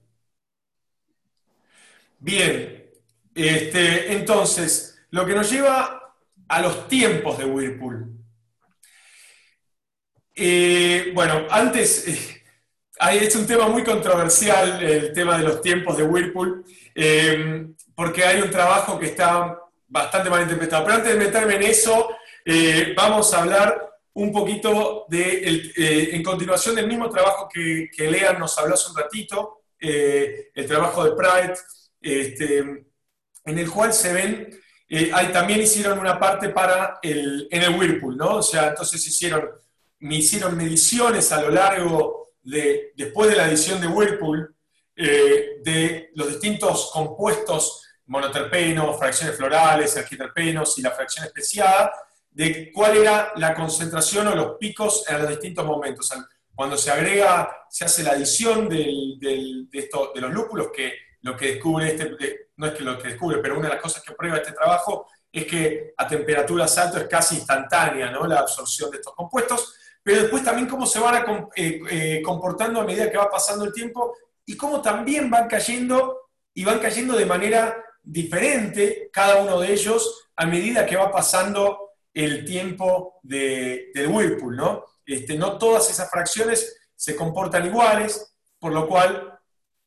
Bien, 2.19 2.91
este, 3.35 4.11
entonces, 4.15 5.07
lo 5.11 5.27
que 5.27 5.35
nos 5.35 5.51
lleva 5.51 6.17
a 6.49 6.61
los 6.63 6.89
tiempos 6.89 7.37
de 7.37 7.45
Whirlpool. 7.45 8.11
Eh, 10.35 11.13
bueno, 11.15 11.47
antes, 11.51 12.36
eh, 12.99 13.19
es 13.27 13.37
un 13.37 13.47
tema 13.47 13.69
muy 13.69 13.85
controversial 13.85 14.83
el 14.83 15.13
tema 15.13 15.37
de 15.39 15.45
los 15.45 15.61
tiempos 15.61 15.97
de 15.97 16.05
Whirlpool, 16.05 16.65
eh, 16.95 17.67
porque 17.95 18.25
hay 18.25 18.41
un 18.41 18.51
trabajo 18.51 18.99
que 18.99 19.07
está 19.07 19.59
bastante 19.89 20.31
mal 20.31 20.43
interpretado. 20.43 20.85
Pero 20.85 20.97
antes 20.97 21.13
de 21.13 21.19
meterme 21.19 21.57
en 21.57 21.63
eso, 21.65 22.09
eh, 22.45 22.95
vamos 22.97 23.33
a 23.35 23.43
hablar 23.43 23.83
un 24.15 24.33
poquito 24.33 25.05
de, 25.09 25.73
eh, 25.77 26.11
en 26.13 26.23
continuación 26.23 26.75
del 26.75 26.89
mismo 26.89 27.11
trabajo 27.11 27.49
que, 27.53 27.91
que 27.95 28.11
Lean 28.11 28.39
nos 28.39 28.57
habló 28.59 28.75
hace 28.75 28.91
un 28.91 28.97
ratito, 28.97 29.61
el 29.79 30.67
trabajo 30.67 31.05
de 31.05 31.13
Pride, 31.13 31.55
este, 32.01 32.59
en 32.59 33.59
el 33.59 33.71
cual 33.71 33.93
se 33.93 34.13
ven, 34.13 34.61
hay, 35.13 35.27
también 35.33 35.61
hicieron 35.61 35.99
una 35.99 36.19
parte 36.19 36.49
para 36.49 36.99
el, 37.03 37.47
en 37.51 37.63
el 37.63 37.79
Whirlpool, 37.79 38.17
¿no? 38.17 38.37
O 38.37 38.43
sea, 38.43 38.69
entonces 38.69 39.07
hicieron, 39.07 39.51
hicieron 40.01 40.57
mediciones 40.57 41.31
a 41.31 41.43
lo 41.43 41.51
largo 41.51 42.16
después 42.47 43.31
de 43.31 43.37
la 43.37 43.49
edición 43.49 43.81
de 43.81 43.89
Whirlpool, 43.89 44.55
eh, 44.95 45.59
de 45.63 46.11
los 46.15 46.29
distintos 46.29 46.91
compuestos 46.93 47.83
monoterpenos, 48.07 48.99
fracciones 48.99 49.37
florales, 49.37 49.97
arquiterpenos 49.97 50.79
y 50.79 50.83
la 50.83 50.93
fracción 50.93 51.27
especiada, 51.27 51.93
de 52.31 52.71
cuál 52.73 52.97
era 52.97 53.33
la 53.37 53.55
concentración 53.55 54.29
o 54.29 54.35
los 54.35 54.57
picos 54.59 55.05
en 55.09 55.19
los 55.19 55.29
distintos 55.29 55.65
momentos. 55.65 56.13
Cuando 56.55 56.77
se 56.77 56.91
agrega, 56.91 57.67
se 57.69 57.85
hace 57.85 58.03
la 58.03 58.13
adición 58.13 58.69
de, 58.69 58.87
de, 59.19 59.91
los 60.15 60.33
lúpulos, 60.33 60.69
que 60.75 60.93
lo 61.23 61.37
que 61.37 61.55
descubre 61.55 61.89
este, 61.89 62.49
no 62.57 62.67
es 62.67 62.73
que 62.73 62.85
lo 62.85 62.99
que 62.99 63.09
descubre, 63.09 63.39
pero 63.39 63.59
una 63.59 63.69
de 63.69 63.75
las 63.75 63.83
cosas 63.83 64.03
que 64.03 64.15
prueba 64.15 64.37
este 64.37 64.53
trabajo 64.53 65.09
es 65.33 65.45
que 65.47 65.95
a 65.97 66.07
temperaturas 66.07 66.79
altas 66.79 67.03
es 67.03 67.09
casi 67.09 67.37
instantánea 67.37 68.11
¿no? 68.11 68.27
la 68.27 68.41
absorción 68.41 68.91
de 68.91 68.99
estos 68.99 69.15
compuestos, 69.15 69.75
pero 70.07 70.21
después 70.21 70.45
también 70.45 70.69
cómo 70.69 70.87
se 70.87 71.01
van 71.01 71.49
eh, 71.57 71.81
eh, 71.91 72.23
comportando 72.23 72.81
a 72.81 72.85
medida 72.85 73.11
que 73.11 73.19
va 73.19 73.29
pasando 73.29 73.65
el 73.65 73.73
tiempo 73.73 74.15
y 74.45 74.57
cómo 74.57 74.81
también 74.81 75.29
van 75.29 75.49
cayendo 75.49 76.29
y 76.55 76.65
van 76.65 76.79
cayendo 76.79 77.17
de 77.17 77.27
manera 77.27 77.85
diferente 78.05 79.11
cada 79.13 79.43
uno 79.43 79.59
de 79.59 79.73
ellos 79.73 80.29
a 80.37 80.47
medida 80.47 80.87
que 80.87 80.95
va 80.95 81.11
pasando 81.11 81.91
el 82.15 82.45
tiempo 82.45 83.19
del 83.25 84.07
Whirlpool, 84.07 84.57
¿no? 84.57 84.85
Este, 85.05 85.37
no 85.37 85.59
todas 85.59 85.91
esas 85.91 86.09
fracciones 86.09 86.79
se 86.95 87.17
comportan 87.17 87.67
iguales, 87.67 88.33
por 88.61 88.73
lo 88.73 88.87
cual 88.87 89.37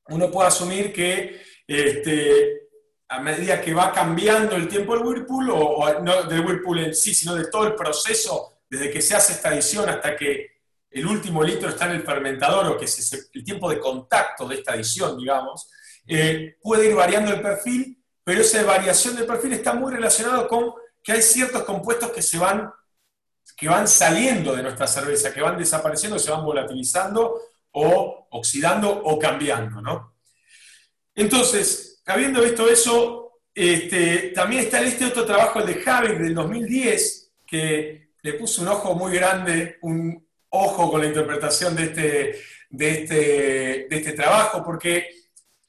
uno 0.10 0.30
puede 0.30 0.50
asumir 0.50 0.92
que 0.92 1.42
este, 1.66 2.68
a 3.08 3.22
medida 3.22 3.62
que 3.62 3.74
va 3.74 3.94
cambiando 3.94 4.58
el 4.58 4.68
tiempo 4.68 4.96
del 4.96 5.06
Whirlpool, 5.06 5.50
o, 5.50 6.02
no 6.02 6.24
del 6.24 6.46
Whirlpool 6.46 6.80
en 6.80 6.94
sí, 6.94 7.16
sino 7.16 7.36
de 7.36 7.48
todo 7.48 7.68
el 7.68 7.76
proceso, 7.76 8.59
desde 8.70 8.92
que 8.92 9.02
se 9.02 9.16
hace 9.16 9.34
esta 9.34 9.50
adición 9.50 9.90
hasta 9.90 10.16
que 10.16 10.60
el 10.92 11.06
último 11.06 11.44
litro 11.44 11.70
está 11.70 11.86
en 11.86 11.98
el 11.98 12.04
fermentador, 12.04 12.68
o 12.68 12.78
que 12.78 12.86
es 12.86 13.30
el 13.34 13.44
tiempo 13.44 13.70
de 13.70 13.80
contacto 13.80 14.48
de 14.48 14.56
esta 14.56 14.74
adición, 14.74 15.18
digamos, 15.18 15.70
eh, 16.08 16.58
puede 16.62 16.90
ir 16.90 16.96
variando 16.96 17.32
el 17.32 17.42
perfil 17.42 18.00
pero 18.30 18.42
esa 18.42 18.62
variación 18.62 19.16
del 19.16 19.26
perfil 19.26 19.54
está 19.54 19.74
muy 19.74 19.92
relacionado 19.92 20.48
con 20.48 20.76
que 21.02 21.14
hay 21.14 21.22
ciertos 21.24 21.64
compuestos 21.64 22.12
que 22.12 22.22
se 22.22 22.38
van, 22.38 22.72
que 23.58 23.68
van 23.68 23.88
saliendo 23.88 24.56
de 24.56 24.62
nuestra 24.62 24.86
cerveza, 24.86 25.34
que 25.34 25.42
van 25.42 25.58
desapareciendo, 25.58 26.20
se 26.20 26.30
van 26.30 26.46
volatilizando 26.46 27.42
o 27.72 28.28
oxidando 28.30 28.88
o 28.92 29.18
cambiando, 29.18 29.82
¿no? 29.82 30.14
Entonces, 31.16 32.04
habiendo 32.06 32.44
visto 32.44 32.70
eso, 32.70 33.40
este, 33.56 34.30
también 34.36 34.66
está 34.66 34.80
este 34.82 35.06
otro 35.06 35.26
trabajo, 35.26 35.62
el 35.62 35.66
de 35.66 35.82
Javi 35.82 36.16
del 36.20 36.36
2010, 36.36 37.32
que 37.48 38.09
le 38.22 38.34
puso 38.34 38.62
un 38.62 38.68
ojo 38.70 38.96
muy 38.96 39.14
grande, 39.14 39.78
un 39.82 40.28
ojo 40.50 40.92
con 40.92 41.02
la 41.02 41.08
interpretación 41.08 41.76
de 41.76 41.84
este, 41.84 42.42
de 42.70 42.90
este, 42.92 43.16
de 43.90 43.96
este 43.98 44.14
trabajo, 44.14 44.64
porque 44.64 45.10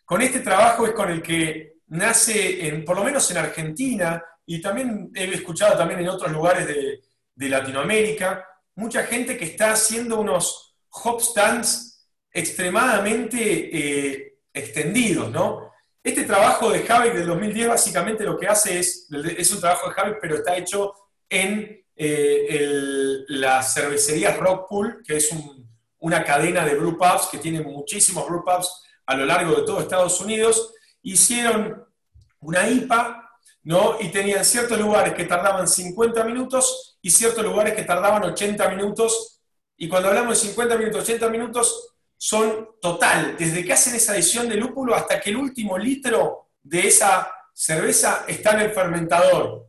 con 0.05 0.23
este 0.23 0.41
trabajo 0.41 0.87
es 0.87 0.93
con 0.93 1.11
el 1.11 1.23
que 1.23 1.81
nace, 1.89 2.67
en, 2.67 2.85
por 2.85 2.97
lo 2.97 3.05
menos 3.05 3.31
en 3.31 3.39
Argentina, 3.39 4.23
y 4.47 4.61
también 4.61 5.11
he 5.15 5.25
escuchado 5.33 5.77
también 5.77 6.01
en 6.01 6.09
otros 6.09 6.33
lugares 6.33 6.67
de, 6.67 7.01
Latinoamérica, 7.49 8.45
mucha 8.75 9.05
gente 9.05 9.39
que 9.39 9.47
está 9.47 9.73
haciendo 9.73 10.21
unos 10.21 10.77
hop 10.91 11.23
stands 11.23 12.07
extremadamente 12.31 13.39
eh, 13.39 14.41
extendidos, 14.53 15.31
¿no? 15.31 15.73
Este 16.03 16.25
trabajo 16.25 16.71
de 16.71 16.81
Javi 16.81 17.11
del 17.11 17.27
2010 17.27 17.69
básicamente 17.69 18.25
lo 18.25 18.39
que 18.39 18.47
hace 18.47 18.79
es, 18.79 19.09
es 19.39 19.51
un 19.53 19.61
trabajo 19.61 19.89
de 19.89 19.95
Javi, 19.95 20.13
pero 20.21 20.35
está 20.35 20.55
hecho 20.55 20.95
en 21.31 21.80
eh, 22.03 23.25
la 23.29 23.63
cervecería 23.63 24.35
Rockpool, 24.35 25.03
que 25.07 25.19
es 25.19 25.31
una 25.99 26.25
cadena 26.25 26.65
de 26.65 26.75
brew 26.75 26.97
pubs 26.97 27.29
que 27.31 27.37
tiene 27.37 27.61
muchísimos 27.61 28.27
brew 28.27 28.43
pubs 28.43 28.83
a 29.05 29.15
lo 29.15 29.27
largo 29.27 29.55
de 29.55 29.63
todo 29.67 29.81
Estados 29.81 30.19
Unidos, 30.23 30.73
hicieron 31.03 31.87
una 32.41 32.67
IPA, 32.67 33.31
¿no? 33.65 33.99
Y 34.01 34.09
tenían 34.09 34.47
ciertos 34.47 34.81
lugares 34.81 35.13
que 35.13 35.25
tardaban 35.25 35.69
50 35.69 36.25
minutos 36.25 36.99
y 37.03 37.11
ciertos 37.11 37.45
lugares 37.45 37.75
que 37.75 37.83
tardaban 37.83 38.25
80 38.25 38.67
minutos. 38.71 39.43
Y 39.77 39.87
cuando 39.87 40.09
hablamos 40.09 40.41
de 40.41 40.49
50 40.49 40.79
minutos, 40.79 41.03
80 41.03 41.29
minutos, 41.29 41.97
son 42.17 42.69
total, 42.81 43.37
desde 43.39 43.63
que 43.63 43.75
hacen 43.75 43.95
esa 43.95 44.13
adición 44.13 44.49
de 44.49 44.57
lúpulo 44.57 44.95
hasta 44.95 45.21
que 45.21 45.29
el 45.29 45.37
último 45.37 45.77
litro 45.77 46.49
de 46.63 46.89
esa 46.89 47.31
cerveza 47.53 48.25
está 48.27 48.53
en 48.53 48.61
el 48.61 48.71
fermentador. 48.71 49.67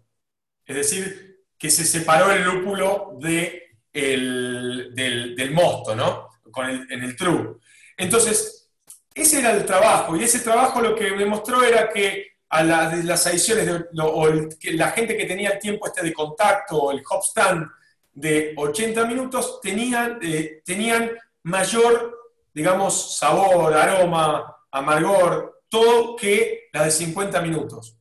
Es 0.65 0.75
decir, 0.77 1.30
que 1.61 1.69
se 1.69 1.85
separó 1.85 2.31
el 2.31 2.43
lúpulo 2.43 3.11
de 3.19 3.61
del, 3.93 5.51
mosto, 5.53 5.95
¿no? 5.95 6.29
Con 6.51 6.67
en 6.67 7.03
el 7.03 7.15
true. 7.15 7.57
Entonces, 7.95 8.67
ese 9.13 9.39
era 9.39 9.51
el 9.51 9.63
trabajo, 9.63 10.15
y 10.15 10.23
ese 10.23 10.39
trabajo 10.39 10.81
lo 10.81 10.95
que 10.95 11.11
demostró 11.11 11.63
era 11.63 11.87
que 11.89 12.31
a 12.49 12.63
las 12.63 13.27
adiciones, 13.27 13.69
o 13.95 14.27
la 14.73 14.89
gente 14.89 15.15
que 15.15 15.25
tenía 15.25 15.51
el 15.51 15.59
tiempo 15.59 15.85
este 15.85 16.01
de 16.01 16.11
contacto, 16.11 16.77
o 16.77 16.91
el 16.91 17.03
hop 17.07 17.21
stand 17.23 17.69
de 18.11 18.55
80 18.57 19.05
minutos, 19.05 19.59
tenían, 19.61 20.17
eh, 20.23 20.63
tenían 20.65 21.11
mayor, 21.43 22.17
digamos, 22.53 23.17
sabor, 23.17 23.73
aroma, 23.73 24.57
amargor, 24.71 25.61
todo 25.69 26.15
que 26.15 26.69
la 26.73 26.85
de 26.85 26.91
50 26.91 27.39
minutos. 27.41 27.95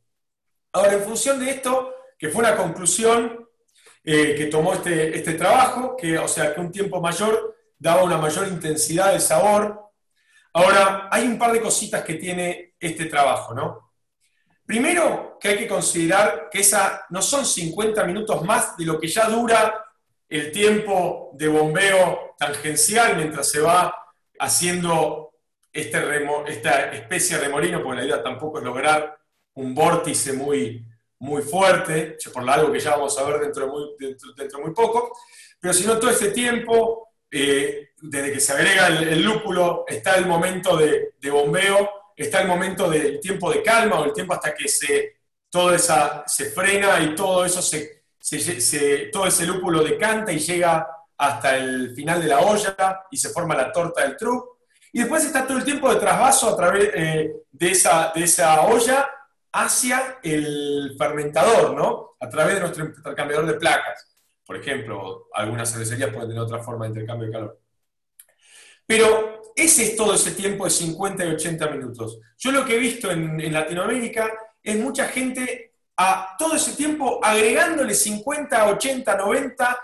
Ahora, 0.72 0.94
en 0.94 1.02
función 1.02 1.38
de 1.38 1.50
esto, 1.50 1.94
que 2.18 2.30
fue 2.30 2.40
una 2.40 2.56
conclusión 2.56 3.39
eh, 4.04 4.34
que 4.36 4.46
tomó 4.46 4.74
este, 4.74 5.16
este 5.16 5.34
trabajo, 5.34 5.96
que, 5.96 6.18
o 6.18 6.28
sea, 6.28 6.54
que 6.54 6.60
un 6.60 6.72
tiempo 6.72 7.00
mayor 7.00 7.56
daba 7.78 8.04
una 8.04 8.18
mayor 8.18 8.48
intensidad 8.48 9.12
de 9.12 9.20
sabor, 9.20 9.90
Ahora, 10.52 11.08
hay 11.10 11.26
un 11.26 11.38
par 11.38 11.52
de 11.52 11.60
cositas 11.60 12.02
que 12.04 12.14
tiene 12.14 12.74
este 12.80 13.06
trabajo, 13.06 13.54
¿no? 13.54 13.92
Primero, 14.66 15.38
que 15.40 15.48
hay 15.48 15.58
que 15.58 15.68
considerar 15.68 16.48
que 16.50 16.60
esa 16.60 17.06
no 17.10 17.22
son 17.22 17.46
50 17.46 18.04
minutos 18.04 18.42
más 18.44 18.76
de 18.76 18.84
lo 18.84 18.98
que 18.98 19.06
ya 19.06 19.28
dura 19.28 19.84
el 20.28 20.50
tiempo 20.52 21.30
de 21.34 21.48
bombeo 21.48 22.34
tangencial 22.38 23.16
mientras 23.16 23.48
se 23.48 23.60
va 23.60 23.94
haciendo 24.38 25.34
este 25.72 25.98
esta 26.48 26.92
especie 26.92 27.36
de 27.36 27.44
remolino, 27.44 27.82
porque 27.82 28.00
la 28.00 28.06
idea 28.06 28.22
tampoco 28.22 28.58
es 28.58 28.64
lograr 28.64 29.18
un 29.54 29.74
vórtice 29.74 30.32
muy, 30.32 30.84
muy 31.20 31.42
fuerte, 31.42 32.16
por 32.32 32.48
algo 32.48 32.72
que 32.72 32.80
ya 32.80 32.92
vamos 32.92 33.16
a 33.18 33.24
ver 33.24 33.40
dentro 33.40 33.66
de 33.66 33.72
muy, 33.72 33.94
dentro 34.36 34.60
muy 34.60 34.72
poco, 34.72 35.16
pero 35.60 35.74
si 35.74 35.86
no 35.86 35.98
todo 35.98 36.10
este 36.10 36.30
tiempo 36.30 37.08
eh, 37.30 37.90
desde 38.00 38.32
que 38.32 38.40
se 38.40 38.52
agrega 38.52 38.88
el, 38.88 39.22
lúpulo, 39.22 39.84
está 39.86 40.16
el 40.16 40.26
momento 40.26 40.76
de, 40.76 41.12
bombeo, 41.30 41.90
está 42.16 42.40
el 42.40 42.48
momento 42.48 42.88
del 42.88 43.20
tiempo 43.20 43.52
de 43.52 43.62
calma 43.62 44.00
o 44.00 44.06
el 44.06 44.12
tiempo 44.12 44.32
hasta 44.32 44.54
que 44.54 44.66
se, 44.66 45.18
todo 45.50 45.74
esa, 45.74 46.24
se 46.26 46.50
frena 46.50 47.00
y 47.00 47.14
todo 47.14 47.44
eso 47.44 47.60
se, 47.60 48.02
todo 49.12 49.26
ese 49.26 49.46
lúpulo 49.46 49.84
decanta 49.84 50.32
y 50.32 50.38
llega 50.38 50.86
hasta 51.18 51.56
el 51.56 51.94
final 51.94 52.22
de 52.22 52.28
la 52.28 52.40
olla 52.40 52.74
y 53.10 53.18
se 53.18 53.28
forma 53.28 53.54
la 53.54 53.70
torta 53.70 54.02
del 54.02 54.16
true. 54.16 54.40
Y 54.92 55.00
después 55.00 55.24
está 55.24 55.46
todo 55.46 55.58
el 55.58 55.64
tiempo 55.64 55.92
de 55.92 56.00
trasvaso 56.00 56.48
a 56.48 56.56
través 56.56 56.90
eh, 56.94 57.32
de, 57.52 57.70
esa, 57.70 58.10
de 58.14 58.24
esa 58.24 58.62
olla 58.62 59.08
hacia 59.52 60.18
el 60.22 60.94
fermentador, 60.98 61.74
¿no? 61.74 62.16
A 62.20 62.28
través 62.28 62.54
de 62.54 62.60
nuestro 62.60 62.84
intercambiador 62.84 63.46
de 63.46 63.54
placas. 63.54 64.16
Por 64.44 64.56
ejemplo, 64.56 65.28
algunas 65.34 65.70
cervecerías 65.70 66.10
pueden 66.10 66.28
tener 66.28 66.42
otra 66.42 66.62
forma 66.62 66.84
de 66.84 66.90
intercambio 66.90 67.26
de 67.26 67.32
calor. 67.32 67.60
Pero 68.86 69.42
ese 69.54 69.84
es 69.84 69.96
todo 69.96 70.14
ese 70.14 70.32
tiempo 70.32 70.64
de 70.64 70.70
50 70.70 71.24
y 71.24 71.28
80 71.28 71.68
minutos. 71.68 72.18
Yo 72.38 72.50
lo 72.50 72.64
que 72.64 72.74
he 72.74 72.78
visto 72.78 73.10
en, 73.10 73.52
Latinoamérica 73.52 74.32
es 74.62 74.76
mucha 74.76 75.06
gente 75.06 75.74
a 75.96 76.34
todo 76.38 76.56
ese 76.56 76.72
tiempo 76.72 77.20
agregándole 77.22 77.94
50, 77.94 78.66
80, 78.70 79.16
90 79.16 79.80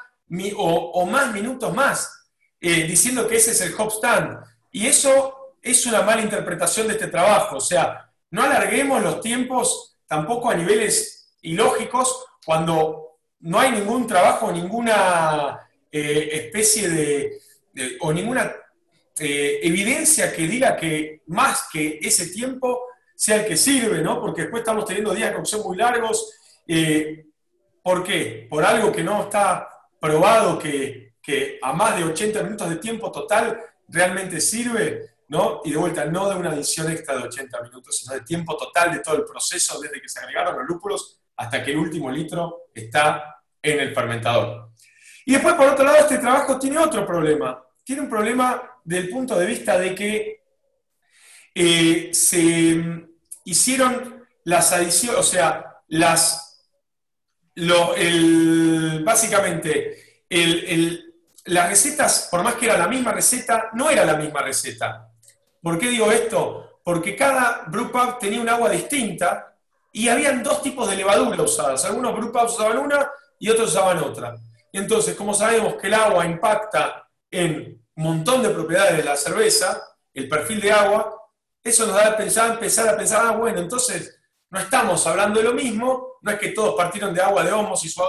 o, 0.56 1.06
más 1.06 1.32
minutos 1.32 1.72
más, 1.72 2.30
eh, 2.60 2.84
diciendo 2.84 3.28
que 3.28 3.36
ese 3.36 3.52
es 3.52 3.60
el 3.60 3.74
hop 3.78 3.92
stand. 3.92 4.38
Y 4.72 4.86
eso 4.86 5.54
es 5.62 5.86
una 5.86 6.02
mala 6.02 6.22
interpretación 6.22 6.88
de 6.88 6.94
este 6.94 7.06
trabajo. 7.06 7.58
O 7.58 7.60
sea, 7.60 8.10
no 8.30 8.42
alarguemos 8.42 9.02
los 9.02 9.20
tiempos 9.20 9.96
tampoco 10.06 10.50
a 10.50 10.54
niveles 10.54 11.36
ilógicos 11.42 12.24
cuando 12.44 13.18
no 13.40 13.58
hay 13.58 13.72
ningún 13.72 14.06
trabajo, 14.06 14.50
ninguna 14.50 15.60
eh, 15.90 16.28
especie 16.32 16.88
de, 16.88 17.38
o 18.00 18.12
ninguna 18.12 18.52
eh, 19.18 19.60
evidencia 19.62 20.32
que 20.32 20.46
diga 20.46 20.76
que 20.76 21.22
más 21.26 21.68
que 21.72 21.98
ese 22.02 22.28
tiempo 22.28 22.82
sea 23.14 23.36
el 23.36 23.46
que 23.46 23.56
sirve, 23.56 24.02
¿no? 24.02 24.20
Porque 24.20 24.42
después 24.42 24.60
estamos 24.60 24.84
teniendo 24.84 25.14
días 25.14 25.30
de 25.30 25.36
cocción 25.36 25.62
muy 25.62 25.76
largos. 25.76 26.34
Eh, 26.68 27.24
¿Por 27.82 28.04
qué? 28.04 28.46
Por 28.50 28.64
algo 28.64 28.92
que 28.92 29.02
no 29.02 29.22
está 29.22 29.68
probado 29.98 30.58
que, 30.58 31.14
que, 31.22 31.58
a 31.62 31.72
más 31.72 31.96
de 31.96 32.04
80 32.04 32.42
minutos 32.42 32.68
de 32.68 32.76
tiempo 32.76 33.10
total 33.10 33.58
realmente 33.88 34.40
sirve, 34.40 35.15
¿no? 35.28 35.60
Y 35.64 35.72
de 35.72 35.76
vuelta, 35.76 36.04
no 36.04 36.28
de 36.28 36.36
una 36.36 36.50
adición 36.50 36.90
extra 36.90 37.16
de 37.16 37.24
80 37.24 37.62
minutos, 37.62 37.98
sino 37.98 38.14
de 38.14 38.20
tiempo 38.20 38.56
total 38.56 38.92
de 38.92 39.00
todo 39.00 39.16
el 39.16 39.24
proceso 39.24 39.80
desde 39.80 40.00
que 40.00 40.08
se 40.08 40.20
agregaron 40.20 40.58
los 40.58 40.68
lúpulos 40.68 41.20
hasta 41.36 41.62
que 41.62 41.72
el 41.72 41.78
último 41.78 42.10
litro 42.10 42.68
está 42.74 43.42
en 43.62 43.80
el 43.80 43.94
fermentador. 43.94 44.70
Y 45.24 45.32
después, 45.32 45.54
por 45.54 45.68
otro 45.68 45.84
lado, 45.84 45.98
este 45.98 46.18
trabajo 46.18 46.58
tiene 46.58 46.78
otro 46.78 47.04
problema. 47.06 47.62
Tiene 47.82 48.02
un 48.02 48.08
problema 48.08 48.62
del 48.84 49.08
punto 49.08 49.38
de 49.38 49.46
vista 49.46 49.78
de 49.78 49.94
que 49.94 50.44
eh, 51.54 52.10
se, 52.12 53.06
hicieron 53.46 54.26
las 54.44 54.72
adiciones, 54.72 55.18
o 55.18 55.22
sea, 55.22 55.80
las, 55.88 56.68
básicamente, 59.04 60.22
las 61.46 61.68
recetas, 61.68 62.28
por 62.30 62.42
más 62.42 62.56
que 62.56 62.66
era 62.66 62.76
la 62.76 62.88
misma 62.88 63.12
receta, 63.12 63.70
no 63.72 63.88
era 63.88 64.04
la 64.04 64.14
misma 64.14 64.42
receta. 64.42 65.05
¿Por 65.66 65.80
qué 65.80 65.88
digo 65.88 66.12
esto? 66.12 66.78
Porque 66.84 67.16
cada 67.16 67.64
brewpub 67.66 68.20
tenía 68.20 68.40
un 68.40 68.48
agua 68.48 68.70
distinta 68.70 69.52
y 69.90 70.08
habían 70.08 70.40
dos 70.40 70.62
tipos 70.62 70.88
de 70.88 70.94
levadura 70.94 71.42
usadas. 71.42 71.84
Algunos 71.86 72.14
brewpubs 72.16 72.52
usaban 72.52 72.78
una 72.78 73.10
y 73.40 73.50
otros 73.50 73.70
usaban 73.70 73.98
otra. 73.98 74.36
Y 74.70 74.78
entonces, 74.78 75.16
como 75.16 75.34
sabemos 75.34 75.74
que 75.74 75.88
el 75.88 75.94
agua 75.94 76.24
impacta 76.24 77.08
en 77.28 77.82
un 77.96 78.04
montón 78.04 78.44
de 78.44 78.50
propiedades 78.50 78.98
de 78.98 79.02
la 79.02 79.16
cerveza, 79.16 79.82
el 80.14 80.28
perfil 80.28 80.60
de 80.60 80.70
agua, 80.70 81.20
eso 81.64 81.84
nos 81.84 81.96
da 81.96 82.10
a 82.10 82.16
pensar, 82.16 82.52
empezar 82.52 82.88
a 82.88 82.96
pensar, 82.96 83.26
ah, 83.26 83.32
bueno, 83.32 83.58
entonces 83.58 84.20
no 84.50 84.60
estamos 84.60 85.04
hablando 85.08 85.40
de 85.40 85.46
lo 85.46 85.52
mismo, 85.52 86.18
no 86.22 86.30
es 86.30 86.38
que 86.38 86.50
todos 86.50 86.76
partieron 86.76 87.12
de 87.12 87.22
agua 87.22 87.42
de 87.42 87.50
homos 87.50 87.84
y 87.84 87.88
su 87.88 88.00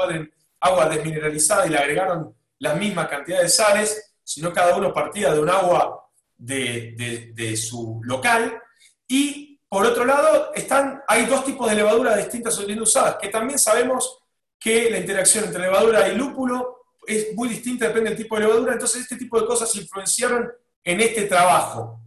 agua 0.60 0.90
desmineralizada 0.90 1.66
y 1.66 1.72
le 1.72 1.80
agregaron 1.80 2.36
la 2.60 2.76
misma 2.76 3.10
cantidad 3.10 3.42
de 3.42 3.50
sales, 3.50 4.14
sino 4.24 4.54
cada 4.54 4.78
uno 4.78 4.94
partía 4.94 5.34
de 5.34 5.40
un 5.40 5.50
agua 5.50 6.04
de, 6.38 7.58
su 7.58 8.02
local. 8.04 8.62
Y 9.08 9.60
por 9.70 9.86
otro 9.86 10.06
lado, 10.06 10.54
están, 10.54 11.02
hay 11.08 11.26
dos 11.26 11.44
tipos 11.46 11.70
de 11.70 11.76
levaduras 11.76 12.18
distintas 12.18 12.56
siendo 12.56 12.84
usadas, 12.84 13.18
que 13.22 13.30
también 13.30 13.60
sabemos 13.60 14.20
que 14.60 14.90
la 14.90 14.98
interacción 14.98 15.46
entre 15.46 15.62
levadura 15.62 16.08
y 16.08 16.16
lúpulo 16.16 16.78
es 17.06 17.34
muy 17.36 17.50
distinta, 17.50 17.88
depende 17.88 18.10
del 18.10 18.18
tipo 18.18 18.36
de 18.36 18.42
levadura, 18.42 18.74
entonces 18.74 19.02
este 19.02 19.16
tipo 19.16 19.40
de 19.40 19.48
cosas 19.48 19.74
influenciaron 19.76 20.52
en 20.84 21.02
este 21.02 21.24
trabajo, 21.24 22.02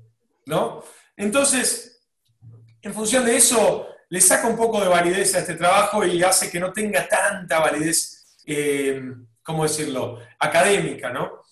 ¿no? 0.47 0.83
Entonces, 1.17 2.03
en 2.83 2.95
función 2.95 3.25
de 3.25 3.37
eso, 3.37 3.89
le 4.09 4.21
saca 4.21 4.49
un 4.49 4.57
poco 4.57 4.81
de 4.81 4.89
validez 4.89 5.35
a 5.35 5.41
este 5.41 5.55
trabajo 5.55 6.05
y 6.05 6.23
hace 6.23 6.51
que 6.51 6.61
no 6.61 6.73
tenga 6.73 7.09
tanta 7.09 7.61
validez, 7.61 8.39
eh, 8.47 9.01
¿cómo 9.43 9.63
decirlo?, 9.63 10.19
académica, 10.39 11.11
¿no? 11.11 11.43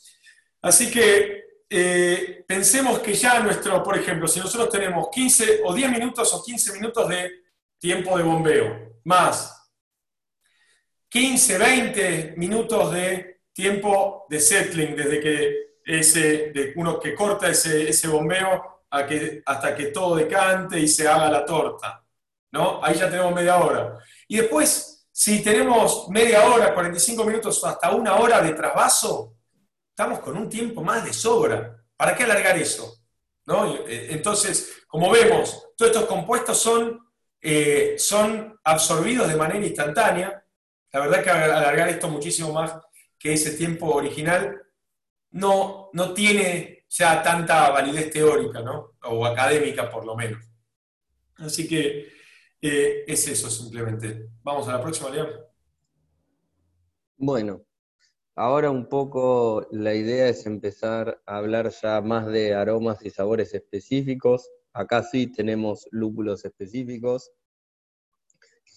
Así 0.61 0.91
que 0.91 1.48
eh, 1.71 2.45
pensemos 2.47 3.01
que 3.01 3.14
ya 3.14 3.41
nuestro, 3.41 3.83
por 3.83 3.97
ejemplo, 3.97 4.27
si 4.27 4.41
nosotros 4.41 4.71
tenemos 4.71 5.09
15 5.11 5.61
o 5.64 5.75
10 5.75 5.91
minutos 5.91 6.33
o 6.33 6.43
15 6.43 6.73
minutos 6.73 7.09
de 7.09 7.43
tiempo 7.79 8.16
de 8.16 8.25
bombeo, 8.25 9.01
más 9.05 9.71
15, 11.09 11.59
20 11.59 12.35
minutos 12.37 12.93
de 12.93 13.41
tiempo 13.53 14.27
de 14.29 14.41
settling, 14.41 14.97
desde 14.97 15.21
que 15.21 15.69
ese, 15.85 16.53
de 16.53 16.73
uno 16.77 17.01
que 17.01 17.14
corta 17.14 17.49
ese, 17.49 17.89
ese 17.89 18.09
bombeo 18.09 18.85
hasta 18.91 19.75
que 19.75 19.87
todo 19.87 20.16
decante 20.16 20.79
y 20.79 20.89
se 20.89 21.07
haga 21.09 21.31
la 21.31 21.45
torta. 21.45 22.05
¿no? 22.53 22.83
Ahí 22.83 22.95
ya 22.95 23.11
tenemos 23.11 23.35
media 23.35 23.57
hora. 23.57 23.99
Y 24.27 24.39
después, 24.39 25.07
si 25.11 25.43
tenemos 25.43 26.09
media 26.09 26.45
hora, 26.47 26.75
45 26.75 27.25
minutos, 27.25 27.62
hasta 27.64 27.91
una 27.93 28.16
hora 28.16 28.41
de 28.41 28.53
trasvaso, 28.53 29.38
estamos 29.99 30.21
con 30.21 30.37
un 30.37 30.49
tiempo 30.49 30.81
más 30.85 31.05
de 31.05 31.13
sobra. 31.13 31.77
¿Para 31.97 32.15
qué 32.15 32.23
alargar 32.23 32.57
eso? 32.57 33.03
¿No? 33.47 33.75
Eh, 33.79 34.13
entonces, 34.13 34.85
como 34.87 35.11
vemos, 35.11 35.71
todos 35.77 35.91
estos 35.91 36.09
compuestos 36.09 36.57
son, 36.57 37.01
eh, 37.41 37.97
son 37.99 38.57
absorbidos 38.63 39.27
de 39.27 39.35
manera 39.35 39.67
instantánea. 39.67 40.41
La 40.93 41.01
verdad 41.01 41.25
que 41.25 41.31
alargar 41.31 41.89
esto 41.89 42.09
muchísimo 42.09 42.53
más 42.53 42.79
que 43.19 43.33
ese 43.33 43.57
tiempo 43.57 43.87
original 43.87 44.63
no, 45.33 45.91
no 45.93 46.15
tiene 46.15 46.85
ya 46.89 47.21
tanta 47.21 47.71
validez 47.71 48.13
teórica, 48.13 48.63
¿no? 48.63 48.93
O 49.03 49.27
académica, 49.27 49.91
por 49.91 50.07
lo 50.07 50.15
menos. 50.15 50.45
Así 51.39 51.67
que 51.67 52.13
eh, 52.63 53.05
es 53.05 53.27
eso 53.27 53.51
simplemente. 53.51 54.29
Vamos 54.45 54.69
a 54.69 54.75
la 54.75 54.81
próxima, 54.81 55.11
León. 55.11 55.31
Bueno, 57.17 57.65
ahora 58.39 58.70
un 58.70 58.86
poco 58.89 59.66
la 59.72 59.95
idea 59.95 60.28
es 60.28 60.47
empezar 60.47 61.20
a 61.26 61.39
hablar 61.39 61.70
ya 61.82 62.01
más 62.01 62.28
de 62.28 62.55
aromas 62.55 63.05
y 63.05 63.11
sabores 63.11 63.53
específicos. 63.53 64.49
Acá 64.72 65.03
sí 65.03 65.26
tenemos 65.26 65.89
lúpulos 65.91 66.45
específicos. 66.45 67.32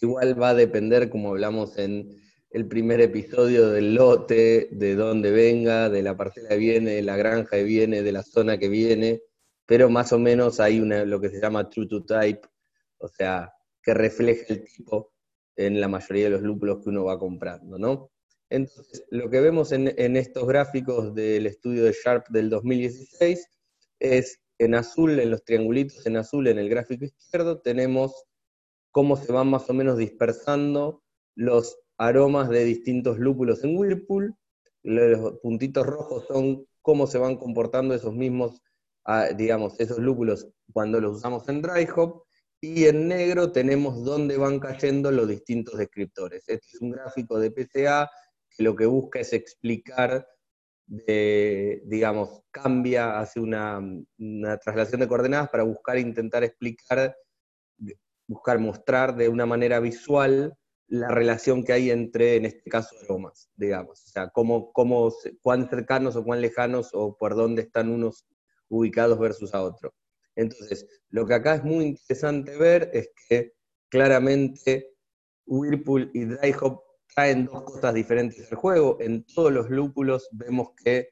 Igual 0.01 0.41
va 0.41 0.49
a 0.49 0.55
depender, 0.55 1.11
como 1.11 1.29
hablamos 1.29 1.77
en 1.77 2.09
el 2.49 2.67
primer 2.67 3.01
episodio 3.01 3.69
del 3.69 3.93
lote, 3.93 4.69
de 4.71 4.95
dónde 4.95 5.29
venga, 5.29 5.89
de 5.91 6.01
la 6.01 6.17
parcela 6.17 6.49
que 6.49 6.57
viene, 6.57 6.95
de 6.95 7.03
la 7.03 7.15
granja 7.15 7.57
que 7.57 7.63
viene, 7.63 8.01
de 8.01 8.11
la 8.11 8.23
zona 8.23 8.57
que 8.57 8.67
viene, 8.67 9.21
pero 9.67 9.91
más 9.91 10.11
o 10.11 10.17
menos 10.17 10.59
hay 10.59 10.79
una, 10.79 11.05
lo 11.05 11.21
que 11.21 11.29
se 11.29 11.39
llama 11.39 11.69
true 11.69 11.87
to 11.87 12.03
type, 12.03 12.41
o 12.97 13.07
sea, 13.07 13.53
que 13.83 13.93
refleja 13.93 14.45
el 14.49 14.63
tipo 14.63 15.13
en 15.55 15.79
la 15.79 15.87
mayoría 15.87 16.25
de 16.25 16.29
los 16.31 16.41
lúpulos 16.41 16.83
que 16.83 16.89
uno 16.89 17.03
va 17.03 17.19
comprando, 17.19 17.77
¿no? 17.77 18.09
Entonces, 18.51 19.05
lo 19.09 19.29
que 19.29 19.39
vemos 19.39 19.71
en, 19.71 19.87
estos 20.17 20.45
gráficos 20.45 21.15
del 21.15 21.47
estudio 21.47 21.85
de 21.85 21.93
Sharp 21.93 22.27
del 22.27 22.49
2016 22.49 23.47
es 23.99 24.41
en 24.59 24.75
azul, 24.75 25.17
en 25.19 25.31
los 25.31 25.43
triangulitos 25.45 26.05
en 26.05 26.17
azul 26.17 26.47
en 26.47 26.59
el 26.59 26.67
gráfico 26.67 27.05
izquierdo, 27.05 27.61
tenemos 27.61 28.25
cómo 28.91 29.15
se 29.15 29.31
van 29.31 29.49
más 29.49 29.69
o 29.69 29.73
menos 29.73 29.97
dispersando 29.97 31.01
los 31.33 31.79
aromas 31.97 32.49
de 32.49 32.65
distintos 32.65 33.19
lúpulos 33.19 33.63
en 33.63 33.77
Whirlpool. 33.77 34.35
Los 34.83 35.39
puntitos 35.39 35.87
rojos 35.87 36.25
son 36.27 36.65
cómo 36.81 37.07
se 37.07 37.19
van 37.19 37.37
comportando 37.37 37.95
esos 37.95 38.13
mismos, 38.13 38.61
ah, 39.05 39.29
digamos, 39.29 39.79
esos 39.79 39.99
lúpulos 39.99 40.49
cuando 40.73 40.99
los 40.99 41.17
usamos 41.17 41.47
en 41.47 41.61
dry 41.61 41.87
hop. 41.95 42.23
Y 42.59 42.83
en 42.85 43.07
negro 43.07 43.53
tenemos 43.53 44.03
dónde 44.03 44.37
van 44.37 44.59
cayendo 44.59 45.09
los 45.09 45.27
distintos 45.29 45.77
descriptores. 45.77 46.43
Este 46.47 46.67
es 46.67 46.81
un 46.81 46.91
gráfico 46.91 47.39
de 47.39 47.49
PCA 47.49 48.09
que 48.55 48.63
lo 48.63 48.75
que 48.75 48.85
busca 48.85 49.19
es 49.19 49.33
explicar, 49.33 50.27
digamos, 50.87 52.43
cambia, 52.51 53.19
hace 53.19 53.39
una, 53.39 53.79
una 54.17 54.57
traslación 54.57 55.01
de 55.01 55.07
coordenadas 55.07 55.49
para 55.49 55.63
buscar 55.63 55.97
intentar 55.97 56.43
explicar, 56.43 57.15
buscar 58.27 58.59
mostrar 58.59 59.15
de 59.15 59.29
una 59.29 59.45
manera 59.45 59.79
visual 59.79 60.57
la 60.91 61.07
relación 61.07 61.63
que 61.63 61.71
hay 61.71 61.89
entre, 61.89 62.35
en 62.35 62.45
este 62.45 62.69
caso, 62.69 62.93
aromas, 63.03 63.49
digamos. 63.55 64.03
O 64.05 64.09
sea, 64.09 64.29
cómo, 64.29 64.73
cómo, 64.73 65.13
cuán 65.41 65.69
cercanos 65.69 66.17
o 66.17 66.23
cuán 66.23 66.41
lejanos 66.41 66.89
o 66.91 67.15
por 67.17 67.35
dónde 67.35 67.61
están 67.61 67.89
unos 67.89 68.25
ubicados 68.67 69.17
versus 69.17 69.53
a 69.53 69.61
otro. 69.61 69.93
Entonces, 70.35 70.85
lo 71.09 71.25
que 71.25 71.33
acá 71.33 71.55
es 71.55 71.63
muy 71.63 71.85
interesante 71.85 72.57
ver 72.57 72.89
es 72.93 73.09
que 73.27 73.53
claramente 73.89 74.93
Whirlpool 75.45 76.11
y 76.13 76.25
Dry 76.25 76.53
Hop 76.61 76.81
traen 77.15 77.45
dos 77.45 77.63
cosas 77.63 77.93
diferentes 77.93 78.51
al 78.51 78.57
juego. 78.57 78.97
En 78.99 79.23
todos 79.25 79.51
los 79.51 79.69
lúpulos 79.69 80.27
vemos 80.31 80.69
que 80.83 81.09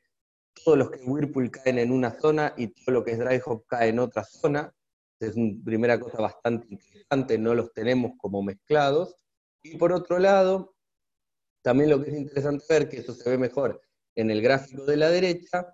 todos 0.64 0.78
los 0.78 0.92
que 0.92 1.04
Whirlpool 1.04 1.52
caen 1.52 1.80
en 1.80 1.92
una 1.92 2.12
zona 2.20 2.54
y 2.58 2.68
todo 2.68 2.96
lo 2.96 3.04
que 3.04 3.12
es 3.12 3.20
Dry 3.20 3.42
Hop 3.46 3.66
cae 3.68 3.90
en 3.90 4.00
otra 4.00 4.24
zona. 4.24 4.74
Es 5.20 5.36
una 5.36 5.54
primera 5.64 6.00
cosa 6.00 6.22
bastante 6.22 6.68
interesante, 6.70 7.38
no 7.38 7.54
los 7.54 7.74
tenemos 7.74 8.14
como 8.18 8.42
mezclados. 8.42 9.16
Y 9.64 9.78
por 9.78 9.92
otro 9.92 10.20
lado, 10.20 10.76
también 11.62 11.90
lo 11.90 12.02
que 12.02 12.12
es 12.12 12.18
interesante 12.18 12.66
ver, 12.70 12.90
que 12.90 12.98
eso 12.98 13.14
se 13.14 13.30
ve 13.30 13.38
mejor 13.38 13.82
en 14.16 14.32
el 14.32 14.42
gráfico 14.42 14.86
de 14.86 14.98
la 14.98 15.10
derecha, 15.10 15.68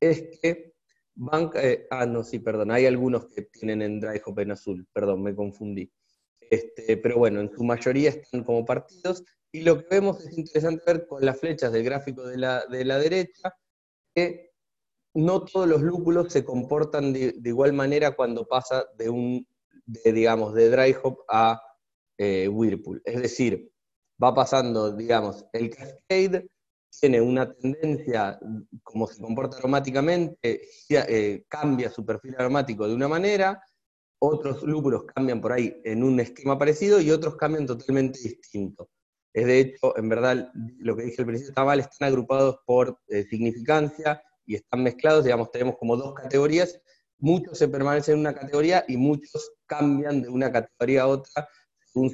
es 0.00 0.38
que 0.40 0.74
van, 1.14 1.50
eh, 1.54 1.86
ah, 1.90 2.06
no, 2.06 2.22
sí, 2.22 2.38
perdón, 2.38 2.70
hay 2.70 2.86
algunos 2.86 3.26
que 3.26 3.42
tienen 3.42 3.82
en 3.82 4.00
dry 4.00 4.20
hop 4.24 4.38
en 4.40 4.52
azul, 4.52 4.86
perdón, 4.92 5.22
me 5.22 5.34
confundí. 5.34 5.90
Este, 6.50 6.96
pero 6.96 7.18
bueno, 7.18 7.40
en 7.40 7.50
su 7.50 7.64
mayoría 7.64 8.10
están 8.10 8.44
como 8.44 8.64
partidos, 8.64 9.24
y 9.52 9.62
lo 9.62 9.78
que 9.78 9.86
vemos 9.90 10.24
es 10.24 10.36
interesante 10.36 10.82
ver 10.86 11.06
con 11.06 11.24
las 11.24 11.38
flechas 11.38 11.72
del 11.72 11.84
gráfico 11.84 12.26
de 12.26 12.36
la, 12.36 12.66
de 12.66 12.84
la 12.84 12.98
derecha, 12.98 13.54
que 14.14 14.52
no 15.14 15.44
todos 15.44 15.66
los 15.66 15.80
lúpulos 15.80 16.32
se 16.32 16.44
comportan 16.44 17.12
de, 17.12 17.34
igual 17.42 17.72
manera 17.72 18.14
cuando 18.14 18.46
pasa 18.46 18.84
de 18.98 19.08
un, 19.08 19.46
de, 19.86 20.12
digamos, 20.12 20.54
de 20.54 20.68
dry 20.70 20.94
hop 21.02 21.18
a 21.28 21.60
eh, 22.18 22.48
Whirlpool. 22.48 23.00
Es 23.04 23.22
decir, 23.22 23.70
va 24.22 24.34
pasando, 24.34 24.92
digamos, 24.92 25.46
el 25.52 25.70
Cascade 25.70 26.48
tiene 27.00 27.20
una 27.20 27.52
tendencia, 27.52 28.38
como 28.82 29.06
se 29.06 29.20
comporta 29.20 29.58
aromáticamente, 29.58 30.62
eh, 30.88 31.44
cambia 31.48 31.90
su 31.90 32.04
perfil 32.04 32.34
aromático 32.38 32.88
de 32.88 32.94
una 32.94 33.08
manera, 33.08 33.62
otros 34.18 34.62
lúpulos 34.62 35.04
cambian 35.04 35.40
por 35.40 35.52
ahí 35.52 35.80
en 35.84 36.02
un 36.02 36.18
esquema 36.20 36.58
parecido 36.58 37.00
y 37.00 37.10
otros 37.10 37.36
cambian 37.36 37.66
totalmente 37.66 38.18
distinto. 38.18 38.88
Es 39.32 39.46
de 39.46 39.60
hecho, 39.60 39.96
en 39.98 40.08
verdad, 40.08 40.50
lo 40.78 40.96
que 40.96 41.04
dije 41.04 41.20
al 41.22 41.26
principio 41.26 41.50
está 41.50 41.64
mal, 41.64 41.80
están 41.80 42.08
agrupados 42.08 42.58
por 42.66 42.98
eh, 43.08 43.24
significancia 43.24 44.22
y 44.46 44.54
están 44.54 44.82
mezclados, 44.82 45.24
digamos, 45.24 45.50
tenemos 45.50 45.76
como 45.78 45.96
dos 45.96 46.14
categorías, 46.14 46.80
muchos 47.18 47.58
se 47.58 47.68
permanecen 47.68 48.14
en 48.14 48.20
una 48.20 48.34
categoría 48.34 48.84
y 48.88 48.96
muchos 48.96 49.52
cambian 49.66 50.22
de 50.22 50.28
una 50.28 50.50
categoría 50.50 51.02
a 51.02 51.08
otra 51.08 51.48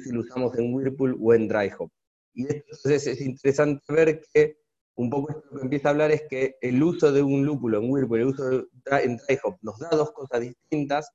si 0.03 0.11
lo 0.11 0.21
usamos 0.21 0.57
en 0.57 0.73
Whirlpool 0.73 1.17
o 1.21 1.33
en 1.33 1.47
Dry 1.47 1.71
Hop. 1.77 1.91
Y 2.33 2.43
entonces 2.43 3.07
es 3.07 3.21
interesante 3.21 3.83
ver 3.89 4.21
que 4.33 4.57
un 4.95 5.09
poco 5.09 5.31
esto 5.31 5.49
que 5.55 5.61
empieza 5.61 5.89
a 5.89 5.91
hablar 5.91 6.11
es 6.11 6.23
que 6.29 6.55
el 6.61 6.81
uso 6.81 7.11
de 7.11 7.21
un 7.21 7.45
lúpulo 7.45 7.79
en 7.79 7.89
Whirlpool, 7.89 8.19
el 8.19 8.27
uso 8.27 8.51
en 8.51 9.17
Dry 9.17 9.39
Hop, 9.43 9.57
nos 9.61 9.77
da 9.79 9.89
dos 9.89 10.11
cosas 10.11 10.41
distintas. 10.41 11.11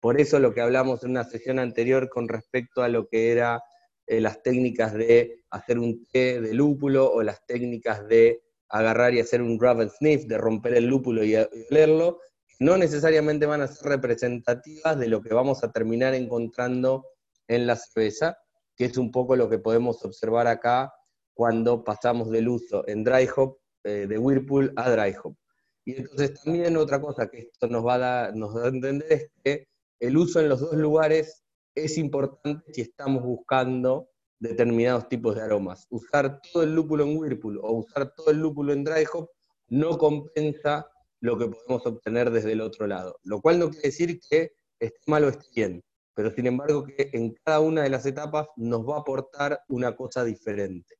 Por 0.00 0.20
eso 0.20 0.38
lo 0.38 0.52
que 0.52 0.60
hablamos 0.60 1.02
en 1.02 1.10
una 1.10 1.24
sesión 1.24 1.58
anterior 1.58 2.08
con 2.08 2.28
respecto 2.28 2.82
a 2.82 2.88
lo 2.88 3.08
que 3.08 3.32
era 3.32 3.62
eh, 4.06 4.20
las 4.20 4.42
técnicas 4.42 4.94
de 4.94 5.44
hacer 5.50 5.78
un 5.78 6.06
té 6.06 6.40
de 6.40 6.54
lúpulo 6.54 7.10
o 7.10 7.22
las 7.22 7.44
técnicas 7.46 8.06
de 8.06 8.42
agarrar 8.68 9.14
y 9.14 9.20
hacer 9.20 9.42
un 9.42 9.58
rub 9.58 9.80
and 9.80 9.90
sniff, 9.90 10.26
de 10.26 10.38
romper 10.38 10.74
el 10.74 10.86
lúpulo 10.86 11.24
y, 11.24 11.34
olerlo, 11.70 12.20
no 12.58 12.76
necesariamente 12.76 13.46
van 13.46 13.62
a 13.62 13.68
ser 13.68 13.88
representativas 13.88 14.98
de 14.98 15.08
lo 15.08 15.20
que 15.20 15.34
vamos 15.34 15.62
a 15.62 15.72
terminar 15.72 16.14
encontrando 16.14 17.04
en 17.48 17.66
la 17.66 17.76
cerveza, 17.76 18.38
que 18.76 18.86
es 18.86 18.96
un 18.96 19.10
poco 19.10 19.36
lo 19.36 19.48
que 19.48 19.58
podemos 19.58 20.04
observar 20.04 20.46
acá 20.46 20.92
cuando 21.34 21.84
pasamos 21.84 22.30
del 22.30 22.48
uso 22.48 22.86
en 22.88 23.04
dry 23.04 23.28
hop 23.36 23.58
eh, 23.84 24.06
de 24.08 24.18
Whirlpool 24.18 24.72
a 24.76 24.90
dry 24.90 25.14
hop. 25.22 25.36
Y 25.84 25.96
entonces 25.96 26.42
también 26.42 26.76
otra 26.76 27.00
cosa 27.00 27.28
que 27.28 27.38
esto 27.38 27.68
nos 27.68 27.86
va 27.86 27.94
a, 27.94 27.98
dar, 27.98 28.36
nos 28.36 28.56
a 28.56 28.68
entender 28.68 29.06
es 29.08 29.30
que 29.44 29.68
el 30.00 30.16
uso 30.16 30.40
en 30.40 30.48
los 30.48 30.60
dos 30.60 30.74
lugares 30.74 31.44
es 31.74 31.98
importante 31.98 32.72
si 32.72 32.80
estamos 32.80 33.22
buscando 33.22 34.10
determinados 34.38 35.08
tipos 35.08 35.34
de 35.34 35.42
aromas. 35.42 35.86
Usar 35.90 36.40
todo 36.40 36.62
el 36.62 36.74
lúpulo 36.74 37.04
en 37.04 37.16
Whirlpool 37.16 37.58
o 37.62 37.72
usar 37.72 38.12
todo 38.14 38.30
el 38.30 38.38
lúpulo 38.38 38.72
en 38.72 38.84
dry 38.84 39.04
hop 39.12 39.30
no 39.68 39.96
compensa 39.98 40.86
lo 41.20 41.38
que 41.38 41.48
podemos 41.48 41.86
obtener 41.86 42.30
desde 42.30 42.52
el 42.52 42.60
otro 42.60 42.86
lado. 42.86 43.18
Lo 43.22 43.40
cual 43.40 43.58
no 43.58 43.70
quiere 43.70 43.88
decir 43.88 44.20
que 44.28 44.52
esté 44.78 45.00
mal 45.06 45.24
o 45.24 45.28
esté 45.28 45.46
bien, 45.54 45.84
pero 46.14 46.30
sin 46.30 46.46
embargo 46.46 46.84
que 46.84 47.10
en 47.12 47.34
cada 47.44 47.60
una 47.60 47.82
de 47.82 47.90
las 47.90 48.06
etapas 48.06 48.46
nos 48.56 48.86
va 48.86 48.96
a 48.96 49.00
aportar 49.00 49.60
una 49.68 49.96
cosa 49.96 50.24
diferente. 50.24 50.96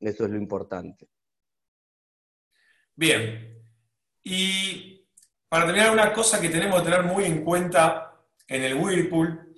Eso 0.00 0.24
es 0.24 0.30
lo 0.30 0.36
importante. 0.36 1.08
Bien. 2.94 3.58
Y 4.24 5.01
para 5.52 5.66
terminar, 5.66 5.90
una 5.90 6.14
cosa 6.14 6.40
que 6.40 6.48
tenemos 6.48 6.80
que 6.80 6.88
tener 6.88 7.02
muy 7.02 7.26
en 7.26 7.44
cuenta 7.44 8.18
en 8.48 8.62
el 8.62 8.72
Whirlpool 8.72 9.54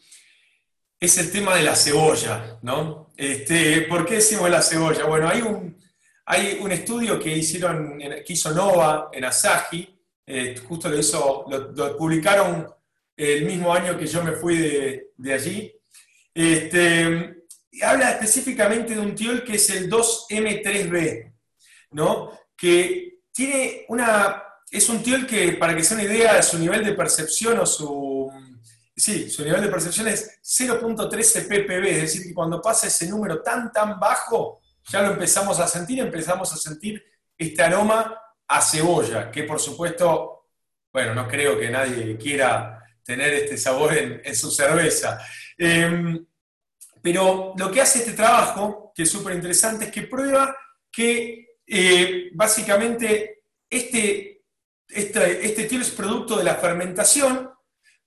es 0.99 1.19
el 1.19 1.31
tema 1.31 1.55
de 1.55 1.63
la 1.63 1.77
cebolla, 1.77 2.59
¿no? 2.63 3.13
Este, 3.17 3.83
¿Por 3.83 4.05
qué 4.05 4.15
decimos 4.15 4.51
la 4.51 4.61
cebolla? 4.61 5.05
Bueno, 5.05 5.29
hay 5.29 5.43
un, 5.43 5.81
hay 6.27 6.59
un 6.61 6.73
estudio 6.73 7.21
que, 7.21 7.37
hicieron, 7.37 8.01
que 8.27 8.33
hizo 8.33 8.51
Nova 8.51 9.09
en 9.13 9.25
Asahi, 9.25 9.97
eh, 10.27 10.57
justo 10.67 10.89
lo, 10.89 11.71
lo, 11.73 11.97
publicaron 11.97 12.67
el 13.17 13.45
mismo 13.45 13.73
año 13.73 13.97
que 13.97 14.09
yo 14.09 14.25
me 14.25 14.33
fui 14.33 14.57
de, 15.17 15.33
allí. 15.33 15.73
Este, 16.35 17.45
habla 17.83 18.11
específicamente 18.11 18.97
de 18.97 19.01
un 19.01 19.15
tiol 19.15 19.45
que 19.45 19.55
es 19.55 19.71
el 19.71 19.89
2M3B, 19.89 21.33
¿no? 21.93 22.33
que 22.57 23.21
tiene 23.33 23.85
una... 23.87 24.43
Es 24.75 24.89
un 24.89 25.05
tiol 25.05 25.25
que, 25.25 25.53
para 25.53 25.77
que 25.77 25.85
sea 25.85 25.97
una 25.97 26.05
idea 26.05 26.35
de 26.35 26.43
su 26.43 26.59
nivel 26.59 26.85
de 26.85 26.95
percepción 26.95 27.61
o 27.61 27.65
su... 27.65 28.29
Sí, 28.97 29.31
su 29.31 29.45
nivel 29.45 29.63
de 29.63 29.69
percepción 29.69 30.09
es 30.09 30.41
0.13 30.43 31.47
ppb, 31.47 31.85
es 31.87 32.03
decir, 32.03 32.25
que 32.25 32.35
cuando 32.35 32.61
pasa 32.61 32.89
ese 32.89 33.09
número 33.09 33.41
tan, 33.41 33.73
tan 33.73 34.01
bajo, 34.01 34.61
ya 34.89 35.03
lo 35.03 35.13
empezamos 35.13 35.61
a 35.61 35.69
sentir, 35.69 36.01
empezamos 36.01 36.53
a 36.53 36.57
sentir 36.57 37.01
este 37.39 37.63
aroma 37.63 38.21
a 38.49 38.61
cebolla, 38.61 39.31
que 39.31 39.45
por 39.45 39.61
supuesto, 39.61 40.49
bueno, 40.93 41.15
no 41.15 41.29
creo 41.29 41.57
que 41.57 41.71
nadie 41.71 42.17
quiera 42.19 42.83
tener 43.05 43.33
este 43.33 43.57
sabor 43.57 43.97
en, 43.97 44.35
su 44.35 44.51
cerveza. 44.51 45.21
Em, 45.57 46.27
pero 47.01 47.55
lo 47.57 47.71
que 47.71 47.81
hace 47.81 48.01
este 48.01 48.13
trabajo, 48.13 48.93
que 48.93 49.05
es 49.05 49.11
súper 49.11 49.37
interesante, 49.37 49.85
es 49.85 49.93
que 49.93 50.03
prueba 50.03 50.57
que 50.91 51.59
eh, 51.65 52.31
básicamente 52.33 53.45
este, 53.71 54.34
este, 54.95 55.45
este 55.47 55.77
es 55.77 55.91
producto 55.91 56.37
de 56.37 56.45
la 56.45 56.57
fermentación, 56.57 57.51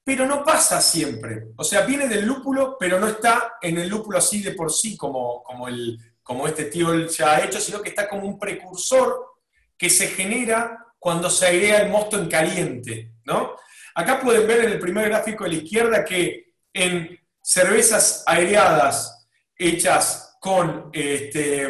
pero 0.03 0.25
no 0.25 0.43
pasa 0.43 0.81
siempre. 0.81 1.47
O 1.57 1.63
sea, 1.63 1.81
viene 1.81 2.07
del 2.07 2.25
lúpulo, 2.25 2.77
pero 2.79 2.99
no 2.99 3.07
está 3.07 3.55
en 3.61 3.77
el 3.77 3.89
lúpulo 3.89 4.17
así 4.17 4.41
de 4.41 4.51
por 4.51 4.71
sí 4.71 4.95
como, 4.95 5.43
como 5.43 5.67
el, 5.67 5.99
como 6.23 6.47
este 6.47 6.65
tío 6.65 7.07
ya 7.07 7.35
ha 7.35 7.43
hecho, 7.43 7.59
sino 7.59 7.81
que 7.81 7.89
está 7.89 8.07
como 8.07 8.27
un 8.27 8.39
precursor 8.39 9.35
que 9.77 9.89
se 9.89 10.07
genera 10.07 10.85
cuando 10.97 11.29
se 11.29 11.47
airea 11.47 11.81
el 11.81 11.91
mosto 11.91 12.17
en 12.17 12.29
caliente. 12.29 13.11
¿no? 13.25 13.55
Acá 13.95 14.19
pueden 14.19 14.47
ver 14.47 14.65
en 14.65 14.71
el 14.71 14.79
primer 14.79 15.09
gráfico 15.09 15.43
de 15.43 15.49
la 15.51 15.55
izquierda 15.55 16.05
que 16.05 16.53
en 16.73 17.19
cervezas 17.41 18.23
aireadas 18.25 19.27
hechas 19.57 20.38
con 20.39 20.89
este, 20.93 21.67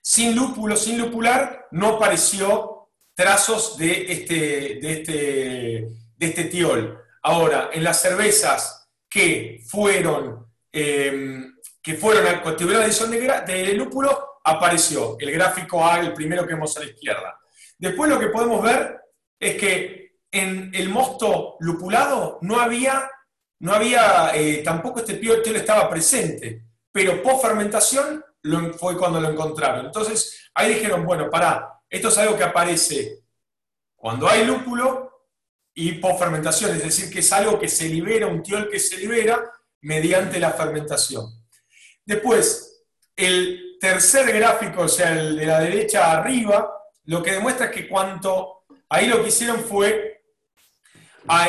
sin 0.00 0.36
lúpulo, 0.36 0.76
sin 0.76 0.98
lupular, 0.98 1.66
no 1.70 1.96
apareció 1.96 2.79
trazos 3.20 3.76
de 3.76 4.10
este, 4.10 4.78
de 4.80 4.92
este, 4.92 5.12
de 6.16 6.26
este 6.26 6.44
tiol. 6.44 6.98
Ahora, 7.22 7.68
en 7.70 7.84
las 7.84 8.00
cervezas 8.00 8.88
que 9.10 9.62
fueron 9.68 10.46
em, 10.72 11.54
que 11.82 11.94
fueron 11.94 12.26
a 12.26 12.56
tuvieron 12.56 12.82
adición 12.82 13.10
de, 13.10 13.20
de 13.20 13.74
lúpulo, 13.74 14.40
apareció 14.42 15.18
el 15.18 15.32
gráfico 15.32 15.84
A, 15.84 16.00
el 16.00 16.14
primero 16.14 16.46
que 16.46 16.54
vemos 16.54 16.74
a 16.76 16.80
la 16.80 16.86
izquierda. 16.86 17.38
Después 17.78 18.08
lo 18.08 18.18
que 18.18 18.28
podemos 18.28 18.62
ver 18.62 18.98
es 19.38 19.54
que 19.56 20.12
en 20.32 20.70
el 20.74 20.88
mosto 20.88 21.56
lupulado 21.60 22.38
no 22.40 22.58
había, 22.58 23.10
no 23.58 23.74
había 23.74 24.32
eh, 24.34 24.62
tampoco 24.64 25.00
este 25.00 25.14
tío 25.14 25.42
estaba 25.42 25.90
presente, 25.90 26.62
pero 26.90 27.22
post 27.22 27.42
fermentación 27.42 28.24
fue 28.78 28.96
cuando 28.96 29.20
lo 29.20 29.30
encontraron. 29.30 29.86
Entonces 29.86 30.50
ahí 30.54 30.74
dijeron, 30.74 31.04
bueno, 31.04 31.28
pará, 31.28 31.79
esto 31.90 32.08
es 32.08 32.18
algo 32.18 32.36
que 32.36 32.44
aparece 32.44 33.24
cuando 33.96 34.28
hay 34.28 34.46
lúpulo 34.46 35.26
y 35.74 35.92
post 35.92 36.20
fermentación, 36.20 36.70
es 36.70 36.82
decir, 36.82 37.10
que 37.10 37.18
es 37.18 37.32
algo 37.32 37.58
que 37.58 37.68
se 37.68 37.88
libera, 37.88 38.26
un 38.26 38.42
tiol 38.42 38.70
que 38.70 38.78
se 38.78 38.96
libera 38.96 39.50
mediante 39.82 40.40
la 40.40 40.52
fermentación. 40.52 41.26
Después, 42.04 42.84
el 43.16 43.76
tercer 43.80 44.32
gráfico, 44.32 44.82
o 44.82 44.88
sea, 44.88 45.12
el 45.12 45.36
de 45.36 45.46
la 45.46 45.60
derecha 45.60 46.12
arriba, 46.12 46.70
lo 47.04 47.22
que 47.22 47.32
demuestra 47.32 47.66
es 47.66 47.72
que 47.72 47.88
cuanto, 47.88 48.64
ahí 48.88 49.06
lo 49.06 49.22
que 49.22 49.28
hicieron 49.28 49.60
fue 49.60 50.22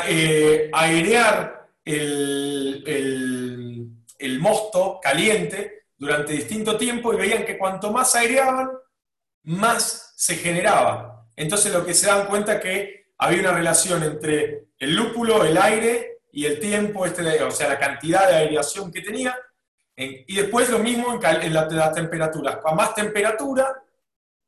eh, 0.08 0.70
airear 0.74 1.70
el, 1.86 2.84
el, 4.20 4.40
mosto 4.40 5.00
caliente 5.02 5.86
durante 5.98 6.34
distinto 6.34 6.78
tiempo 6.78 7.14
y 7.14 7.18
veían 7.18 7.46
que 7.46 7.58
cuanto 7.58 7.92
más 7.92 8.16
aireaban, 8.16 8.70
más 9.44 10.11
se 10.22 10.36
generaba. 10.36 11.26
Entonces 11.36 11.74
lo 11.74 11.84
que 11.84 11.96
se 11.96 12.06
dan 12.06 12.28
cuenta 12.28 12.54
es 12.54 12.62
que 12.62 13.06
había 13.18 13.40
una 13.40 13.54
relación 13.54 14.04
entre 14.04 14.66
el 14.78 14.96
lúpulo, 14.96 15.44
el 15.44 15.58
aire 15.58 16.20
y 16.32 16.46
el 16.46 16.60
tiempo, 16.60 17.08
este, 17.08 17.42
o 17.42 17.50
sea, 17.50 17.70
la 17.70 17.80
cantidad 17.80 18.30
de 18.30 18.36
aireación 18.36 18.92
que 18.92 19.02
tenía, 19.02 19.36
y 19.96 20.36
después 20.36 20.70
lo 20.70 20.78
mismo 20.78 21.20
en, 21.24 21.54
las 21.54 21.94
temperaturas. 21.96 22.60
A 22.64 22.76
más 22.76 22.94
temperatura, 22.94 23.82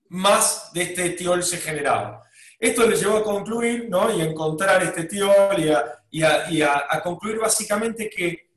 más 0.10 0.72
de 0.74 0.84
este 0.84 1.06
etiol 1.08 1.42
se 1.42 1.58
generaba. 1.58 2.22
Esto 2.60 2.88
le 2.88 2.96
llevó 2.96 3.18
a 3.18 3.24
concluir 3.24 3.90
¿no? 3.90 4.16
y 4.16 4.22
a 4.22 4.26
encontrar 4.26 4.84
este 4.84 5.02
etiol 5.02 5.58
y, 6.12 6.22
a, 6.22 7.02
concluir 7.04 7.40
básicamente 7.40 8.12
que 8.12 8.48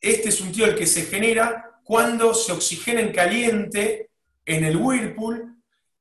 este 0.00 0.30
es 0.30 0.40
un 0.40 0.50
tiol 0.50 0.74
que 0.74 0.86
se 0.86 1.02
genera 1.02 1.78
cuando 1.84 2.34
se 2.34 2.50
oxigena 2.50 3.00
en 3.00 3.12
caliente 3.12 4.10
en 4.44 4.64
el 4.64 4.76
whirlpool 4.76 5.53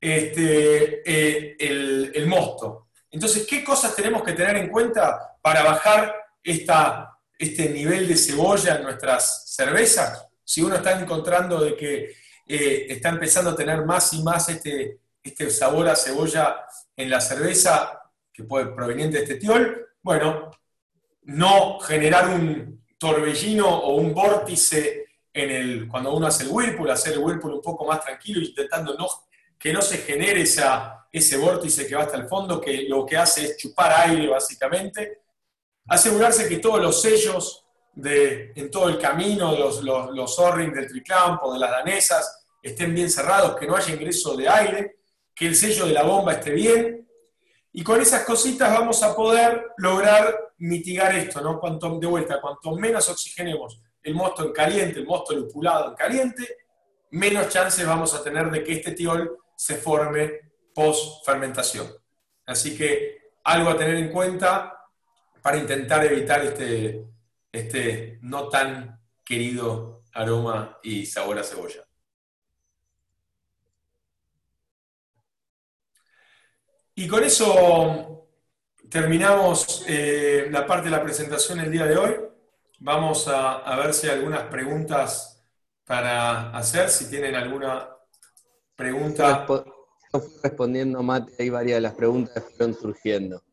este, 0.03 1.01
eh, 1.05 1.55
el, 1.59 2.11
el 2.13 2.27
mosto. 2.27 2.89
Entonces, 3.09 3.45
¿qué 3.47 3.63
cosas 3.63 3.95
tenemos 3.95 4.23
que 4.23 4.33
tener 4.33 4.57
en 4.57 4.69
cuenta 4.69 5.37
para 5.41 5.63
bajar 5.63 6.13
esta 6.43 7.13
este 7.43 7.69
nivel 7.69 8.07
de 8.07 8.15
cebolla 8.15 8.75
en 8.75 8.83
nuestras 8.83 9.53
cervezas, 9.53 10.27
si 10.43 10.61
uno 10.61 10.75
está 10.75 10.99
encontrando 10.99 11.59
de 11.59 11.75
que 11.75 12.15
eh, 12.47 12.85
está 12.89 13.09
empezando 13.09 13.51
a 13.51 13.55
tener 13.55 13.85
más 13.85 14.13
y 14.13 14.23
más 14.23 14.49
este, 14.49 14.99
este 15.21 15.49
sabor 15.49 15.87
a 15.87 15.95
cebolla 15.95 16.65
en 16.95 17.09
la 17.09 17.21
cerveza, 17.21 18.01
que 18.31 18.43
puede 18.43 18.67
proveniente 18.67 19.17
de 19.17 19.23
este 19.23 19.35
tiol, 19.35 19.87
bueno, 20.01 20.51
no 21.23 21.79
generar 21.79 22.29
un 22.29 22.83
torbellino 22.97 23.67
o 23.67 23.95
un 23.95 24.13
vórtice 24.13 25.05
en 25.33 25.49
el, 25.49 25.87
cuando 25.87 26.15
uno 26.15 26.27
hace 26.27 26.43
el 26.43 26.49
whirlpool, 26.49 26.91
hacer 26.91 27.13
el 27.13 27.19
whirlpool 27.19 27.53
un 27.53 27.61
poco 27.61 27.85
más 27.85 28.03
tranquilo, 28.03 28.41
intentando 28.41 28.95
no, 28.95 29.07
que 29.63 29.71
no 29.71 29.81
se 29.81 29.99
genere 29.99 30.41
esa, 30.41 31.07
ese 31.09 31.37
vórtice 31.37 31.87
que 31.87 31.95
va 31.95 32.03
hasta 32.03 32.17
el 32.17 32.27
fondo, 32.27 32.59
que 32.59 32.83
lo 32.89 33.05
que 33.05 33.15
hace 33.15 33.45
es 33.45 33.55
chupar 33.55 34.09
aire 34.09 34.27
básicamente, 34.27 35.21
asegurarse 35.87 36.49
que 36.49 36.57
todos 36.57 36.81
los 36.81 37.01
sellos 37.01 37.65
de, 37.93 38.51
en 38.57 38.69
todo 38.69 38.89
el 38.89 38.99
camino, 38.99 39.57
los, 39.57 39.81
los, 39.81 40.13
los 40.13 40.37
del 40.57 40.85
tricampo, 40.89 41.53
de 41.53 41.59
las 41.59 41.71
danesas, 41.71 42.45
estén 42.61 42.93
bien 42.93 43.09
cerrados, 43.09 43.55
que 43.55 43.65
no 43.65 43.77
haya 43.77 43.93
ingreso 43.93 44.35
de 44.35 44.49
aire, 44.49 44.97
que 45.33 45.47
el 45.47 45.55
sello 45.55 45.85
de 45.85 45.93
la 45.93 46.03
bomba 46.03 46.33
esté 46.33 46.51
bien. 46.51 47.07
Y 47.71 47.83
con 47.85 48.01
esas 48.01 48.23
cositas 48.23 48.69
vamos 48.69 49.01
a 49.01 49.15
poder 49.15 49.67
lograr 49.77 50.51
mitigar 50.57 51.15
esto, 51.15 51.39
¿no? 51.39 51.57
Cuanto, 51.57 51.97
de 51.99 52.07
vuelta, 52.07 52.41
cuanto 52.41 52.75
menos 52.75 53.07
oxigenemos 53.07 53.79
el 54.01 54.13
mosto 54.13 54.43
en 54.43 54.51
caliente, 54.51 54.99
el 54.99 55.05
mosto 55.05 55.33
lupulado 55.33 55.87
en 55.87 55.95
caliente, 55.95 56.57
menos 57.11 57.47
chances 57.47 57.87
vamos 57.87 58.13
a 58.13 58.21
tener 58.21 58.51
de 58.51 58.61
que 58.61 58.73
este 58.73 58.91
tiol 58.91 59.39
se 59.63 59.77
forme 59.77 60.51
post 60.75 61.25
fermentación. 61.25 61.87
Así 62.45 62.77
que 62.77 63.31
algo 63.45 63.69
a 63.69 63.77
tener 63.77 63.95
en 63.95 64.11
cuenta 64.11 64.89
para 65.41 65.57
intentar 65.57 66.05
evitar 66.05 66.43
este, 66.43 67.07
este 67.49 68.19
no 68.23 68.49
tan 68.49 68.99
querido 69.23 70.03
aroma 70.11 70.79
y 70.83 71.05
sabor 71.05 71.39
a 71.39 71.45
cebolla. 71.45 71.81
Y 76.95 77.07
con 77.07 77.23
eso 77.23 78.27
terminamos 78.89 79.85
eh, 79.87 80.49
la 80.51 80.67
parte 80.67 80.89
de 80.89 80.91
la 80.97 81.01
presentación 81.01 81.61
el 81.61 81.71
día 81.71 81.85
de 81.85 81.95
hoy. 81.95 82.15
Vamos 82.79 83.29
a, 83.29 83.59
a, 83.59 83.77
ver 83.77 83.93
si 83.93 84.07
hay 84.07 84.17
algunas 84.17 84.43
preguntas 84.43 85.41
para 85.85 86.49
hacer, 86.49 86.89
si 86.89 87.09
tienen 87.09 87.35
alguna 87.35 87.92
pregunta. 88.75 89.45
Yo 89.47 90.19
fui 90.19 90.33
respondiendo, 90.43 91.01
Mate, 91.01 91.33
hay 91.39 91.49
varias 91.49 91.77
de 91.77 91.81
las 91.81 91.93
preguntas 91.93 92.43
que 92.43 92.49
fueron 92.55 92.75
surgiendo. 92.75 93.43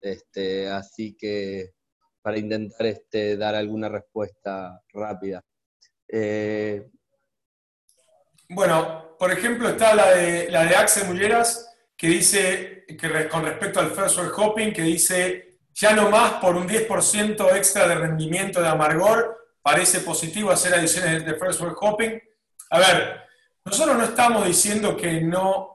Este, 0.00 0.68
así 0.68 1.16
que 1.16 1.72
para 2.20 2.38
intentar 2.38 2.86
este, 2.86 3.36
dar 3.36 3.54
alguna 3.54 3.88
respuesta 3.88 4.82
rápida. 4.92 5.44
Eh, 6.08 6.90
bueno, 8.48 9.16
por 9.18 9.32
ejemplo, 9.32 9.68
está 9.68 9.94
la 9.94 10.10
de, 10.10 10.50
la 10.50 10.64
de 10.64 10.76
Axel 10.76 11.06
Mulleras, 11.06 11.72
que 11.96 12.08
dice, 12.08 12.84
que 12.86 13.28
con 13.28 13.44
respecto 13.44 13.80
al 13.80 13.90
first 13.90 14.18
world 14.18 14.32
hopping, 14.36 14.72
que 14.72 14.82
dice, 14.82 15.58
ya 15.72 15.94
no 15.94 16.10
más 16.10 16.34
por 16.34 16.56
un 16.56 16.68
10% 16.68 17.56
extra 17.56 17.88
de 17.88 17.94
rendimiento 17.94 18.60
de 18.60 18.68
amargor, 18.68 19.54
parece 19.62 20.00
positivo 20.00 20.50
hacer 20.50 20.74
adiciones 20.74 21.24
de 21.24 21.34
first 21.34 21.60
world 21.60 21.76
hopping. 21.80 22.20
A 22.70 22.78
ver, 22.78 23.25
nosotros 23.66 23.98
no 23.98 24.04
estamos 24.04 24.46
diciendo 24.46 24.96
que 24.96 25.20
no 25.20 25.72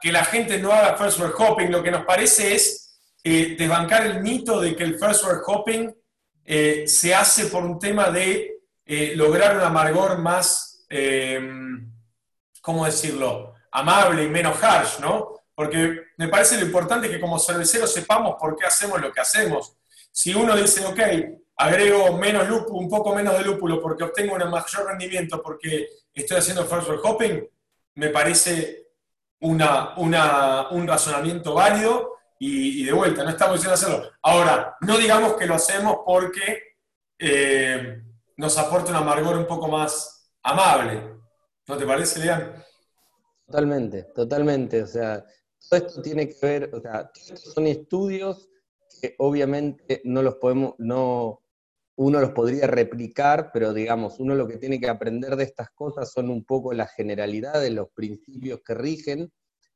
que 0.00 0.10
la 0.10 0.24
gente 0.24 0.58
no 0.58 0.72
haga 0.72 0.96
first 0.96 1.20
world 1.20 1.34
hopping, 1.38 1.70
lo 1.70 1.82
que 1.82 1.90
nos 1.90 2.04
parece 2.04 2.54
es 2.54 2.98
eh, 3.22 3.56
desbancar 3.58 4.06
el 4.06 4.22
mito 4.22 4.58
de 4.58 4.74
que 4.74 4.84
el 4.84 4.98
first 4.98 5.22
world 5.22 5.42
hopping 5.46 5.94
eh, 6.44 6.84
se 6.86 7.14
hace 7.14 7.46
por 7.46 7.62
un 7.62 7.78
tema 7.78 8.10
de 8.10 8.62
eh, 8.86 9.12
lograr 9.14 9.56
un 9.56 9.62
amargor 9.62 10.18
más, 10.18 10.86
¿cómo 12.60 12.86
decirlo?, 12.86 13.54
amable 13.70 14.24
y 14.24 14.28
menos 14.28 14.62
harsh, 14.62 15.00
¿no? 15.00 15.34
Porque 15.54 16.02
me 16.16 16.28
parece 16.28 16.56
lo 16.56 16.66
importante 16.66 17.10
que 17.10 17.20
como 17.20 17.38
cerveceros 17.38 17.92
sepamos 17.92 18.36
por 18.38 18.56
qué 18.56 18.66
hacemos 18.66 19.00
lo 19.00 19.12
que 19.12 19.20
hacemos. 19.20 19.76
Si 20.12 20.32
uno 20.32 20.56
dice, 20.56 20.84
ok, 20.86 21.00
agrego 21.56 22.16
menos 22.16 22.48
lúpulo, 22.48 22.78
un 22.78 22.88
poco 22.88 23.14
menos 23.14 23.36
de 23.38 23.44
lúpulo 23.44 23.80
porque 23.80 24.04
obtengo 24.04 24.34
un 24.34 24.50
mayor 24.50 24.86
rendimiento 24.86 25.42
porque 25.42 25.88
estoy 26.12 26.38
haciendo 26.38 26.64
first 26.64 26.88
hopping, 27.02 27.48
me 27.96 28.08
parece 28.08 28.88
una, 29.40 29.94
un 29.96 30.86
razonamiento 30.86 31.54
válido 31.54 32.14
y, 32.38 32.84
de 32.84 32.92
vuelta, 32.92 33.22
no 33.22 33.30
estamos 33.30 33.56
diciendo 33.56 33.74
hacerlo. 33.74 34.10
Ahora, 34.22 34.76
no 34.80 34.98
digamos 34.98 35.34
que 35.34 35.46
lo 35.46 35.54
hacemos 35.54 35.98
porque 36.04 36.76
eh, 37.18 38.02
nos 38.36 38.58
aporta 38.58 38.90
un 38.90 38.96
amargor 38.96 39.36
un 39.36 39.46
poco 39.46 39.68
más 39.68 40.30
amable. 40.42 41.02
¿No 41.66 41.76
te 41.76 41.86
parece, 41.86 42.20
Lean? 42.20 42.62
Totalmente, 43.46 44.02
totalmente. 44.14 44.82
O 44.82 44.86
sea, 44.86 45.24
todo 45.68 45.80
esto 45.80 46.02
tiene 46.02 46.28
que 46.28 46.46
ver, 46.46 46.70
o 46.74 46.80
sea, 46.80 47.10
son 47.34 47.66
estudios 47.66 48.48
que 49.00 49.14
obviamente 49.18 50.02
no 50.04 50.22
los 50.22 50.36
podemos, 50.36 50.74
no, 50.78 51.43
uno 51.96 52.20
los 52.20 52.30
podría 52.30 52.66
replicar, 52.66 53.50
pero 53.52 53.72
digamos, 53.72 54.18
uno 54.18 54.34
lo 54.34 54.48
que 54.48 54.56
tiene 54.56 54.80
que 54.80 54.88
aprender 54.88 55.36
de 55.36 55.44
estas 55.44 55.70
cosas 55.70 56.10
son 56.10 56.28
un 56.28 56.44
poco 56.44 56.72
la 56.72 56.86
generalidad 56.86 57.60
de 57.60 57.70
los 57.70 57.88
principios 57.90 58.60
que 58.64 58.74
rigen, 58.74 59.32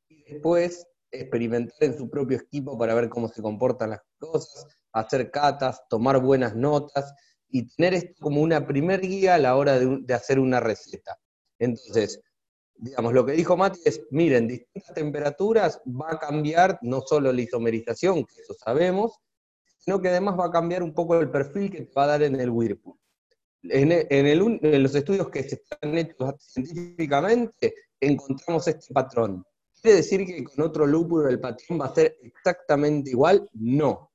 y 0.08 0.24
después 0.24 0.86
experimentar 1.10 1.76
en 1.80 1.96
su 1.96 2.10
propio 2.10 2.38
equipo 2.38 2.76
para 2.76 2.94
ver 2.94 3.08
cómo 3.08 3.28
se 3.28 3.40
comportan 3.42 3.90
las 3.90 4.00
cosas, 4.18 4.66
hacer 4.92 5.30
catas, 5.30 5.82
tomar 5.88 6.20
buenas 6.20 6.54
notas 6.54 7.14
y 7.48 7.66
tener 7.74 7.94
esto 7.94 8.14
como 8.20 8.42
una 8.42 8.66
primer 8.66 9.00
guía 9.00 9.36
a 9.36 9.38
la 9.38 9.56
hora 9.56 9.78
de, 9.78 10.14
hacer 10.14 10.38
una 10.38 10.60
receta. 10.60 11.18
Entonces, 11.58 12.20
digamos, 12.74 13.12
lo 13.12 13.24
que 13.24 13.32
dijo 13.32 13.56
Mati 13.56 13.80
es, 13.84 14.02
miren, 14.10 14.48
distintas 14.48 14.94
temperaturas 14.94 15.80
va 15.86 16.12
a 16.12 16.18
cambiar 16.18 16.78
no 16.82 17.00
solo 17.00 17.32
la 17.32 17.40
isomerización, 17.40 18.24
que 18.24 18.40
eso 18.42 18.54
sabemos, 18.54 19.18
sino 19.88 20.02
que 20.02 20.08
además 20.10 20.38
va 20.38 20.44
a 20.44 20.50
cambiar 20.50 20.82
un 20.82 20.92
poco 20.92 21.18
el 21.18 21.30
perfil 21.30 21.70
que 21.70 21.80
te 21.80 21.92
va 21.94 22.04
a 22.04 22.08
dar 22.08 22.22
en 22.22 22.38
el 22.38 22.50
Whirlpool. 22.50 22.94
En, 23.62 24.82
los 24.82 24.94
estudios 24.94 25.30
que 25.30 25.42
se 25.42 25.54
están 25.54 25.96
hechos 25.96 26.34
científicamente, 26.40 27.74
encontramos 27.98 28.68
este 28.68 28.92
patrón. 28.92 29.42
¿Quiere 29.80 29.96
decir 29.96 30.26
que 30.26 30.44
con 30.44 30.66
otro 30.66 30.86
lúpulo 30.86 31.26
el 31.26 31.40
patrón 31.40 31.80
va 31.80 31.86
a 31.86 31.94
ser 31.94 32.18
exactamente 32.20 33.08
igual? 33.08 33.48
No. 33.54 34.12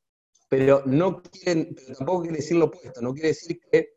Pero 0.48 0.84
no 0.86 1.24
quieren, 1.24 1.76
tampoco 1.98 2.22
quiere 2.22 2.38
decir 2.38 2.58
lo 2.58 2.66
opuesto, 2.66 3.02
no 3.02 3.12
quiere 3.12 3.30
decir 3.30 3.60
que 3.72 3.96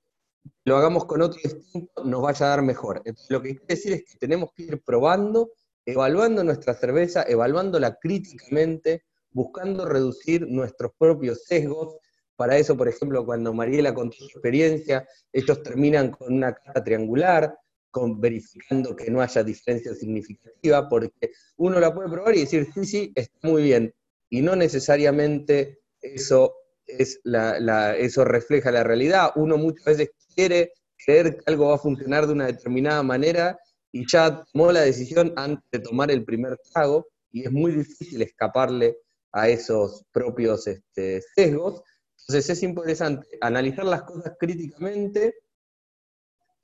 lo 0.65 0.79
hagamos 0.79 1.05
con 1.05 1.21
otro 1.21 1.39
distinto 1.45 2.05
nos 2.05 2.23
vaya 2.23 2.47
a 2.47 2.49
dar 2.49 2.63
mejor. 2.63 3.03
lo 3.29 3.43
que 3.43 3.51
quiere 3.51 3.67
decir 3.75 3.93
es 3.93 4.05
que 4.11 4.17
tenemos 4.19 4.51
que 4.55 4.63
ir 4.63 4.83
probando, 4.83 5.51
evaluando 5.85 6.43
nuestra 6.43 6.73
cerveza, 6.73 7.25
evaluándola 7.25 7.99
críticamente, 8.01 9.05
buscando 9.37 9.85
reducir 9.85 10.49
nuestros 10.49 10.93
propios 10.97 11.45
sesgos. 11.45 11.99
Para 12.37 12.57
eso, 12.57 12.75
por 12.75 12.89
ejemplo, 12.89 13.27
cuando 13.27 13.53
Mariela 13.53 13.93
contó 13.93 14.17
su 14.17 14.25
experiencia, 14.25 15.07
ellos 15.31 15.63
terminan 15.63 16.11
con 16.11 16.33
una 16.33 16.55
carta 16.55 16.83
triangular, 16.83 17.55
con, 17.91 18.19
verificando 18.19 18.97
que 18.97 19.11
no 19.11 19.21
haya 19.21 19.45
diferencia 19.45 19.95
significativa, 19.95 20.89
porque 20.89 21.33
uno 21.59 21.79
la 21.79 21.95
puede 21.95 22.09
probar 22.09 22.35
y 22.35 22.41
decir, 22.41 22.67
sí, 22.73 22.87
sí, 22.87 23.13
está 23.15 23.39
muy 23.47 23.63
bien, 23.63 23.95
y 24.31 24.41
no 24.41 24.57
necesariamente 24.57 25.81
eso, 26.01 26.55
es 26.87 27.21
la, 27.25 27.95
eso 27.95 28.25
refleja 28.25 28.71
la 28.71 28.85
realidad. 28.85 29.33
Uno 29.37 29.59
muchas 29.59 29.85
veces 29.85 30.11
quiere 30.35 30.73
creer 31.05 31.37
que 31.37 31.43
algo 31.45 31.69
va 31.69 31.75
a 31.75 31.79
funcionar 31.79 32.27
de 32.27 32.33
una 32.33 32.47
determinada 32.47 33.03
manera 33.03 33.59
y 33.93 34.11
ya 34.11 34.45
tomó 34.51 34.73
la 34.73 34.81
decisión 34.81 35.35
antes 35.37 35.65
de 35.71 35.81
tomar 35.81 36.11
el 36.11 36.25
primer 36.25 36.57
trago, 36.73 37.07
y 37.33 37.45
es 37.45 37.53
muy 37.53 37.73
difícil 37.73 38.23
escaparle 38.23 38.97
a 39.33 39.49
esos 39.49 40.05
propios 40.13 40.67
este, 40.67 41.23
sesgos. 41.35 41.83
Entonces 42.21 42.51
es 42.51 42.63
interesante 42.63 43.27
analizar 43.41 43.85
las 43.85 44.03
cosas 44.03 44.35
críticamente 44.39 45.35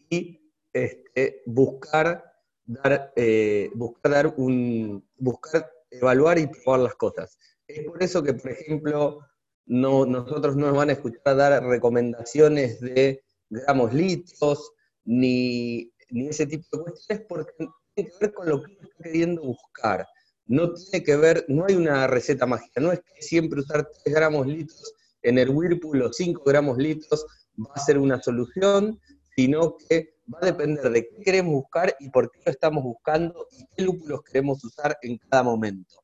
y 0.09 0.53
este, 0.73 1.43
buscar, 1.47 2.25
dar, 2.65 3.13
eh, 3.17 3.71
buscar 3.75 4.13
dar 4.13 4.35
un, 4.37 5.07
buscar 5.17 5.71
evaluar 5.91 6.39
y 6.39 6.47
probar 6.47 6.81
las 6.81 6.95
cosas. 6.95 7.39
Es 7.67 7.85
por 7.85 8.03
eso 8.03 8.23
que, 8.23 8.35
por 8.35 8.51
ejemplo, 8.51 9.21
no, 9.67 10.07
nosotros 10.07 10.57
no 10.57 10.69
nos 10.69 10.77
van 10.77 10.91
a 10.91 10.95
escuchar 10.95 11.37
dar 11.37 11.63
recomendaciones 11.65 12.81
de 12.81 13.22
gramos 13.49 13.93
litros, 13.93 14.72
ni, 15.05 15.93
ni 16.11 16.29
ese 16.29 16.47
tipo 16.47 16.79
de 16.79 16.83
cuestiones, 16.84 17.26
porque 17.29 17.53
tiene 17.95 18.11
que 18.11 18.17
ver 18.21 18.33
con 18.33 18.49
lo 18.49 18.63
que 18.63 18.72
uno 18.72 18.80
está 18.83 19.03
queriendo 19.03 19.43
buscar 19.43 20.07
no 20.47 20.73
tiene 20.73 21.05
que 21.05 21.17
ver, 21.17 21.45
no 21.49 21.64
hay 21.67 21.75
una 21.75 22.07
receta 22.07 22.47
mágica, 22.47 22.81
no 22.81 22.93
es 22.93 23.01
que 23.01 23.23
siempre 23.23 23.61
usar 23.61 23.89
3 24.05 24.14
gramos 24.14 24.47
litros 24.47 24.95
en 25.23 25.39
el 25.39 25.51
Whirlpool 25.51 26.03
o 26.03 26.13
5 26.13 26.43
gramos 26.45 26.79
litros 26.79 27.27
va 27.59 27.73
a 27.75 27.81
ser 27.81 27.99
una 27.99 28.21
solución, 28.21 29.01
sino 29.37 29.77
que 29.77 30.17
va 30.33 30.39
a 30.43 30.47
depender 30.47 30.91
de 30.91 31.09
qué 31.09 31.23
queremos 31.25 31.55
buscar 31.55 31.95
y 32.01 32.11
por 32.11 32.31
qué 32.31 32.41
lo 32.45 32.53
estamos 32.53 32.83
buscando 32.83 33.47
y 33.53 33.67
qué 33.75 33.83
lúpulos 33.83 34.23
queremos 34.23 34.63
usar 34.64 34.99
en 35.03 35.19
cada 35.19 35.43
momento. 35.43 36.03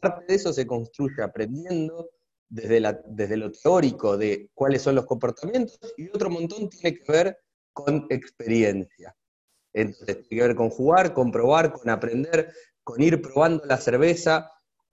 Parte 0.00 0.26
de 0.28 0.34
eso 0.34 0.52
se 0.52 0.66
construye 0.66 1.22
aprendiendo 1.22 2.10
desde, 2.48 3.00
desde 3.06 3.36
lo 3.36 3.50
teórico 3.50 4.16
de 4.16 4.50
cuáles 4.54 4.82
son 4.82 4.94
los 4.94 5.06
comportamientos 5.06 5.78
y 5.96 6.08
otro 6.08 6.30
montón 6.30 6.68
tiene 6.68 6.98
que 6.98 7.12
ver 7.12 7.38
con 7.72 8.06
experiencia. 8.10 9.14
Entonces, 9.72 10.26
tiene 10.28 10.42
que 10.42 10.48
ver 10.48 10.56
con 10.56 10.70
jugar, 10.70 11.12
con 11.12 11.30
probar, 11.30 11.72
con 11.72 11.88
aprender, 11.90 12.52
con 12.88 13.02
ir 13.02 13.20
probando 13.20 13.66
la 13.66 13.76
cerveza. 13.76 14.50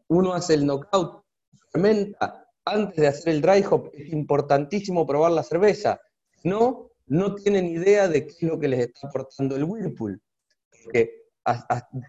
Uno 0.10 0.34
hace 0.34 0.56
el 0.56 0.66
knockout, 0.66 1.24
fermenta, 1.72 2.46
antes 2.66 2.98
de 2.98 3.08
hacer 3.08 3.36
el 3.36 3.42
dry 3.42 3.64
hop, 3.72 3.90
es 3.94 4.12
importantísimo 4.12 5.08
probar 5.08 5.32
la 5.32 5.44
cerveza. 5.44 6.02
No, 6.44 6.92
no 7.06 7.36
tienen 7.36 7.68
idea 7.68 8.10
de 8.10 8.28
qué 8.28 8.34
es 8.34 8.42
lo 8.42 8.60
que 8.60 8.68
les 8.68 8.82
está 8.82 9.08
aportando 9.08 9.56
el 9.56 9.64
Whirlpool. 9.64 10.22
Porque 10.84 11.10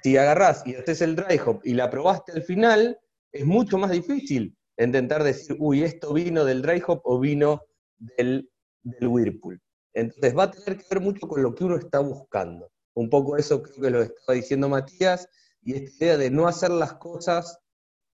si 0.03 0.17
agarrás 0.17 0.67
y 0.67 0.75
haces 0.75 1.03
el 1.03 1.15
dry 1.15 1.39
hop 1.47 1.61
y 1.63 1.75
la 1.75 1.89
probaste 1.89 2.33
al 2.33 2.43
final, 2.43 2.99
es 3.31 3.47
mucho 3.47 3.79
más 3.79 3.93
difícil 3.93 4.57
intentar 4.77 5.23
decir, 5.23 5.57
uy, 5.61 5.85
esto 5.85 6.13
vino 6.13 6.45
del 6.45 6.63
dry 6.63 6.83
hop 6.85 7.01
o 7.05 7.21
vino 7.21 7.63
del, 7.97 8.51
del 8.83 9.07
Whirlpool. 9.07 9.63
Entonces 9.95 10.37
va 10.37 10.45
a 10.45 10.51
tener 10.51 10.79
que 10.79 10.87
ver 10.91 11.01
mucho 11.01 11.29
con 11.29 11.45
lo 11.45 11.55
que 11.55 11.63
uno 11.63 11.77
está 11.77 12.01
buscando. 12.01 12.73
Un 12.95 13.09
poco 13.09 13.37
eso 13.37 13.63
creo 13.63 13.81
que 13.81 13.91
lo 13.91 14.03
estaba 14.03 14.35
diciendo 14.35 14.69
Matías, 14.69 15.29
y 15.66 15.74
esta 15.74 16.05
idea 16.05 16.16
de 16.16 16.30
no 16.30 16.48
hacer 16.48 16.70
las 16.70 16.94
cosas 16.94 17.59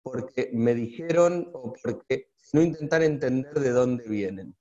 porque 0.01 0.49
me 0.51 0.73
dijeron 0.73 1.49
o 1.53 1.73
porque 1.81 2.31
no 2.51 2.61
intentar 2.61 3.01
entender 3.03 3.53
de 3.53 3.69
dónde 3.69 4.07
vienen. 4.09 4.53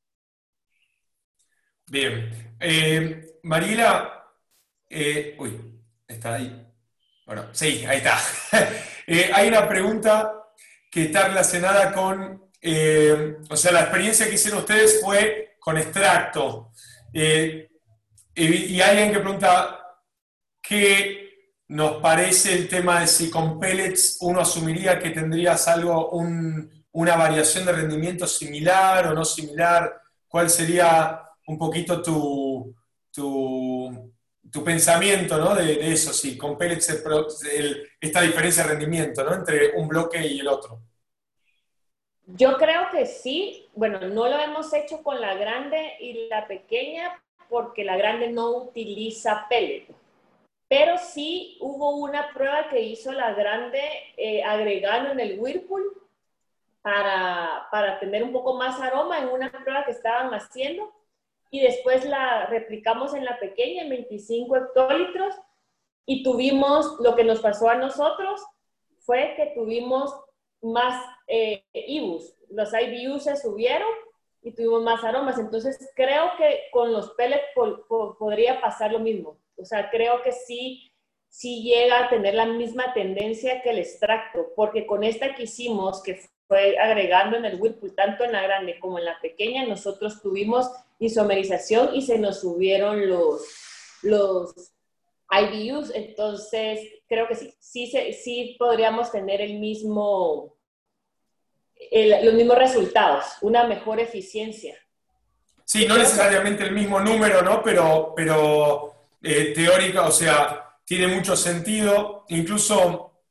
Bien. 1.89 2.55
Eh, 2.60 3.39
Mariela, 3.43 4.24
eh, 4.89 5.35
uy, 5.40 5.82
está 6.06 6.35
ahí. 6.35 6.73
Bueno, 7.27 7.48
sí, 7.52 7.85
ahí 7.86 7.98
está. 7.98 8.19
Eh, 9.05 9.32
hay 9.35 9.48
una 9.48 9.69
pregunta 9.69 10.44
que 10.89 11.06
está 11.06 11.27
relacionada 11.27 11.93
con 11.93 12.43
eh, 12.64 13.39
o 13.51 13.56
sea, 13.56 13.73
la 13.73 13.81
experiencia 13.81 14.28
que 14.28 14.36
hicieron 14.36 14.60
ustedes 14.60 15.01
fue 15.02 15.56
con 15.59 15.77
extracto. 15.77 16.70
Y, 17.12 18.81
alguien 18.81 19.12
que 19.12 19.19
pregunta, 19.19 19.81
¿qué 20.62 21.22
nos 21.73 22.03
parece 22.03 22.53
el 22.53 22.69
tema 22.69 23.01
de 23.01 23.07
si 23.07 23.31
con 23.31 23.59
pellets 23.59 24.19
uno 24.20 24.40
asumiría 24.40 24.99
que 24.99 25.09
tendrías 25.09 25.66
algo, 25.69 26.11
una 26.11 27.16
variación 27.16 27.65
de 27.65 27.73
rendimiento 27.73 28.27
similar 28.27 29.07
o 29.07 29.15
no 29.15 29.24
similar? 29.24 29.90
¿Cuál 30.28 30.51
sería 30.51 31.23
un 31.47 31.57
poquito 31.57 32.03
tu, 32.03 32.74
tu, 33.11 34.62
pensamiento 34.62 35.39
¿no? 35.39 35.55
de, 35.55 35.90
eso? 35.90 36.12
Si 36.12 36.36
con 36.36 36.59
pellets 36.59 36.90
esta 38.01 38.20
diferencia 38.20 38.65
de 38.65 38.69
rendimiento 38.69 39.24
¿no? 39.24 39.35
entre 39.35 39.70
un 39.74 39.89
bloque 39.89 40.27
y 40.27 40.40
el 40.40 40.49
otro. 40.49 40.78
Yo 42.27 42.59
creo 42.59 42.90
que 42.93 43.07
sí, 43.07 43.66
bueno, 43.74 43.99
no 44.01 44.28
lo 44.28 44.39
hemos 44.39 44.74
hecho 44.74 45.03
con 45.03 45.23
la 45.23 45.35
grande 45.36 45.94
y 46.01 46.28
la 46.28 46.47
pequeña 46.47 47.19
porque 47.49 47.82
la 47.82 47.97
grande 47.97 48.28
no 48.28 48.51
utiliza 48.51 49.47
pellet, 49.49 49.86
pero 50.73 50.97
sí 50.97 51.59
hubo 51.61 51.97
una 51.97 52.32
prueba 52.32 52.70
que 52.70 52.81
hizo 52.81 53.12
la 53.12 53.35
grande 53.35 53.78
eh, 54.16 54.43
agregando 54.43 55.11
en 55.11 55.20
el 55.20 55.39
Whirlpool 55.39 55.85
para, 56.81 57.69
para 57.70 58.01
tener 58.01 58.23
un 58.23 58.32
poco 58.32 58.55
más 58.55 58.81
aroma 58.81 59.19
en 59.19 59.28
una 59.28 59.53
prueba 59.53 59.85
que 59.85 59.90
estaban 59.90 60.32
haciendo 60.32 60.90
y 61.51 61.61
después 61.61 62.07
la 62.07 62.47
replicamos 62.47 63.12
en 63.12 63.27
la 63.27 63.39
pequeña 63.39 63.82
en 63.82 63.90
25 63.90 64.57
hectolitros 64.57 65.35
y 66.07 66.23
tuvimos, 66.23 66.97
lo 67.01 67.16
que 67.16 67.24
nos 67.24 67.40
pasó 67.40 67.69
a 67.69 67.74
nosotros 67.74 68.43
fue 69.01 69.35
que 69.36 69.53
tuvimos 69.55 70.19
más 70.62 71.05
eh, 71.27 71.66
IBUs, 71.74 72.35
los 72.49 72.70
IBUs 72.73 73.24
se 73.24 73.36
subieron 73.36 73.90
y 74.40 74.53
tuvimos 74.53 74.82
más 74.82 75.05
aromas. 75.05 75.39
Entonces, 75.39 75.93
creo 75.94 76.32
que 76.39 76.62
con 76.73 76.94
los 76.94 77.11
pellets 77.11 77.44
podría 78.19 78.59
pasar 78.62 78.90
lo 78.90 79.01
mismo. 79.01 79.36
O 79.63 79.65
sea, 79.65 79.91
creo 79.91 80.23
que 80.23 80.33
sí, 80.33 80.93
sí 81.29 81.63
llega 81.63 82.05
a 82.05 82.09
tener 82.11 82.35
la 82.35 82.47
misma 82.47 82.93
tendencia 82.93 83.63
que 83.63 83.71
el 83.71 83.79
extracto, 83.79 84.49
porque 84.55 84.87
con 84.87 85.05
esta 85.05 85.35
que 85.35 85.45
hicimos, 85.45 86.03
que 86.03 86.21
fue 86.47 86.79
agregando 86.79 87.37
en 87.37 87.45
el 87.45 87.61
Whirlpool, 87.61 87.95
tanto 87.95 88.25
en 88.25 88.33
la 88.33 88.43
grande 88.43 88.79
como 88.79 88.99
en 88.99 89.07
la 89.07 89.19
pequeña, 89.21 89.67
nosotros 89.67 90.21
tuvimos 90.21 90.71
isomerización 90.99 91.95
y 91.95 92.03
se 92.03 92.19
nos 92.19 92.41
subieron 92.41 93.09
los, 93.09 93.43
los 94.03 94.55
IBUs. 95.31 95.93
Entonces, 95.95 96.81
creo 97.09 97.27
que 97.27 97.37
sí, 97.37 97.55
sí, 97.61 98.13
sí 98.13 98.57
podríamos 98.59 99.11
tener 99.11 99.41
el 99.41 99.59
mismo 99.59 100.57
los 102.23 102.35
mismos 102.35 102.59
resultados, 102.59 103.25
una 103.41 103.65
mejor 103.65 104.01
eficiencia. 104.01 104.77
Sí, 105.65 105.87
no 105.87 105.97
necesariamente 105.97 106.65
el 106.65 106.73
mismo 106.73 107.01
número, 107.01 107.43
¿no? 107.43 107.63
Pero, 107.63 108.13
pero 108.15 108.91
eh, 109.23 109.53
teórica, 109.55 110.03
o 110.03 110.11
sea, 110.11 110.78
tiene 110.85 111.09
mucho 111.09 111.36
sentido. 111.36 112.24
Incluso 112.28 113.23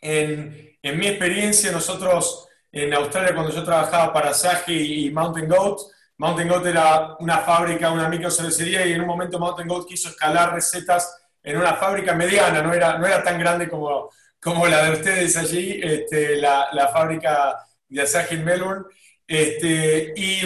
en, 0.00 0.76
en, 0.82 0.98
mi 0.98 1.06
experiencia, 1.06 1.72
nosotros 1.72 2.48
en 2.70 2.92
Australia, 2.94 3.34
cuando 3.34 3.52
yo 3.52 3.64
trabajaba 3.64 4.12
para 4.12 4.34
Saji 4.34 5.06
y 5.06 5.10
Mountain 5.10 5.48
Goat, 5.48 5.80
Mountain 6.18 6.48
Goat 6.48 6.66
era 6.66 7.16
una 7.20 7.38
fábrica, 7.38 7.90
una 7.90 8.08
microcervecería, 8.08 8.86
y 8.86 8.92
en 8.92 9.00
un 9.00 9.06
momento 9.06 9.38
Mountain 9.38 9.68
Goat 9.68 9.86
quiso 9.86 10.08
escalar 10.08 10.52
recetas 10.52 11.16
en 11.42 11.56
una 11.56 11.74
fábrica 11.74 12.14
mediana, 12.14 12.60
no 12.60 12.74
era, 12.74 12.98
no 12.98 13.06
era 13.06 13.22
tan 13.22 13.38
grande 13.38 13.68
como, 13.68 14.10
como 14.40 14.66
la 14.66 14.84
de 14.84 14.92
ustedes 14.92 15.36
allí, 15.36 15.80
este, 15.82 16.36
la, 16.36 16.68
la 16.72 16.88
fábrica 16.88 17.56
de 17.88 18.02
Asahi 18.02 18.34
en 18.34 18.44
Melbourne. 18.44 18.84
Este, 19.26 20.12
y 20.16 20.40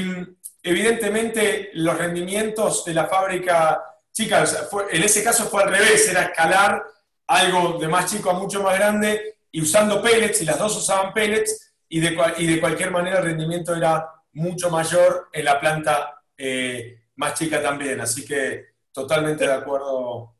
evidentemente 0.62 1.70
los 1.74 1.96
rendimientos 1.96 2.84
de 2.84 2.94
la 2.94 3.06
fábrica, 3.06 3.82
chicas, 4.12 4.68
en 4.90 5.02
ese 5.02 5.24
caso 5.24 5.44
fue 5.44 5.62
al 5.62 5.70
revés, 5.70 6.09
era 6.09 6.24
escalar 6.24 6.84
algo 7.26 7.78
de 7.78 7.89
más 7.89 8.10
chico 8.10 8.30
a 8.30 8.34
mucho 8.34 8.62
más 8.62 8.78
grande 8.78 9.39
y 9.51 9.62
usando 9.62 10.02
pellets, 10.02 10.43
y 10.43 10.44
las 10.44 10.59
dos 10.59 10.76
usaban 10.76 11.12
pellets, 11.12 11.74
y 11.89 12.01
de, 12.01 12.16
y 12.39 12.47
de 12.47 12.60
cualquier 12.60 12.90
manera 12.90 13.18
el 13.18 13.24
rendimiento 13.24 13.74
era 13.74 14.09
mucho 14.32 14.70
mayor 14.70 15.28
en 15.32 15.44
la 15.44 15.60
planta 15.60 16.22
eh, 16.36 17.02
más 17.16 17.34
chica 17.39 17.62
también. 17.62 18.01
Así 18.01 18.24
que 18.24 18.72
totalmente 18.93 19.47
de 19.47 19.52
acuerdo. 19.52 20.34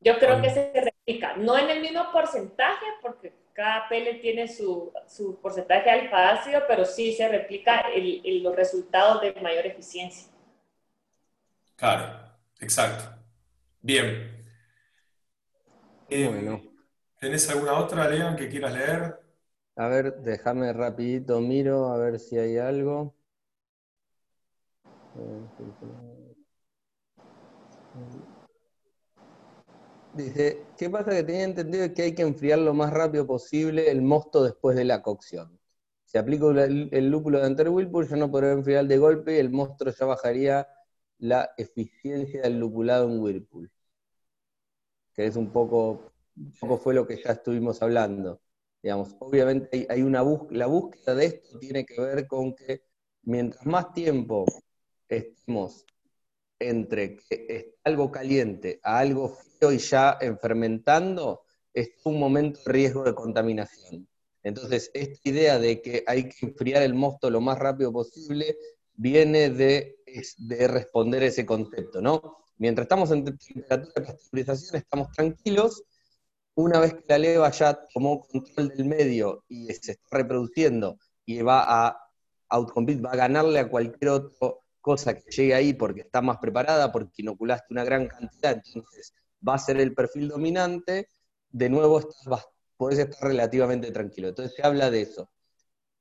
Yo 0.00 0.18
creo 0.18 0.42
que 0.42 0.50
se 0.50 0.72
replica, 0.74 1.36
no 1.36 1.56
en 1.56 1.70
el 1.70 1.80
mismo 1.80 2.10
porcentaje, 2.12 2.84
porque 3.00 3.32
cada 3.52 3.88
pellet 3.88 4.20
tiene 4.20 4.48
su, 4.48 4.92
su 5.06 5.40
porcentaje 5.40 5.88
alfa 5.88 6.30
ácido, 6.30 6.62
pero 6.68 6.84
sí 6.84 7.14
se 7.14 7.28
replica 7.28 7.86
el, 7.94 8.42
los 8.42 8.54
resultados 8.54 9.22
de 9.22 9.32
mayor 9.40 9.66
eficiencia. 9.66 10.30
Claro, 11.76 12.25
exacto. 12.60 13.04
Bien. 13.80 14.44
Eh, 16.08 16.28
bueno. 16.28 16.62
¿Tenés 17.18 17.48
alguna 17.50 17.74
otra, 17.78 18.08
Leon, 18.08 18.36
que 18.36 18.48
quieras 18.48 18.74
leer? 18.74 19.20
A 19.76 19.88
ver, 19.88 20.22
déjame 20.22 20.72
rapidito, 20.72 21.40
miro 21.40 21.88
a 21.88 21.98
ver 21.98 22.18
si 22.18 22.38
hay 22.38 22.58
algo. 22.58 23.14
Dice, 30.14 30.62
¿qué 30.78 30.88
pasa 30.88 31.10
que 31.10 31.22
tenía 31.22 31.44
entendido 31.44 31.92
que 31.92 32.02
hay 32.02 32.14
que 32.14 32.22
enfriar 32.22 32.58
lo 32.58 32.72
más 32.72 32.90
rápido 32.92 33.26
posible 33.26 33.90
el 33.90 34.00
mosto 34.02 34.44
después 34.44 34.76
de 34.76 34.84
la 34.84 35.02
cocción? 35.02 35.58
Si 36.04 36.16
aplico 36.18 36.52
el, 36.52 37.10
lúpulo 37.10 37.40
de 37.40 37.46
Enter 37.46 37.68
Whirlpool, 37.68 38.08
yo 38.08 38.16
no 38.16 38.30
podría 38.30 38.52
enfriar 38.52 38.86
de 38.86 38.96
golpe 38.96 39.36
y 39.36 39.40
el 39.40 39.50
monstruo 39.50 39.92
ya 39.92 40.06
bajaría 40.06 40.68
la 41.18 41.50
eficiencia 41.56 42.42
del 42.42 42.58
lupulado 42.58 43.08
en 43.08 43.20
Whirlpool. 43.20 43.70
Que 45.14 45.26
es 45.26 45.36
un 45.36 45.50
poco, 45.50 46.12
un 46.36 46.52
poco 46.60 46.78
fue 46.78 46.94
lo 46.94 47.06
que 47.06 47.22
ya 47.22 47.32
estuvimos 47.32 47.82
hablando. 47.82 48.40
Digamos, 48.82 49.16
obviamente 49.18 49.86
hay, 49.88 50.02
una 50.02 50.22
la 50.50 50.66
búsqueda 50.66 51.14
de 51.14 51.26
esto 51.26 51.58
tiene 51.58 51.84
que 51.84 52.00
ver 52.00 52.26
con 52.26 52.54
que 52.54 52.82
mientras 53.22 53.66
más 53.66 53.92
tiempo 53.92 54.44
estemos 55.08 55.84
entre 56.58 57.16
que 57.16 57.46
es 57.48 57.66
algo 57.84 58.10
caliente 58.10 58.80
a 58.82 58.98
algo 58.98 59.28
frío 59.28 59.72
y 59.72 59.78
ya 59.78 60.16
en 60.20 60.38
fermentando, 60.38 61.42
es 61.74 61.90
un 62.04 62.18
momento 62.18 62.60
de 62.64 62.72
riesgo 62.72 63.04
de 63.04 63.14
contaminación. 63.14 64.08
Entonces, 64.42 64.90
esta 64.94 65.28
idea 65.28 65.58
de 65.58 65.82
que 65.82 66.04
hay 66.06 66.28
que 66.28 66.46
enfriar 66.46 66.82
el 66.82 66.94
mosto 66.94 67.28
lo 67.30 67.40
más 67.40 67.58
rápido 67.58 67.92
posible 67.92 68.56
viene 68.94 69.50
de, 69.50 69.95
de 70.38 70.68
responder 70.68 71.22
ese 71.22 71.44
concepto, 71.44 72.00
¿no? 72.00 72.38
Mientras 72.58 72.84
estamos 72.84 73.10
en 73.10 73.24
temperatura 73.24 73.92
de 73.96 74.02
pasteurización, 74.02 74.76
estamos 74.76 75.10
tranquilos. 75.12 75.84
Una 76.54 76.80
vez 76.80 76.94
que 76.94 77.04
la 77.08 77.18
leva 77.18 77.50
ya 77.50 77.78
tomó 77.92 78.20
control 78.20 78.68
del 78.68 78.86
medio 78.86 79.44
y 79.48 79.66
se 79.74 79.92
está 79.92 80.18
reproduciendo 80.18 80.98
y 81.24 81.42
va 81.42 81.64
a 81.66 81.96
outcompete, 82.48 83.02
va 83.02 83.12
a 83.12 83.16
ganarle 83.16 83.58
a 83.58 83.68
cualquier 83.68 84.10
otro 84.10 84.62
cosa 84.80 85.14
que 85.14 85.28
llegue 85.30 85.52
ahí 85.52 85.72
porque 85.72 86.02
está 86.02 86.22
más 86.22 86.38
preparada, 86.38 86.92
porque 86.92 87.22
inoculaste 87.22 87.66
una 87.70 87.82
gran 87.82 88.06
cantidad, 88.06 88.62
entonces 88.64 89.12
va 89.46 89.54
a 89.54 89.58
ser 89.58 89.80
el 89.80 89.92
perfil 89.94 90.28
dominante, 90.28 91.08
de 91.50 91.68
nuevo 91.68 92.00
podés 92.76 93.00
estar 93.00 93.28
relativamente 93.28 93.90
tranquilo. 93.90 94.28
Entonces 94.28 94.54
se 94.54 94.64
habla 94.64 94.90
de 94.90 95.02
eso. 95.02 95.28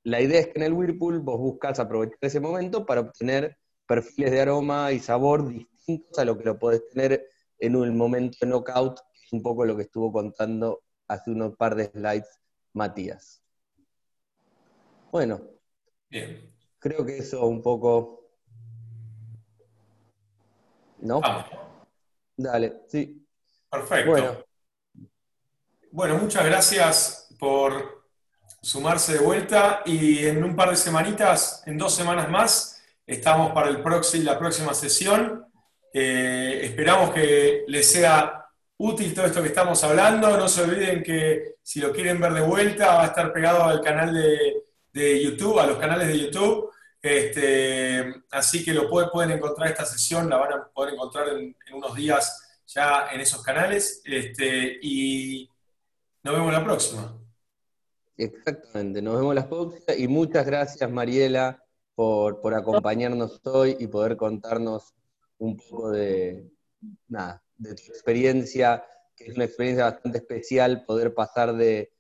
La 0.04 0.22
idea 0.22 0.40
es 0.40 0.48
que 0.50 0.60
en 0.60 0.64
el 0.64 0.74
Whirlpool 0.74 1.20
vos 1.20 1.40
buscas 1.40 1.80
aprovechar 1.80 2.20
ese 2.22 2.40
momento 2.40 2.86
para 2.86 3.02
obtener 3.02 3.58
perfiles 3.88 4.32
de 4.32 4.42
aroma 4.42 4.92
y 4.92 5.00
sabor 5.00 5.48
distintos 5.48 6.18
a 6.20 6.26
lo 6.26 6.38
que 6.38 6.46
lo 6.46 6.58
podés 6.58 6.88
tener 6.90 7.28
en 7.60 7.76
un 7.76 7.96
momento 7.98 8.38
de 8.42 8.48
knockout, 8.48 9.00
que 9.14 9.26
es 9.26 9.34
un 9.34 9.42
poco 9.42 9.66
lo 9.66 9.76
que 9.76 9.84
estuvo 9.84 10.12
contando 10.12 10.84
hace 11.08 11.32
unos 11.32 11.56
par 11.56 11.76
de 11.76 11.86
slides 11.86 12.40
Matías. 12.74 13.42
Bueno, 15.12 15.42
creo 16.80 17.06
que 17.06 17.18
eso 17.18 17.46
un 17.46 17.62
poco 17.62 18.26
¿No? 21.06 21.22
Dale, 22.36 22.82
sí. 22.88 23.26
Perfecto. 23.70 24.12
Bueno. 24.12 24.46
bueno, 25.92 26.18
muchas 26.18 26.46
gracias 26.46 27.30
por 27.38 28.06
sumarse 28.62 29.14
de 29.14 29.20
vuelta 29.20 29.82
y 29.86 30.26
en 30.26 30.44
un 30.44 30.56
par 30.56 30.72
de 30.72 30.76
semanitas, 30.76 31.62
en 31.66 31.78
dos 31.78 31.94
semanas 31.94 32.30
más, 32.30 32.75
estamos 33.06 33.52
para 33.52 33.70
el 33.70 33.82
la 34.24 34.40
próxima 34.40 34.74
sesión. 34.74 35.46
Eh, 35.94 36.62
esperamos 36.64 37.14
que 37.14 37.64
les 37.68 37.90
sea 37.90 38.46
útil 38.78 39.14
todo 39.14 39.26
esto 39.26 39.42
que 39.42 39.50
estamos 39.50 39.84
hablando. 39.84 40.38
No 40.38 40.48
se 40.48 40.64
olviden 40.64 41.04
que 41.04 41.56
si 41.62 41.80
lo 41.80 41.92
quieren 41.92 42.20
ver 42.20 42.34
de 42.34 42.42
vuelta 42.42 42.96
va 42.96 43.04
a 43.04 43.08
estar 43.08 43.32
pegado 43.32 43.64
al 43.64 43.82
canal 43.82 44.14
de, 44.14 44.64
de 44.92 45.24
YouTube, 45.24 45.60
a 45.60 45.68
los 45.68 45.78
canales 45.78 46.08
de 46.08 46.20
YouTube. 46.20 46.72
Este, 47.02 48.24
así 48.32 48.66
que 48.66 48.74
lo 48.74 48.90
pueden 48.90 49.32
encontrar 49.32 49.70
esta 49.70 49.86
sesión, 49.86 50.28
la 50.28 50.38
van 50.38 50.54
a 50.54 50.68
poder 50.68 50.96
encontrar 50.96 51.28
en, 51.30 51.56
unos 51.74 51.94
días 51.96 52.60
ya 52.66 53.10
en 53.12 53.22
esos 53.22 53.44
canales. 53.44 54.02
Este, 54.04 54.80
y 54.82 55.50
nos 56.24 56.34
vemos 56.34 56.52
la 56.52 56.64
próxima. 56.64 57.16
Exactamente, 58.18 59.02
nos 59.02 59.18
vemos 59.18 59.36
las 59.36 59.46
próximas 59.46 60.00
y 60.00 60.08
muchas 60.08 60.46
gracias 60.46 60.90
Mariela 60.90 61.65
por, 61.96 62.42
por 62.42 62.54
acompañarnos 62.54 63.42
hoy 63.46 63.78
y 63.80 63.88
poder 63.88 64.18
contarnos 64.18 64.94
un 65.38 65.58
poco 65.58 65.92
de, 65.92 66.50
nada, 67.08 67.44
de 67.58 67.76
tu 67.76 67.84
experiencia, 67.84 68.86
que 69.16 69.26
es 69.26 69.36
una 69.36 69.46
experiencia 69.46 69.86
bastante 69.86 70.18
especial 70.20 70.84
poder 70.86 71.14
pasar 71.14 71.54
de 71.56 71.92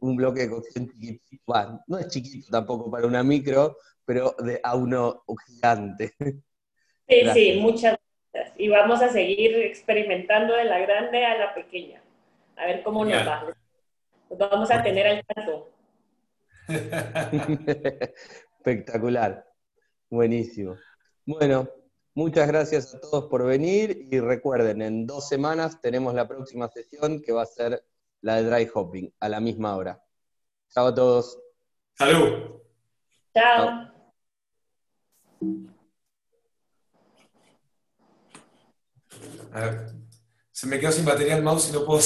un 0.00 0.16
bloque 0.16 0.40
de 0.40 0.50
cocción 0.50 0.88
chiquitito, 0.88 1.82
no 1.86 1.98
es 1.98 2.08
chiquito 2.08 2.48
tampoco 2.50 2.90
para 2.90 3.06
una 3.06 3.22
micro, 3.22 3.76
pero 4.04 4.34
de, 4.38 4.60
a 4.62 4.74
uno 4.76 5.24
gigante. 5.46 6.14
Sí, 7.08 7.28
sí, 7.34 7.58
muchas 7.60 7.98
gracias. 8.32 8.54
Y 8.58 8.68
vamos 8.68 9.02
a 9.02 9.10
seguir 9.10 9.54
experimentando 9.56 10.54
de 10.54 10.64
la 10.64 10.78
grande 10.78 11.26
a 11.26 11.36
la 11.36 11.52
pequeña. 11.52 12.00
A 12.56 12.64
ver 12.64 12.82
cómo 12.82 13.04
nos 13.04 13.26
va. 13.26 13.54
Nos 14.30 14.38
vamos 14.38 14.70
a 14.70 14.82
tener 14.82 15.06
al 15.06 15.22
caso. 15.26 15.68
Espectacular. 18.64 19.44
Buenísimo. 20.08 20.76
Bueno, 21.26 21.68
muchas 22.14 22.46
gracias 22.46 22.94
a 22.94 23.00
todos 23.00 23.24
por 23.24 23.44
venir 23.44 24.06
y 24.08 24.20
recuerden, 24.20 24.82
en 24.82 25.04
dos 25.04 25.28
semanas 25.28 25.80
tenemos 25.80 26.14
la 26.14 26.28
próxima 26.28 26.68
sesión 26.68 27.20
que 27.22 27.32
va 27.32 27.42
a 27.42 27.46
ser 27.46 27.84
la 28.20 28.36
de 28.36 28.44
dry 28.44 28.70
hopping 28.72 29.12
a 29.18 29.28
la 29.28 29.40
misma 29.40 29.74
hora. 29.74 30.00
Chao 30.72 30.86
a 30.86 30.94
todos. 30.94 31.40
Salud. 31.94 32.60
Chao. 33.34 33.90
A 39.50 39.60
ver, 39.60 39.92
se 40.52 40.66
me 40.68 40.78
quedó 40.78 40.92
sin 40.92 41.04
batería 41.04 41.36
el 41.36 41.42
mouse 41.42 41.70
y 41.70 41.72
no 41.72 41.84
puedo 41.84 42.00